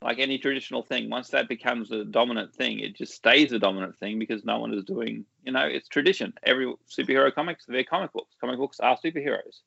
like 0.00 0.18
any 0.20 0.38
traditional 0.38 0.82
thing, 0.82 1.10
once 1.10 1.28
that 1.30 1.48
becomes 1.48 1.90
a 1.90 2.04
dominant 2.04 2.54
thing, 2.54 2.78
it 2.78 2.96
just 2.96 3.14
stays 3.14 3.52
a 3.52 3.58
dominant 3.58 3.98
thing 3.98 4.18
because 4.18 4.44
no 4.44 4.60
one 4.60 4.72
is 4.72 4.84
doing, 4.84 5.24
you 5.44 5.52
know, 5.52 5.66
it's 5.66 5.88
tradition. 5.88 6.32
Every 6.44 6.72
superhero 6.88 7.34
comics, 7.34 7.64
they're 7.66 7.84
comic 7.84 8.12
books. 8.12 8.36
Comic 8.40 8.58
books 8.58 8.78
are 8.80 8.96
superheroes. 8.96 9.60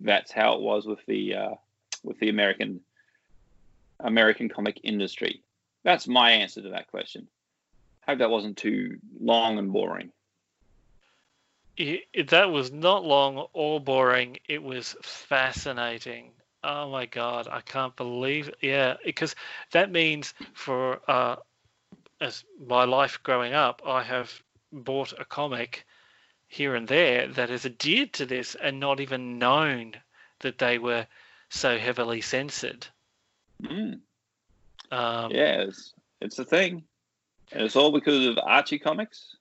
That's 0.00 0.32
how 0.32 0.54
it 0.54 0.60
was 0.60 0.86
with 0.86 0.98
the 1.06 1.34
uh, 1.34 1.54
with 2.08 2.18
the 2.18 2.30
American 2.30 2.80
American 4.00 4.48
comic 4.48 4.80
industry. 4.82 5.42
That's 5.84 6.08
my 6.08 6.30
answer 6.30 6.62
to 6.62 6.70
that 6.70 6.88
question. 6.88 7.28
Hope 8.06 8.18
that 8.18 8.30
wasn't 8.30 8.56
too 8.56 8.98
long 9.20 9.58
and 9.58 9.72
boring. 9.72 10.10
It, 11.76 12.30
that 12.30 12.50
was 12.50 12.72
not 12.72 13.04
long 13.04 13.46
or 13.52 13.80
boring. 13.80 14.38
It 14.48 14.62
was 14.62 14.96
fascinating. 15.02 16.32
Oh 16.64 16.90
my 16.90 17.06
god, 17.06 17.46
I 17.50 17.60
can't 17.60 17.94
believe 17.94 18.48
it. 18.48 18.56
Yeah, 18.62 18.96
because 19.04 19.36
that 19.70 19.92
means 19.92 20.34
for 20.54 21.00
uh, 21.08 21.36
as 22.20 22.44
my 22.66 22.84
life 22.84 23.20
growing 23.22 23.52
up, 23.52 23.82
I 23.86 24.02
have 24.02 24.42
bought 24.72 25.12
a 25.18 25.24
comic 25.24 25.86
here 26.48 26.74
and 26.74 26.88
there 26.88 27.28
that 27.28 27.50
has 27.50 27.64
adhered 27.64 28.12
to 28.14 28.26
this 28.26 28.56
and 28.56 28.80
not 28.80 29.00
even 29.00 29.38
known 29.38 29.94
that 30.40 30.58
they 30.58 30.78
were 30.78 31.06
so 31.50 31.78
heavily 31.78 32.20
censored. 32.20 32.86
Mm. 33.62 34.00
Um, 34.90 35.30
yeah, 35.30 35.62
it's, 35.62 35.94
it's 36.20 36.38
a 36.38 36.44
thing. 36.44 36.84
And 37.52 37.62
it's 37.62 37.76
all 37.76 37.92
because 37.92 38.26
of 38.26 38.38
Archie 38.38 38.78
Comics 38.78 39.36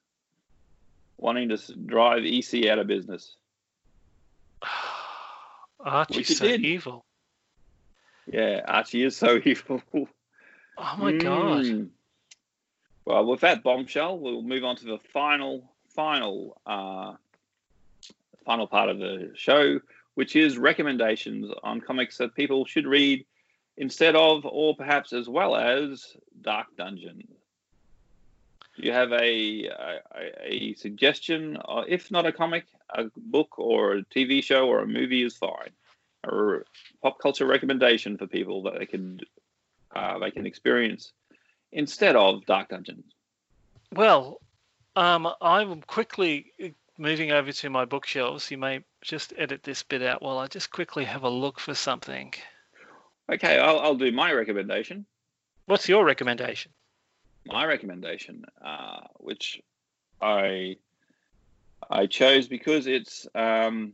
wanting 1.17 1.49
to 1.49 1.75
drive 1.75 2.23
EC 2.25 2.67
out 2.67 2.79
of 2.79 2.87
business. 2.87 3.35
Archie's 5.79 6.37
so 6.37 6.45
did. 6.47 6.65
evil. 6.65 7.05
Yeah, 8.31 8.61
Archie 8.65 9.03
is 9.03 9.15
so 9.15 9.39
evil. 9.45 9.81
Oh 9.93 10.95
my 10.97 11.11
mm. 11.13 11.21
god. 11.21 11.89
Well, 13.05 13.25
with 13.25 13.41
that 13.41 13.63
bombshell, 13.63 14.19
we'll 14.19 14.41
move 14.41 14.65
on 14.65 14.75
to 14.77 14.85
the 14.85 14.99
final, 15.13 15.71
final, 15.95 16.59
uh, 16.65 17.13
final 18.45 18.67
part 18.67 18.89
of 18.89 18.99
the 18.99 19.31
show, 19.33 19.79
which 20.17 20.35
is 20.35 20.57
recommendations 20.57 21.51
on 21.61 21.79
comics 21.79 22.17
that 22.17 22.33
people 22.33 22.65
should 22.65 22.87
read 22.87 23.23
instead 23.77 24.15
of, 24.15 24.43
or 24.47 24.75
perhaps 24.75 25.13
as 25.13 25.29
well 25.29 25.55
as, 25.55 26.17
Dark 26.41 26.65
Dungeon. 26.75 27.23
Do 28.75 28.81
you 28.81 28.91
have 28.93 29.11
a, 29.11 29.65
a, 29.67 29.99
a 30.43 30.73
suggestion? 30.73 31.59
Uh, 31.63 31.83
if 31.87 32.09
not 32.09 32.25
a 32.25 32.31
comic, 32.31 32.65
a 32.89 33.03
book 33.15 33.59
or 33.59 33.97
a 33.97 34.03
TV 34.05 34.43
show 34.43 34.67
or 34.67 34.79
a 34.79 34.87
movie 34.87 35.21
is 35.21 35.37
fine. 35.37 35.69
Or 36.23 36.65
pop 37.03 37.19
culture 37.19 37.45
recommendation 37.45 38.17
for 38.17 38.25
people 38.25 38.63
that 38.63 38.79
they 38.79 38.87
can 38.87 39.19
uh, 39.95 40.17
they 40.17 40.31
can 40.31 40.47
experience 40.47 41.13
instead 41.71 42.15
of 42.15 42.43
Dark 42.47 42.69
Dungeon. 42.69 43.03
Well, 43.93 44.41
um, 44.95 45.27
I'm 45.39 45.83
quickly 45.83 46.73
moving 46.97 47.31
over 47.31 47.51
to 47.51 47.69
my 47.69 47.85
bookshelves. 47.85 48.49
You 48.49 48.57
may 48.57 48.83
just 49.07 49.33
edit 49.37 49.63
this 49.63 49.83
bit 49.83 50.03
out 50.03 50.21
while 50.21 50.37
I 50.37 50.47
just 50.47 50.69
quickly 50.69 51.05
have 51.05 51.23
a 51.23 51.29
look 51.29 51.59
for 51.59 51.73
something. 51.73 52.33
Okay, 53.31 53.57
I'll, 53.57 53.79
I'll 53.79 53.95
do 53.95 54.11
my 54.11 54.33
recommendation. 54.33 55.05
What's 55.65 55.87
your 55.87 56.05
recommendation? 56.05 56.71
My 57.45 57.65
recommendation, 57.65 58.45
uh, 58.63 58.99
which 59.15 59.61
I 60.21 60.77
I 61.89 62.07
chose 62.07 62.47
because 62.47 62.87
it's 62.87 63.27
um, 63.33 63.93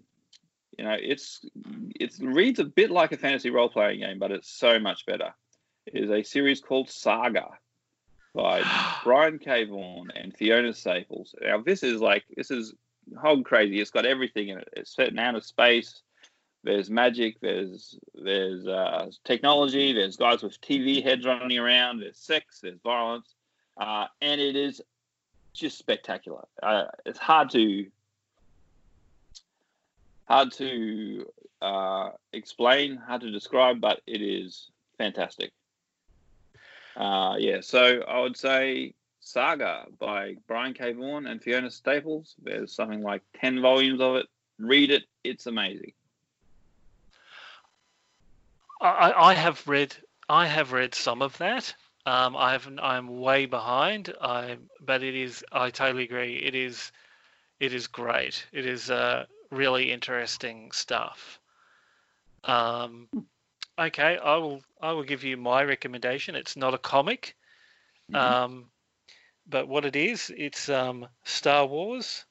you 0.78 0.84
know 0.84 0.98
it's 1.00 1.46
it 2.00 2.16
reads 2.20 2.60
a 2.60 2.64
bit 2.64 2.90
like 2.90 3.12
a 3.12 3.18
fantasy 3.18 3.52
role 3.52 3.70
playing 3.70 4.00
game, 4.00 4.18
but 4.18 4.32
it's 4.32 4.50
so 4.50 4.80
much 4.80 5.06
better. 5.06 5.34
It 5.86 6.04
is 6.04 6.10
a 6.10 6.24
series 6.24 6.62
called 6.62 6.90
Saga 6.90 7.50
by 8.34 8.64
Brian 9.04 9.38
K. 9.38 9.66
Vaughan 9.66 10.10
and 10.16 10.36
Fiona 10.36 10.74
Staples. 10.74 11.36
Now 11.40 11.62
this 11.62 11.84
is 11.84 12.02
like 12.02 12.24
this 12.36 12.50
is 12.50 12.74
hog 13.20 13.46
crazy. 13.46 13.80
It's 13.80 13.92
got 13.92 14.06
everything 14.06 14.50
in 14.50 14.60
it. 14.60 14.70
It's 14.74 14.96
set 14.96 15.10
in 15.10 15.20
outer 15.20 15.42
space. 15.42 16.02
There's 16.64 16.90
magic. 16.90 17.40
There's 17.42 18.00
there's 18.14 18.66
uh, 18.68 19.10
technology. 19.26 19.92
There's 19.94 20.16
guys 20.16 20.44
with 20.44 20.60
TV 20.62 21.04
heads 21.04 21.26
running 21.26 21.60
around. 21.60 22.00
There's 22.00 22.18
sex. 22.18 22.60
There's 22.62 22.80
violence, 22.84 23.36
uh, 23.78 24.06
and 24.22 24.40
it 24.40 24.56
is 24.56 24.82
just 25.54 25.78
spectacular. 25.78 26.46
Uh, 26.62 26.86
it's 27.06 27.20
hard 27.20 27.50
to 27.52 27.86
hard 30.26 30.52
to 30.54 31.26
uh, 31.62 32.10
explain, 32.32 32.98
hard 32.98 33.22
to 33.22 33.32
describe, 33.32 33.82
but 33.82 34.02
it 34.08 34.22
is 34.22 34.70
fantastic. 34.98 35.52
Uh, 36.96 37.36
yeah, 37.40 37.60
so 37.62 38.02
I 38.08 38.20
would 38.20 38.38
say 38.38 38.94
Saga 39.24 39.86
by 40.00 40.36
Brian 40.48 40.74
K. 40.74 40.94
Vaughan 40.94 41.28
and 41.28 41.42
Fiona 41.42 41.72
Staples. 41.72 42.36
There's 42.44 42.74
something 42.74 43.02
like 43.02 43.22
10 43.40 43.62
volumes 43.62 44.02
of 44.02 44.16
it. 44.18 44.28
Read 44.60 44.92
it, 44.92 45.04
it's 45.24 45.48
amazing. 45.48 45.94
I, 48.82 49.14
I 49.14 49.34
have 49.34 49.66
read 49.68 49.96
I 50.28 50.46
have 50.46 50.74
read 50.74 50.94
some 50.94 51.22
of 51.22 51.38
that. 51.38 51.74
Um, 52.06 52.36
I 52.36 52.52
have 52.52 52.70
I'm 52.82 53.20
way 53.20 53.46
behind. 53.46 54.14
I 54.22 54.58
but 54.82 55.04
it 55.04 55.16
is 55.16 55.44
I 55.52 55.70
totally 55.70 56.04
agree. 56.04 56.36
It 56.36 56.54
is 56.54 56.92
it 57.60 57.74
is 57.74 57.88
great. 57.88 58.46
It 58.52 58.66
is 58.66 58.92
uh, 58.92 59.26
really 59.52 59.92
interesting 59.92 60.72
stuff. 60.74 61.40
Um, 62.44 63.08
okay, 63.80 64.18
I 64.18 64.36
will 64.38 64.62
I 64.82 64.92
will 64.92 65.04
give 65.04 65.24
you 65.24 65.38
my 65.38 65.64
recommendation. 65.64 66.36
It's 66.36 66.58
not 66.58 66.74
a 66.74 66.78
comic, 66.78 67.36
mm-hmm. 68.12 68.16
um, 68.16 68.66
but 69.48 69.68
what 69.68 69.86
it 69.86 69.96
is, 69.96 70.32
it's 70.36 70.70
um, 70.70 71.08
Star 71.24 71.66
Wars: 71.66 72.26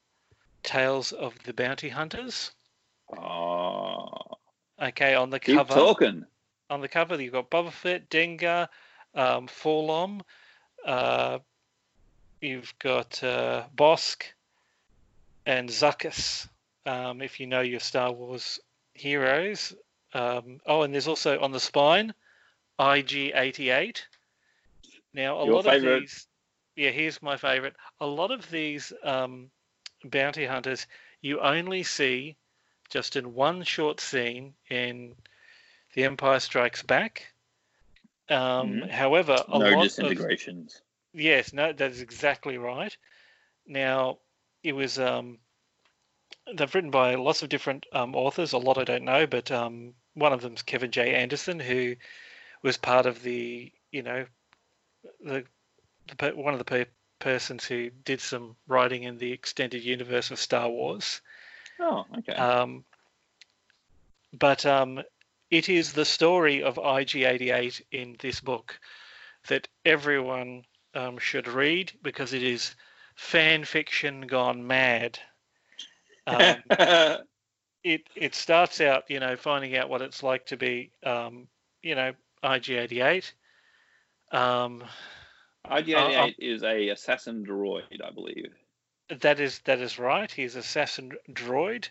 Tales 0.62 1.12
of 1.12 1.34
the 1.44 1.52
Bounty 1.52 1.88
Hunters. 1.88 2.52
Oh. 3.16 4.08
Okay, 4.80 5.14
on 5.14 5.30
the 5.30 5.38
Keep 5.38 5.56
cover. 5.58 5.74
talking. 5.74 6.24
On 6.70 6.80
the 6.80 6.88
cover, 6.88 7.20
you've 7.20 7.32
got 7.32 7.50
Boba 7.50 7.70
Fett, 7.70 8.08
Dengar, 8.08 8.68
um, 9.14 9.46
4-LOM. 9.46 10.22
Uh, 10.84 11.38
you've 12.40 12.74
got 12.78 13.22
uh, 13.22 13.64
Bossk 13.76 14.22
and 15.46 15.68
Zuckuss. 15.68 16.48
Um, 16.86 17.22
if 17.22 17.38
you 17.38 17.46
know 17.46 17.60
your 17.60 17.78
Star 17.80 18.10
Wars 18.10 18.58
heroes. 18.94 19.74
Um, 20.14 20.60
oh, 20.66 20.82
and 20.82 20.92
there's 20.92 21.08
also 21.08 21.40
on 21.40 21.52
the 21.52 21.60
spine, 21.60 22.12
IG88. 22.80 24.02
Now, 25.14 25.38
a 25.38 25.44
Your 25.46 25.54
lot 25.56 25.64
favorite. 25.66 25.94
of 25.94 26.00
these, 26.00 26.26
yeah, 26.77 26.91
here's 26.91 27.23
my 27.23 27.37
favorite. 27.37 27.75
A 28.01 28.07
lot 28.07 28.31
of 28.31 28.51
these 28.51 28.93
um, 29.03 29.51
bounty 30.05 30.47
hunters 30.47 30.87
you 31.20 31.41
only 31.41 31.83
see 31.83 32.37
just 32.91 33.16
in 33.16 33.35
one 33.35 33.62
short 33.62 34.01
scene 34.01 34.55
in 34.68 35.14
The 35.95 36.05
Empire 36.05 36.41
Strikes 36.41 36.83
Back. 36.83 37.33
Um, 38.29 38.81
Mhm. 38.81 38.91
However, 38.91 39.45
a 39.49 39.59
no 39.59 39.64
lot 39.70 39.75
of 39.75 39.83
disintegrations. 39.83 40.83
Yes, 41.12 41.53
no, 41.53 41.73
that 41.73 41.91
is 41.91 42.01
exactly 42.01 42.59
right. 42.59 42.97
Now, 43.66 44.18
it 44.62 44.73
was 44.73 44.99
um, 44.99 45.39
they've 46.55 46.75
written 46.75 46.91
by 46.91 47.14
lots 47.14 47.43
of 47.43 47.49
different 47.49 47.87
um, 47.93 48.14
authors. 48.14 48.53
A 48.53 48.59
lot 48.59 48.79
I 48.79 48.85
don't 48.85 49.05
know, 49.05 49.27
but 49.27 49.51
um, 49.51 49.95
one 50.14 50.33
of 50.33 50.41
them's 50.41 50.62
Kevin 50.62 50.91
J. 50.91 51.14
Anderson, 51.14 51.61
who 51.61 51.97
was 52.62 52.77
part 52.77 53.07
of 53.07 53.23
the 53.23 53.73
you 53.91 54.03
know 54.03 54.27
the, 55.20 55.45
the 56.18 56.30
one 56.30 56.54
of 56.54 56.58
the 56.58 56.64
per- 56.64 56.86
persons 57.18 57.64
who 57.64 57.90
did 58.04 58.20
some 58.20 58.56
writing 58.66 59.04
in 59.04 59.18
the 59.18 59.32
extended 59.32 59.82
universe 59.82 60.30
of 60.30 60.38
Star 60.38 60.68
Wars. 60.68 61.20
Oh, 61.78 62.04
okay. 62.18 62.32
Um, 62.32 62.84
but 64.32 64.66
um, 64.66 65.02
it 65.50 65.68
is 65.68 65.92
the 65.92 66.04
story 66.04 66.62
of 66.62 66.76
IG88 66.76 67.82
in 67.92 68.16
this 68.18 68.40
book 68.40 68.78
that 69.48 69.68
everyone 69.84 70.64
um, 70.94 71.18
should 71.18 71.46
read 71.46 71.92
because 72.02 72.32
it 72.32 72.42
is 72.42 72.74
fan 73.14 73.64
fiction 73.64 74.22
gone 74.26 74.66
mad. 74.66 75.18
Um, 76.26 76.56
it 77.84 78.08
it 78.14 78.34
starts 78.34 78.80
out, 78.80 79.04
you 79.08 79.20
know, 79.20 79.36
finding 79.36 79.76
out 79.76 79.88
what 79.88 80.02
it's 80.02 80.22
like 80.22 80.46
to 80.46 80.56
be, 80.56 80.90
um, 81.04 81.48
you 81.82 81.94
know, 81.94 82.12
IG88. 82.42 83.32
Um, 85.64 85.78
IG88 85.78 86.34
is 86.38 86.62
a 86.62 86.88
assassin 86.88 87.44
droid, 87.44 88.04
I 88.04 88.10
believe. 88.10 88.52
That 89.20 89.40
is 89.40 89.60
that 89.60 89.78
is 89.80 89.98
right. 89.98 90.30
He's 90.30 90.56
assassin 90.56 91.12
droid. 91.30 91.88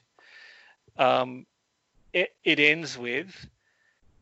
Um, 0.98 1.46
it 2.14 2.36
it 2.44 2.60
ends 2.60 2.98
with, 2.98 3.48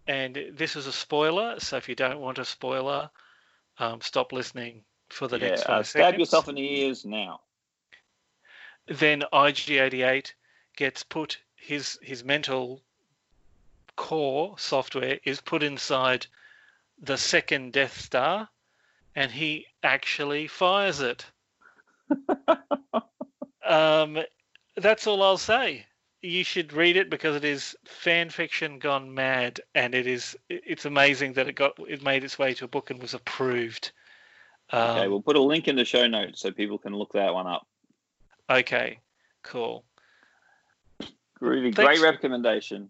and 0.07 0.37
this 0.53 0.75
is 0.75 0.87
a 0.87 0.91
spoiler. 0.91 1.59
So 1.59 1.77
if 1.77 1.89
you 1.89 1.95
don't 1.95 2.19
want 2.19 2.39
a 2.39 2.45
spoiler, 2.45 3.09
um, 3.79 4.01
stop 4.01 4.31
listening 4.33 4.83
for 5.09 5.27
the 5.27 5.39
yeah, 5.39 5.49
next 5.49 5.63
uh, 5.63 5.67
five 5.67 5.87
stab 5.87 6.01
seconds. 6.01 6.19
yourself 6.19 6.49
in 6.49 6.55
the 6.55 6.81
ears 6.81 7.05
now. 7.05 7.41
Then 8.87 9.23
IG88 9.33 10.33
gets 10.75 11.03
put 11.03 11.39
his 11.55 11.99
his 12.01 12.23
mental 12.23 12.81
core 13.95 14.57
software 14.57 15.19
is 15.23 15.41
put 15.41 15.61
inside 15.61 16.25
the 17.01 17.17
second 17.17 17.73
Death 17.73 17.99
Star, 17.99 18.49
and 19.15 19.31
he 19.31 19.65
actually 19.83 20.47
fires 20.47 21.01
it. 21.01 21.25
um, 23.67 24.19
that's 24.77 25.07
all 25.07 25.21
I'll 25.21 25.37
say. 25.37 25.85
You 26.21 26.43
should 26.43 26.73
read 26.73 26.97
it 26.97 27.09
because 27.09 27.35
it 27.35 27.45
is 27.45 27.77
fan 27.85 28.29
fiction 28.29 28.79
gone 28.79 29.13
mad, 29.13 29.61
and 29.73 29.95
it 29.95 30.05
is 30.05 30.37
it's 30.49 30.85
amazing 30.85 31.33
that 31.33 31.47
it 31.47 31.53
got 31.53 31.79
it 31.87 32.03
made 32.03 32.23
its 32.23 32.37
way 32.37 32.53
to 32.55 32.65
a 32.65 32.67
book 32.67 32.89
and 32.89 33.01
was 33.01 33.13
approved. 33.13 33.91
Um, 34.71 34.89
Okay, 34.97 35.07
we'll 35.07 35.21
put 35.21 35.37
a 35.37 35.41
link 35.41 35.67
in 35.67 35.75
the 35.75 35.85
show 35.85 36.07
notes 36.07 36.41
so 36.41 36.51
people 36.51 36.77
can 36.77 36.93
look 36.93 37.13
that 37.13 37.33
one 37.33 37.47
up. 37.47 37.65
okay, 38.49 38.99
cool. 39.43 39.85
Really 41.39 41.71
Thanks. 41.71 41.99
great 41.99 42.01
recommendation. 42.01 42.89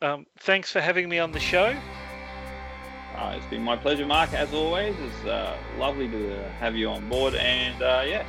Um, 0.00 0.26
thanks 0.40 0.70
for 0.70 0.80
having 0.80 1.08
me 1.08 1.18
on 1.18 1.32
the 1.32 1.40
show. 1.40 1.76
Uh, 3.16 3.34
it's 3.36 3.46
been 3.46 3.62
my 3.62 3.76
pleasure, 3.76 4.06
Mark, 4.06 4.32
as 4.32 4.52
always. 4.52 4.94
It's 4.98 5.24
uh, 5.26 5.56
lovely 5.78 6.08
to 6.08 6.48
have 6.60 6.74
you 6.74 6.88
on 6.88 7.08
board. 7.08 7.34
And 7.34 7.80
uh, 7.82 8.02
yeah, 8.06 8.24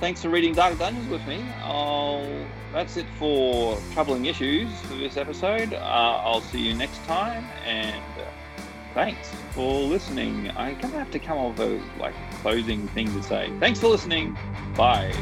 thanks 0.00 0.22
for 0.22 0.28
reading 0.28 0.52
Dark 0.54 0.78
Dungeons 0.78 1.08
with 1.08 1.26
me. 1.26 1.44
I'll, 1.62 2.26
that's 2.72 2.96
it 2.96 3.06
for 3.18 3.78
Troubling 3.92 4.26
Issues 4.26 4.68
for 4.82 4.94
this 4.94 5.16
episode. 5.16 5.72
Uh, 5.72 5.78
I'll 5.78 6.40
see 6.40 6.58
you 6.60 6.74
next 6.74 7.02
time. 7.04 7.44
And 7.64 8.02
uh, 8.20 8.24
thanks 8.92 9.30
for 9.52 9.80
listening. 9.82 10.50
I'm 10.56 10.74
going 10.80 10.92
to 10.92 10.98
have 10.98 11.10
to 11.12 11.18
come 11.18 11.38
up 11.38 11.58
with 11.58 11.80
a 11.80 12.00
like, 12.00 12.14
closing 12.42 12.86
thing 12.88 13.06
to 13.14 13.22
say. 13.22 13.50
Thanks 13.60 13.78
for 13.80 13.88
listening. 13.88 14.36
Bye. 14.76 15.06
You 15.06 15.14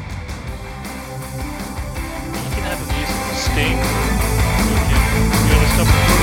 can 2.49 2.63
have 2.63 2.81
a 2.81 2.85
musical 2.93 3.35
sting. 3.35 3.77
You 3.77 4.75
can- 4.75 5.03
you 6.17 6.22